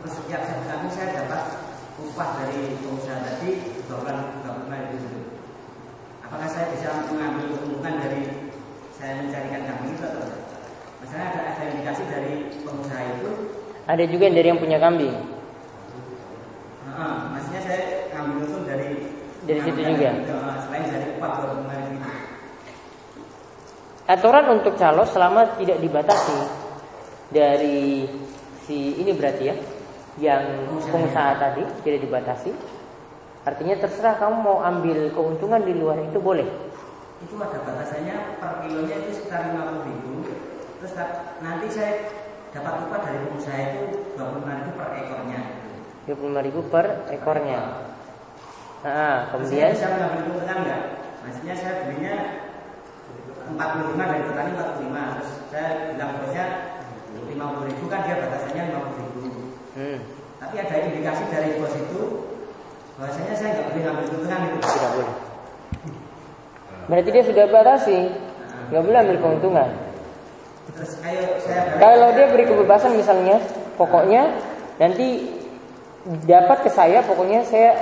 Terus 0.02 0.14
setiap 0.18 0.42
satu 0.50 0.66
kambing 0.66 0.94
saya 0.98 1.14
dapat 1.14 1.42
upah 2.02 2.30
dari 2.42 2.74
pengusaha 2.82 3.22
tadi 3.22 3.50
dua 3.86 3.98
puluh 4.02 4.26
dua 4.42 4.52
puluh 4.58 4.66
lima 4.66 4.78
ribu 4.82 4.96
itu. 4.98 5.20
Apakah 6.26 6.50
saya 6.50 6.74
bisa 6.74 7.05
mengambil 7.16 7.46
keuntungan 7.56 7.94
dari 8.04 8.22
saya 8.92 9.24
mencarikan 9.24 9.62
kambing 9.64 9.96
itu 9.96 10.04
atau 10.04 10.22
tidak? 10.28 10.42
Misalnya 11.00 11.26
ada, 11.32 11.40
ada 11.56 11.64
indikasi 11.72 12.04
dari 12.12 12.34
pengusaha 12.62 13.02
itu, 13.16 13.30
Ada 13.86 14.04
juga 14.10 14.24
yang 14.28 14.36
dari 14.36 14.48
yang 14.52 14.60
punya 14.60 14.78
kambing. 14.82 15.16
uh, 16.90 17.16
maksudnya 17.32 17.62
saya 17.64 17.82
ngambil 18.12 18.36
untung 18.44 18.64
dari 18.68 18.88
Dari 19.46 19.62
situ 19.62 19.80
juga? 19.80 20.10
uh, 20.34 20.58
selain 20.66 20.84
dari 20.90 21.08
lima 21.16 21.76
ribu 21.78 21.94
itu. 21.96 22.10
Aturan 24.06 24.46
untuk 24.54 24.74
calo 24.78 25.06
selama 25.06 25.58
tidak 25.58 25.82
dibatasi 25.82 26.38
dari 27.34 28.06
si 28.66 29.02
ini 29.02 29.14
berarti 29.14 29.44
ya, 29.50 29.56
yang 30.22 30.44
pengusaha 30.90 31.38
tadi 31.38 31.62
tidak 31.86 32.00
dibatasi. 32.06 32.52
Artinya 33.46 33.78
terserah 33.78 34.18
kamu 34.18 34.36
mau 34.42 34.58
ambil 34.66 35.14
keuntungan 35.14 35.62
di 35.62 35.74
luar 35.78 36.02
itu 36.02 36.18
boleh. 36.18 36.46
Itu 37.24 37.34
ada 37.40 37.60
batasannya 37.64 38.16
per 38.42 38.52
kilonya 38.66 38.96
itu 39.06 39.10
sekitar 39.16 39.52
lima 39.54 39.62
puluh 39.72 39.84
ribu. 39.88 40.14
Terus 40.82 40.94
nanti 41.40 41.68
saya 41.72 41.92
dapat 42.52 42.74
upah 42.88 43.00
dari 43.04 43.18
pengusaha 43.30 43.60
itu 43.72 43.84
dua 44.16 44.26
puluh 44.32 44.42
lima 44.44 44.54
ribu 44.60 44.72
per 44.76 44.90
ekornya. 45.00 45.42
25.000 46.06 46.70
per 46.70 46.86
ekornya. 47.10 47.62
Nah, 48.86 49.34
Terus 49.34 49.50
saya 49.50 49.74
kemudian 49.74 49.74
bisa 49.74 49.88
mengambil 49.90 50.22
keuntungan 50.22 50.58
enggak? 50.62 50.82
Maksudnya 51.26 51.54
saya 51.58 51.74
belinya 51.82 52.16
45 53.46 54.10
dari 54.10 54.24
petani 54.26 54.52
45 54.58 55.14
terus 55.14 55.30
saya 55.54 55.68
bilang 55.94 56.12
bosnya 56.18 56.46
50 57.30 57.70
ribu 57.70 57.86
kan 57.86 58.00
dia 58.06 58.16
batasannya 58.18 58.64
50 58.74 59.02
ribu 59.02 59.22
hmm, 59.78 59.98
tapi 60.42 60.56
ada 60.58 60.76
indikasi 60.82 61.24
dari 61.30 61.50
bos 61.62 61.74
itu 61.78 62.02
bahwasanya 62.98 63.34
saya 63.38 63.50
nggak 63.54 63.68
boleh 63.70 63.82
ngambil 63.86 64.06
keuntungan 64.08 64.42
itu 64.50 64.58
tidak 64.66 64.92
boleh. 64.96 65.15
Berarti 66.86 67.10
dia 67.10 67.24
sudah 67.26 67.46
batasi, 67.50 67.98
nggak 68.70 68.84
boleh 68.86 69.00
ambil 69.02 69.18
keuntungan. 69.22 69.70
Kalau 71.82 72.10
dia 72.14 72.26
beri 72.30 72.46
kebebasan 72.46 72.98
misalnya, 72.98 73.38
pokoknya 73.78 74.34
nanti 74.82 75.30
dapat 76.26 76.66
ke 76.66 76.70
saya, 76.70 77.02
pokoknya 77.06 77.46
saya 77.46 77.74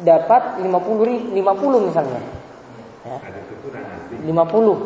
dapat 0.00 0.60
50 0.64 1.04
ri- 1.04 1.28
50 1.36 1.80
misalnya. 1.92 2.20
Ya, 3.04 3.16
Ada 3.16 3.40
tuturan 3.48 3.84
nanti. 3.84 4.14
50. 4.24 4.76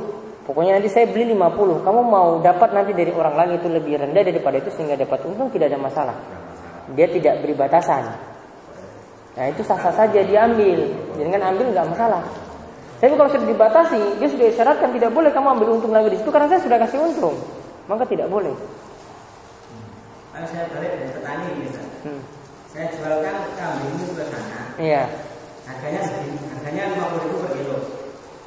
Pokoknya 0.45 0.77
nanti 0.79 0.91
saya 0.93 1.09
beli 1.09 1.35
50. 1.35 1.81
Kamu 1.83 2.01
mau 2.05 2.39
dapat 2.45 2.71
nanti 2.77 2.93
dari 2.93 3.11
orang 3.11 3.35
lain 3.35 3.51
itu 3.59 3.69
lebih 3.71 3.97
rendah 3.97 4.23
daripada 4.23 4.61
itu 4.61 4.71
sehingga 4.77 4.99
dapat 4.99 5.25
untung 5.25 5.49
tidak 5.51 5.73
ada 5.73 5.81
masalah. 5.81 6.17
Dia 6.93 7.09
tidak 7.09 7.41
beri 7.41 7.55
batasan. 7.57 8.05
Nah 9.35 9.47
itu 9.51 9.65
sah-sah 9.65 9.95
saja 9.95 10.21
diambil. 10.21 10.85
Dengan 11.17 11.51
ambil 11.55 11.73
nggak 11.73 11.89
masalah. 11.97 12.23
Tapi 13.05 13.21
kalau 13.21 13.29
sudah 13.29 13.45
dibatasi, 13.45 14.01
dia 14.17 14.29
sudah 14.33 14.47
isyaratkan 14.49 14.89
tidak 14.97 15.13
boleh 15.13 15.29
kamu 15.29 15.61
ambil 15.61 15.77
untung 15.77 15.93
lagi 15.93 16.09
di 16.09 16.17
situ 16.17 16.33
karena 16.33 16.49
saya 16.49 16.65
sudah 16.65 16.81
kasih 16.81 17.05
untung. 17.05 17.37
Maka 17.85 18.09
tidak 18.09 18.33
boleh. 18.33 18.57
kalau 20.33 20.49
saya 20.49 20.73
balik 20.73 20.93
dari 20.97 21.13
petani 21.13 21.47
misalnya 21.61 21.95
Hmm. 22.01 22.21
saya 22.67 22.87
jualkan 22.91 23.37
kambing 23.55 23.93
itu 23.95 24.13
ke 24.13 24.25
sana 24.27 24.61
Iya. 24.77 25.03
harganya 25.63 26.01
segini 26.03 26.37
harganya 26.51 26.83
50 26.91 27.23
ribu 27.23 27.37
per 27.39 27.51
kilo 27.55 27.79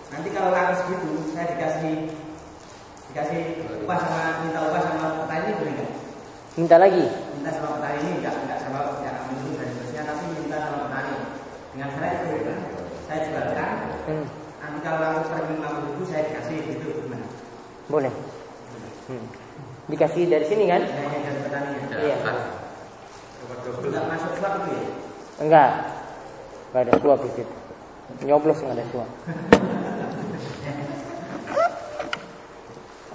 nanti 0.10 0.28
kalau 0.36 0.50
laku 0.52 0.74
segitu 0.78 1.08
saya 1.32 1.46
dikasih 1.56 1.94
dikasih 3.08 3.42
upah 3.88 3.98
sama 4.04 4.44
minta 4.44 4.60
upah 4.68 4.82
sama 4.84 5.06
petani 5.24 5.50
boleh 5.56 5.74
nggak 5.80 5.92
Minta 6.60 6.76
lagi. 6.76 7.06
minta 7.40 7.52
sama 7.56 7.70
petani 7.80 7.98
ini 8.04 8.12
enggak 8.20 8.36
enggak 8.36 8.60
sama 8.60 8.80
enggak 9.00 9.14
ambil 9.24 9.52
dari 9.56 9.72
bosnya 9.80 10.02
tapi 10.04 10.24
minta 10.36 10.58
sama 10.60 10.78
petani 10.92 11.16
dengan 11.72 11.88
syarat 11.96 12.14
itu 12.20 12.54
saya 13.08 13.20
jualkan 13.32 13.70
Hmm. 14.08 14.28
Kalau 14.88 15.00
laku 15.04 15.20
per 15.28 15.44
lima 15.52 15.68
ribu 15.84 16.04
saya 16.08 16.22
dikasih 16.32 16.56
gitu 16.64 16.86
gimana 17.04 17.28
Boleh. 17.88 18.12
Hmm. 19.08 19.24
Dikasih 19.88 20.24
dari 20.28 20.46
sini 20.48 20.68
kan? 20.68 20.84
hanya 20.84 21.20
dari 21.24 21.40
petani 21.44 21.72
Iya. 21.98 22.18
enggak 23.88 24.04
masuk 24.12 24.32
suap 24.40 24.54
itu 24.64 24.70
ya 24.76 24.84
Enggak. 25.38 25.72
Enggak 26.74 26.82
ada 26.84 26.94
suap 27.00 27.20
di 27.24 27.32
situ. 27.38 27.54
Nyoblos 28.26 28.60
enggak 28.64 28.76
ada 28.82 28.86
suap. 28.92 29.10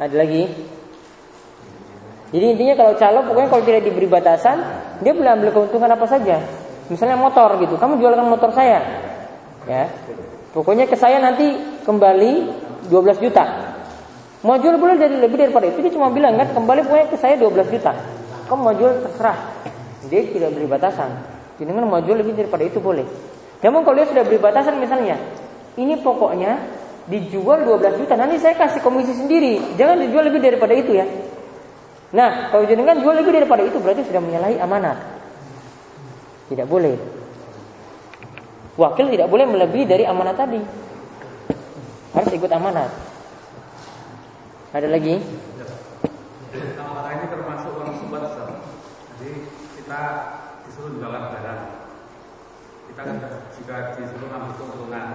Ada 0.00 0.14
lagi? 0.16 0.42
Jadi 2.32 2.44
intinya 2.56 2.74
kalau 2.80 2.92
calo 2.96 3.20
pokoknya 3.28 3.48
kalau 3.52 3.64
tidak 3.68 3.82
diberi 3.84 4.08
batasan, 4.08 4.56
dia 5.04 5.12
boleh 5.12 5.30
ambil 5.36 5.50
keuntungan 5.52 5.92
apa 5.92 6.06
saja. 6.08 6.40
Misalnya 6.88 7.20
motor 7.20 7.60
gitu, 7.60 7.76
kamu 7.76 8.00
jualkan 8.00 8.26
motor 8.32 8.50
saya. 8.56 8.80
Ya. 9.68 9.86
Pokoknya 10.52 10.84
ke 10.84 10.96
saya 11.00 11.16
nanti 11.16 11.56
kembali 11.88 12.32
12 12.92 13.24
juta. 13.24 13.44
Mau 14.44 14.58
jual 14.60 14.76
boleh 14.76 15.00
dari 15.00 15.16
lebih 15.16 15.38
daripada 15.38 15.70
itu 15.70 15.80
dia 15.80 15.92
cuma 15.94 16.12
bilang 16.12 16.36
kan 16.36 16.52
kembali 16.52 16.84
pokoknya 16.84 17.08
ke 17.08 17.16
saya 17.16 17.40
12 17.40 17.72
juta. 17.72 17.92
Kamu 18.50 18.60
mau 18.60 18.74
jual 18.76 19.00
terserah. 19.00 19.38
Dia 20.12 20.28
tidak 20.28 20.52
beri 20.52 20.66
batasan. 20.68 21.08
Jadi 21.56 21.70
kan 21.72 21.86
mau 21.88 22.02
jual 22.04 22.20
lebih 22.20 22.36
daripada 22.36 22.66
itu 22.66 22.82
boleh. 22.82 23.06
Namun 23.62 23.80
kalau 23.86 23.96
dia 24.02 24.06
sudah 24.10 24.26
beri 24.26 24.42
batasan 24.42 24.76
misalnya, 24.82 25.16
ini 25.78 25.94
pokoknya 26.02 26.58
dijual 27.06 27.62
12 27.64 28.02
juta, 28.02 28.18
nanti 28.18 28.42
saya 28.42 28.58
kasih 28.58 28.82
komisi 28.82 29.14
sendiri. 29.14 29.78
Jangan 29.78 30.04
dijual 30.04 30.26
lebih 30.26 30.42
daripada 30.42 30.74
itu 30.74 30.98
ya. 30.98 31.06
Nah, 32.12 32.52
kalau 32.52 32.68
jenengan 32.68 32.98
jual 33.00 33.14
lebih 33.14 33.32
daripada 33.32 33.62
itu 33.64 33.78
berarti 33.80 34.04
sudah 34.04 34.20
menyalahi 34.20 34.58
amanat. 34.60 34.98
Tidak 36.50 36.66
boleh. 36.68 37.21
Wakil 38.80 39.12
tidak 39.12 39.28
boleh 39.28 39.44
melebihi 39.44 39.84
dari 39.84 40.04
amanat 40.08 40.36
tadi. 40.40 40.60
Harus 42.16 42.32
ikut 42.32 42.48
amanat. 42.48 42.88
Ada 44.72 44.88
lagi? 44.88 45.20
Apakah 46.80 47.12
ini 47.12 47.26
termasuk 47.28 47.72
sumbat 48.00 48.24
Ustaz? 48.24 48.48
Jadi 49.20 49.32
kita 49.76 50.00
disuruh 50.64 50.96
jualan 50.96 51.24
barang. 51.36 51.60
Kita 52.88 53.00
kan 53.04 53.16
jika 53.56 53.76
disuruh 53.96 54.28
ambil 54.32 54.52
keuntungan, 54.56 55.06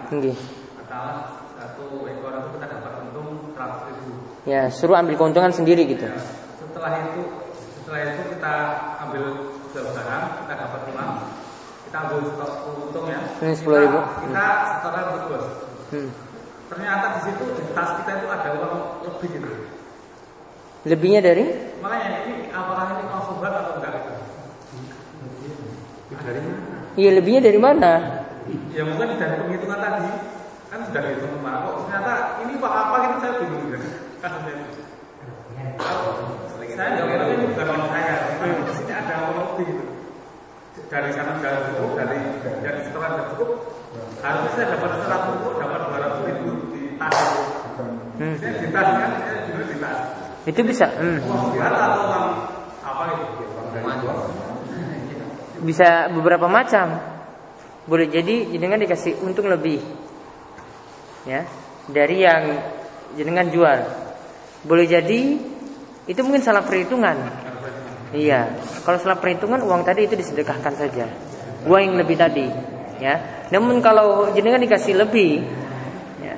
katakanlah 0.78 1.18
satu 1.58 2.06
ekor 2.06 2.34
itu 2.38 2.50
kita 2.58 2.66
dapat 2.70 2.94
untung 3.10 3.30
100 3.58 3.90
ribu. 3.90 4.14
Ya, 4.46 4.70
suruh 4.70 4.98
ambil 5.02 5.18
keuntungan 5.18 5.50
sendiri 5.50 5.90
gitu. 5.90 6.06
Ya, 6.06 6.18
setelah 6.62 6.92
itu 7.02 7.22
setelah 7.82 8.00
itu 8.14 8.24
kita 8.38 8.54
ambil 9.06 9.24
jual 9.74 9.88
barang, 9.94 10.24
kita 10.46 10.54
dapat 10.54 10.82
uang, 10.94 11.12
kita 11.88 11.98
ambil 12.04 12.20
stok 12.36 12.52
untung 12.68 13.06
ya. 13.08 13.20
Ini 13.40 13.56
10.000. 13.56 13.64
Kita, 13.64 14.00
kita 14.28 14.46
setorkan 14.76 15.04
ke 15.08 15.20
bos. 15.32 15.46
Hmm. 15.88 16.12
ternyata 16.68 17.16
di 17.16 17.20
situ 17.24 17.44
di 17.56 17.64
tas 17.72 17.96
kita 17.96 18.12
itu 18.20 18.28
ada 18.28 18.50
uang 18.60 18.76
lebih 19.08 19.30
gitu. 19.40 19.50
Lebihnya 20.84 21.24
dari? 21.24 21.48
Makanya 21.80 22.28
ini 22.28 22.52
apakah 22.52 23.00
ini 23.00 23.08
sobat 23.24 23.54
atau 23.56 23.80
enggak? 23.80 23.96
Dari 26.28 26.40
mana? 26.44 26.78
Iya 27.00 27.10
lebihnya 27.16 27.42
dari 27.48 27.60
mana? 27.60 27.92
Ya 28.76 28.84
mungkin 28.84 29.16
dari 29.16 29.36
penghitungan 29.48 29.80
tadi 29.80 30.12
kan 30.68 30.80
sudah 30.92 31.02
dihitung 31.08 31.40
kemarin. 31.40 31.60
Kok 31.64 31.76
ternyata 31.88 32.14
ini 32.44 32.54
pak 32.60 32.74
apa 32.76 32.96
gitu 33.00 33.16
saya 33.24 33.34
bingung 33.40 33.64
gitu. 33.72 33.88
Kasusnya. 34.20 34.54
Kalau 35.80 36.12
saya 36.76 36.90
nggak 37.00 37.06
ngerti 37.08 37.32
ini 37.32 37.46
bukan 37.56 37.80
saya. 37.96 38.14
Tapi 38.28 38.48
di 38.60 38.74
sini 38.76 38.92
ada 38.92 39.14
uang 39.32 39.36
lebih 39.40 39.66
gitu. 39.72 39.86
Dari 40.88 41.12
sana 41.12 41.36
sudah 41.36 41.52
cukup, 41.68 42.00
dari 42.00 42.20
dari 42.64 42.80
setelah 42.88 43.10
sudah 43.12 43.28
cukup, 43.36 43.50
harusnya 44.24 44.52
saya 44.56 44.68
dapat 44.72 44.92
seratus 45.04 45.30
ribu, 45.36 45.50
dapat 45.60 45.80
dua 45.84 45.98
ratus 46.00 46.22
ribu 46.24 46.50
di 46.72 46.82
tas. 46.96 47.18
Hmm. 48.16 48.36
Saya 48.40 48.54
di 48.56 48.68
tas 48.72 48.88
kan, 48.96 49.10
saya 49.20 49.40
juga 49.52 49.64
di 49.68 49.76
tas. 49.84 50.00
Itu 50.48 50.62
bisa. 50.64 50.88
Hmm. 50.96 51.20
Uang 51.28 51.60
atau 51.60 52.04
uang 52.08 52.28
apa 52.88 53.04
gitu? 53.20 53.32
Bisa 55.68 56.08
beberapa 56.16 56.48
macam. 56.48 57.04
Boleh 57.84 58.08
jadi 58.08 58.48
jenengan 58.52 58.80
dikasih 58.80 59.20
untung 59.28 59.52
lebih. 59.52 59.84
Ya, 61.28 61.44
dari 61.92 62.24
yang 62.24 62.64
jenengan 63.20 63.52
jual. 63.52 63.80
Boleh 64.64 64.88
jadi 64.88 65.36
itu 66.08 66.20
mungkin 66.24 66.40
salah 66.40 66.64
perhitungan. 66.64 67.47
Iya, 68.16 68.56
kalau 68.88 68.98
salah 69.04 69.20
perhitungan 69.20 69.60
uang 69.60 69.84
tadi 69.84 70.08
itu 70.08 70.16
disedekahkan 70.16 70.74
saja. 70.80 71.06
Uang 71.68 71.82
yang 71.92 71.96
lebih 72.00 72.16
tadi, 72.16 72.48
ya. 73.04 73.44
Namun 73.52 73.84
kalau 73.84 74.32
jenengan 74.32 74.64
dikasih 74.64 74.96
lebih, 74.96 75.44
ya. 76.24 76.36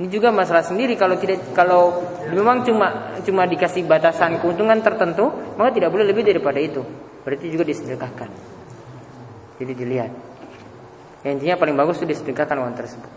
Ini 0.00 0.08
juga 0.08 0.32
masalah 0.32 0.64
sendiri 0.64 0.96
kalau 0.96 1.20
tidak 1.20 1.52
kalau 1.52 2.00
memang 2.32 2.64
cuma 2.64 3.12
cuma 3.20 3.44
dikasih 3.44 3.84
batasan 3.84 4.40
keuntungan 4.40 4.80
tertentu, 4.80 5.28
maka 5.60 5.76
tidak 5.76 5.92
boleh 5.92 6.08
lebih 6.08 6.24
daripada 6.24 6.56
itu. 6.56 6.80
Berarti 7.20 7.52
juga 7.52 7.68
disedekahkan. 7.68 8.28
Jadi 9.60 9.72
dilihat. 9.76 10.12
Ya, 11.24 11.32
intinya 11.32 11.56
paling 11.56 11.76
bagus 11.76 12.00
itu 12.00 12.08
disedekahkan 12.08 12.56
uang 12.60 12.76
tersebut. 12.76 13.12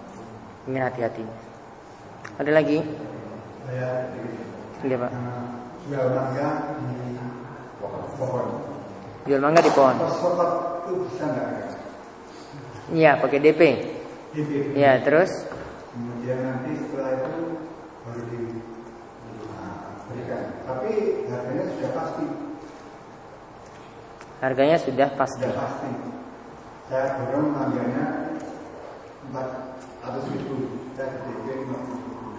Ingin 0.67 0.83
hati-hati. 0.83 1.23
Ada 2.39 2.51
lagi? 2.51 2.79
saya 3.67 4.07
Iya 4.85 4.95
pak. 4.95 5.11
jual 5.87 6.07
mangga 6.13 6.49
di 6.77 7.06
pohon. 8.17 8.45
Jual 9.29 9.39
mangga 9.39 9.61
di 9.61 9.71
pohon. 9.71 9.95
Iya 12.91 13.21
pakai 13.21 13.39
DP. 13.39 13.61
DP. 14.33 14.51
Ya 14.75 14.99
terus 15.05 15.31
Kemudian 15.97 16.45
nanti 16.45 16.77
setelah 16.77 17.25
itu 17.25 17.57
baru 18.05 18.21
diberikan. 18.29 20.43
Tapi 20.67 20.89
harganya 21.25 21.63
sudah 21.73 21.91
pasti, 21.97 22.25
harganya 24.37 24.77
sudah 24.77 25.09
pasti. 25.17 25.41
sudah 25.41 25.57
pasti. 25.57 25.89
Saya 26.87 27.05
dorong 27.17 27.49
mangganya 27.49 28.05
empat 29.27 29.47
ratus 30.05 30.25
ribu, 30.37 30.85
saya 30.93 31.17
DP 31.17 31.65
lima 31.65 31.77
puluh 31.81 31.97
ribu. 31.97 32.29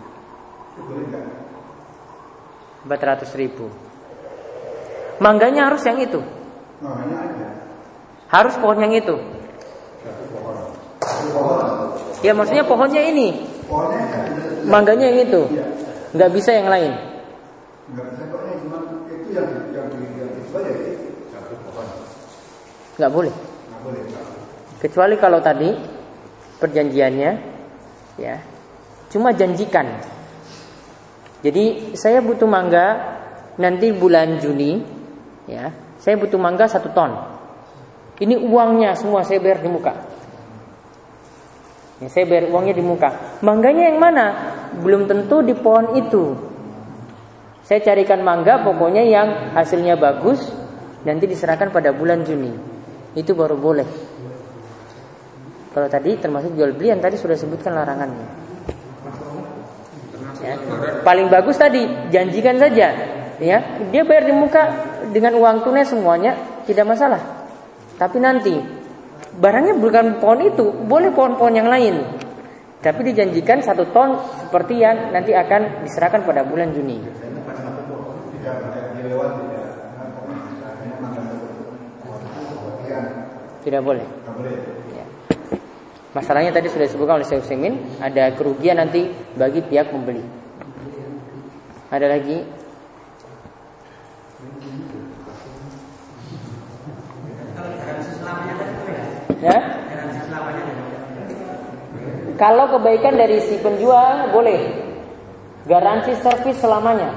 Itu 0.71 0.81
boleh 0.87 1.05
nggak? 1.11 1.27
400 2.87 3.35
ribu. 3.35 3.67
Mangganya 5.19 5.71
harus 5.71 5.83
yang 5.83 5.99
itu. 5.99 6.21
Makanya 6.79 7.17
ada 7.27 7.49
Harus 8.29 8.55
pohon 8.61 8.79
yang 8.79 8.95
itu. 8.95 9.17
satu 9.19 10.25
pohon. 10.31 10.57
Satu 11.01 11.29
pohon. 11.35 11.67
Ya 12.23 12.33
maksudnya 12.37 12.65
pohonnya 12.67 13.03
ini. 13.03 13.29
Pohonnya 13.67 14.05
ada. 14.05 14.31
Mangganya 14.69 15.07
yang 15.11 15.21
itu. 15.27 15.43
Iya. 15.51 15.65
Nggak 16.15 16.31
bisa 16.35 16.51
yang 16.55 16.69
lain. 16.71 16.93
Nggak 17.89 18.05
bisa 18.15 18.23
kok 18.29 18.41
ini 18.47 18.55
cuma 18.63 18.79
itu 19.09 19.29
yang 19.33 19.49
yang 19.75 19.89
yang 19.91 20.31
dijual 20.39 20.63
ya. 20.63 20.77
Satu 21.35 21.55
pohon. 21.67 21.87
Nggak 23.01 23.11
boleh. 23.11 23.35
nggak 23.35 23.81
boleh. 23.83 24.03
Kecuali 24.79 25.15
kalau 25.19 25.41
tadi 25.43 25.71
perjanjiannya 26.63 27.31
ya 28.19 28.37
cuma 29.09 29.33
janjikan. 29.35 29.87
Jadi 31.43 31.95
saya 31.95 32.19
butuh 32.23 32.51
mangga 32.51 32.87
nanti 33.59 33.95
bulan 33.95 34.43
Juni 34.43 34.98
ya. 35.49 35.73
Saya 35.99 36.15
butuh 36.21 36.39
mangga 36.39 36.71
satu 36.71 36.93
ton. 36.95 37.11
Ini 38.19 38.39
uangnya 38.39 38.95
semua 38.95 39.27
saya 39.27 39.43
bayar 39.43 39.65
di 39.65 39.71
muka. 39.71 39.95
Ya, 41.99 42.07
saya 42.07 42.31
bayar 42.31 42.53
uangnya 42.55 42.75
di 42.79 42.85
muka. 42.85 43.41
Mangganya 43.43 43.91
yang 43.91 43.99
mana? 43.99 44.27
Belum 44.79 45.11
tentu 45.11 45.43
di 45.43 45.55
pohon 45.59 45.99
itu. 45.99 46.37
Saya 47.67 47.83
carikan 47.83 48.23
mangga 48.23 48.63
pokoknya 48.63 49.03
yang 49.03 49.53
hasilnya 49.53 49.99
bagus 49.99 50.41
nanti 51.03 51.27
diserahkan 51.27 51.75
pada 51.75 51.91
bulan 51.91 52.23
Juni. 52.23 52.55
Itu 53.19 53.35
baru 53.35 53.59
boleh. 53.59 53.89
Kalau 55.75 55.89
tadi 55.91 56.17
termasuk 56.17 56.57
jual 56.57 56.75
beli 56.75 56.91
yang 56.91 57.03
tadi 57.03 57.21
sudah 57.21 57.37
sebutkan 57.37 57.77
larangannya. 57.77 58.27
Ya. 60.39 60.55
Paling 61.03 61.29
bagus 61.29 61.59
tadi 61.59 61.85
janjikan 62.09 62.57
saja, 62.57 62.89
ya 63.37 63.59
dia 63.91 64.03
bayar 64.07 64.25
di 64.27 64.33
muka 64.33 64.88
dengan 65.13 65.37
uang 65.37 65.65
tunai 65.65 65.85
semuanya 65.85 66.63
tidak 66.65 66.87
masalah. 66.89 67.21
Tapi 67.99 68.17
nanti 68.23 68.55
barangnya 69.39 69.75
bukan 69.79 70.23
pohon 70.23 70.41
itu, 70.47 70.71
boleh 70.87 71.11
pohon-pohon 71.11 71.55
yang 71.55 71.69
lain. 71.69 71.99
Tapi 72.79 73.11
dijanjikan 73.11 73.59
satu 73.59 73.91
ton 73.91 74.23
seperti 74.47 74.79
yang 74.79 75.11
nanti 75.11 75.35
akan 75.35 75.83
diserahkan 75.83 76.23
pada 76.23 76.47
bulan 76.47 76.71
Juni. 76.71 77.03
Tidak 83.59 83.83
boleh. 83.83 84.07
Ya. 84.95 85.05
Masalahnya 86.15 86.55
tadi 86.55 86.73
sudah 86.73 86.89
disebutkan 86.89 87.21
oleh 87.21 87.27
Syekh 87.27 87.45
Utsaimin, 87.45 88.01
ada 88.01 88.33
kerugian 88.33 88.81
nanti 88.81 89.13
bagi 89.37 89.61
pihak 89.61 89.93
pembeli. 89.93 90.25
Ada 91.93 92.07
lagi? 92.09 92.49
Kalau 97.53 97.71
garansi 97.77 98.13
selamanya 98.17 98.55
kan 98.57 98.69
boleh. 98.81 99.28
Ya? 99.39 99.59
Kalau 102.39 102.71
kebaikan 102.71 103.19
dari 103.19 103.43
si 103.43 103.59
penjual 103.59 104.31
boleh. 104.31 104.87
Garansi 105.67 106.17
servis 106.23 106.57
selamanya. 106.63 107.13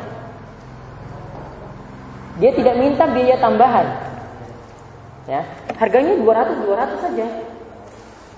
Dia 2.42 2.52
tidak 2.58 2.76
minta 2.76 3.06
biaya 3.06 3.38
tambahan. 3.38 3.88
Ya, 5.30 5.46
harganya 5.78 6.18
200 6.18 6.66
200 6.66 7.06
saja. 7.06 7.26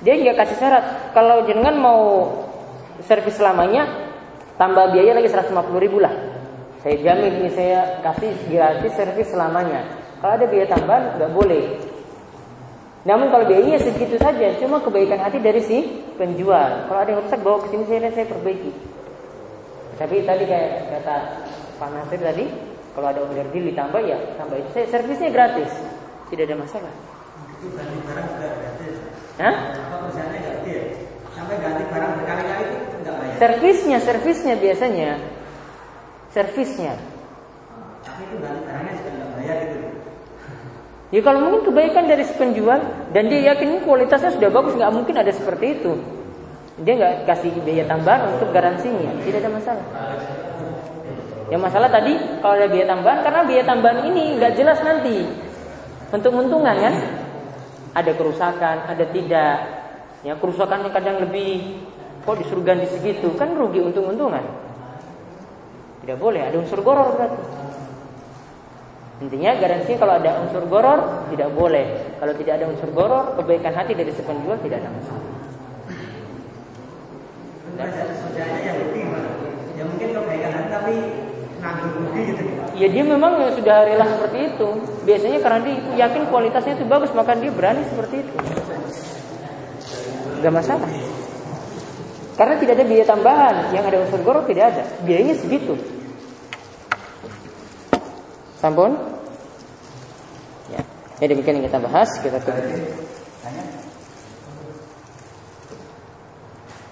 Dia 0.04 0.14
nggak 0.20 0.38
kasih 0.44 0.58
syarat. 0.60 0.86
Kalau 1.16 1.48
jenengan 1.48 1.80
mau 1.80 2.02
servis 3.08 3.40
selamanya, 3.40 3.88
tambah 4.60 4.92
biaya 4.92 5.16
lagi 5.16 5.32
150 5.32 5.80
ribu 5.80 6.04
lah. 6.04 6.12
Saya 6.84 7.00
jamin 7.00 7.40
ini 7.40 7.50
saya 7.56 8.04
kasih 8.04 8.36
gratis 8.52 8.92
servis 8.92 9.32
selamanya. 9.32 9.88
Kalau 10.20 10.36
ada 10.36 10.46
biaya 10.52 10.68
tambahan 10.68 11.16
nggak 11.16 11.32
boleh. 11.32 11.64
Namun 13.04 13.28
kalau 13.36 13.44
biayanya 13.44 13.84
segitu 13.84 14.16
saja, 14.16 14.56
cuma 14.64 14.80
kebaikan 14.80 15.20
hati 15.20 15.36
dari 15.44 15.60
si 15.60 15.84
penjual. 16.16 16.88
Kalau 16.88 17.00
ada 17.04 17.12
yang 17.12 17.20
rusak 17.20 17.40
bawa 17.44 17.60
ke 17.60 17.76
sini 17.76 17.84
saya 17.84 18.12
saya 18.16 18.32
perbaiki. 18.32 18.72
Tapi 20.00 20.24
tadi 20.24 20.44
kayak 20.48 20.70
kata 20.88 21.16
Pak 21.84 21.90
Nasir 21.92 22.20
tadi, 22.24 22.48
kalau 22.96 23.08
ada 23.12 23.20
order 23.28 23.48
deal 23.52 23.68
ditambah 23.76 24.02
ya 24.08 24.18
tambah 24.40 24.56
itu. 24.56 24.70
Saya 24.72 24.86
servisnya 24.88 25.30
gratis, 25.36 25.72
tidak 26.32 26.48
ada 26.48 26.58
masalah. 26.64 26.94
itu 27.64 27.72
ganti 27.80 27.96
barang 28.04 28.28
juga 28.28 28.48
gratis. 28.60 28.96
Hah? 29.40 29.56
Perusahaannya 29.72 30.40
gratis? 30.44 30.84
Sampai 31.32 31.56
ganti 31.60 31.84
barang 31.88 32.12
berkali-kali 32.20 32.66
itu 32.72 32.96
enggak 33.04 33.16
bayar. 33.20 33.36
Servisnya, 33.40 33.98
servisnya 34.00 34.56
biasanya, 34.60 35.10
servisnya. 36.32 36.94
Tapi 38.04 38.22
itu 38.32 38.36
ganti 38.40 38.60
barangnya 38.64 38.94
juga 38.96 39.12
gitu. 39.12 39.23
Ya 41.14 41.22
kalau 41.22 41.46
mungkin 41.46 41.70
kebaikan 41.70 42.10
dari 42.10 42.26
si 42.26 42.34
penjual 42.34 42.82
dan 43.14 43.30
dia 43.30 43.54
yakin 43.54 43.86
kualitasnya 43.86 44.34
sudah 44.34 44.50
bagus, 44.50 44.74
nggak 44.74 44.90
mungkin 44.90 45.14
ada 45.14 45.30
seperti 45.30 45.78
itu. 45.78 45.94
Dia 46.82 46.98
nggak 46.98 47.30
kasih 47.30 47.54
biaya 47.62 47.86
tambahan 47.86 48.34
untuk 48.34 48.50
garansinya, 48.50 49.14
tidak 49.22 49.46
ada 49.46 49.52
masalah. 49.54 49.86
Yang 51.54 51.62
masalah 51.70 51.90
tadi 51.94 52.18
kalau 52.42 52.58
ada 52.58 52.66
biaya 52.66 52.88
tambahan 52.90 53.20
karena 53.22 53.42
biaya 53.46 53.64
tambahan 53.70 54.00
ini 54.10 54.42
nggak 54.42 54.58
jelas 54.58 54.82
nanti 54.82 55.22
untuk 56.10 56.34
untungan 56.34 56.74
kan? 56.82 56.96
Ada 57.94 58.12
kerusakan, 58.18 58.90
ada 58.90 59.06
tidak. 59.14 59.58
Ya 60.26 60.34
kerusakannya 60.34 60.90
kadang 60.90 61.22
lebih 61.30 61.78
kok 62.26 62.42
disuruh 62.42 62.66
ganti 62.66 62.90
segitu 62.90 63.30
kan 63.38 63.54
rugi 63.54 63.86
untung-untungan. 63.86 64.42
Tidak 66.02 66.18
boleh 66.18 66.42
ada 66.42 66.58
unsur 66.58 66.82
goror 66.82 67.14
berarti. 67.14 67.38
Intinya 69.24 69.56
garansi 69.56 69.96
kalau 69.96 70.20
ada 70.20 70.44
unsur 70.44 70.68
goror 70.68 71.32
tidak 71.32 71.56
boleh. 71.56 72.20
Kalau 72.20 72.36
tidak 72.36 72.60
ada 72.60 72.66
unsur 72.68 72.92
goror, 72.92 73.40
kebaikan 73.40 73.72
hati 73.72 73.96
dari 73.96 74.12
si 74.12 74.20
penjual 74.20 74.60
tidak 74.60 74.84
ada 74.84 74.92
masalah. 74.92 75.32
ya 79.74 79.84
mungkin 79.88 80.08
kebaikan 80.14 80.52
hati 80.54 80.70
tapi 80.70 80.96
gitu 81.64 82.44
Ya 82.76 82.88
dia 82.92 83.04
memang 83.08 83.40
sudah 83.56 83.88
rela 83.88 84.06
seperti 84.12 84.38
itu. 84.52 84.68
Biasanya 85.08 85.40
karena 85.40 85.60
dia 85.64 85.76
yakin 86.04 86.28
kualitasnya 86.28 86.74
itu 86.76 86.84
bagus, 86.84 87.16
maka 87.16 87.40
dia 87.40 87.48
berani 87.56 87.88
seperti 87.88 88.28
itu. 88.28 88.36
Gak 90.44 90.52
masalah. 90.52 90.92
Karena 92.36 92.60
tidak 92.60 92.74
ada 92.76 92.86
biaya 92.92 93.06
tambahan, 93.08 93.56
yang 93.72 93.88
ada 93.88 94.04
unsur 94.04 94.20
goro 94.20 94.44
tidak 94.44 94.76
ada. 94.76 94.84
Biayanya 95.08 95.40
segitu. 95.40 95.93
Sampun? 98.64 98.96
Ya. 100.72 100.80
Ya 101.20 101.26
demikian 101.28 101.60
yang 101.60 101.68
kita 101.68 101.84
bahas, 101.84 102.08
kita 102.24 102.40
tutup. 102.40 102.64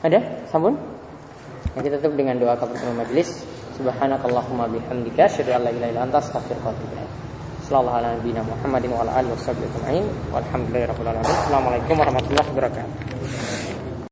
Ada? 0.04 0.20
Sampun? 0.52 0.76
Ya, 1.72 1.80
kita 1.80 1.96
tutup 2.04 2.20
dengan 2.20 2.36
doa 2.36 2.60
kafaratul 2.60 2.92
majelis. 2.92 3.48
Subhanakallahumma 3.80 4.68
bihamdika 4.68 5.32
asyhadu 5.32 5.56
an 5.56 5.64
la 5.64 5.72
ilaha 5.72 5.90
illa 5.96 6.02
anta 6.04 6.20
astaghfiruka 6.20 6.68
wa 6.68 6.76
atubu 6.76 6.92
ilaik. 6.92 7.12
Sallallahu 7.64 7.98
ala 8.04 8.08
nabiyyina 8.20 8.44
Muhammadin 8.44 8.90
wa 8.92 9.00
ala 9.08 9.12
alihi 9.24 9.32
washabihi 9.32 9.66
ajma'in. 9.72 10.06
Walhamdulillahirabbil 10.36 11.08
alamin. 11.08 11.32
Assalamualaikum 11.32 11.96
warahmatullahi 11.96 12.48
wabarakatuh. 12.52 13.81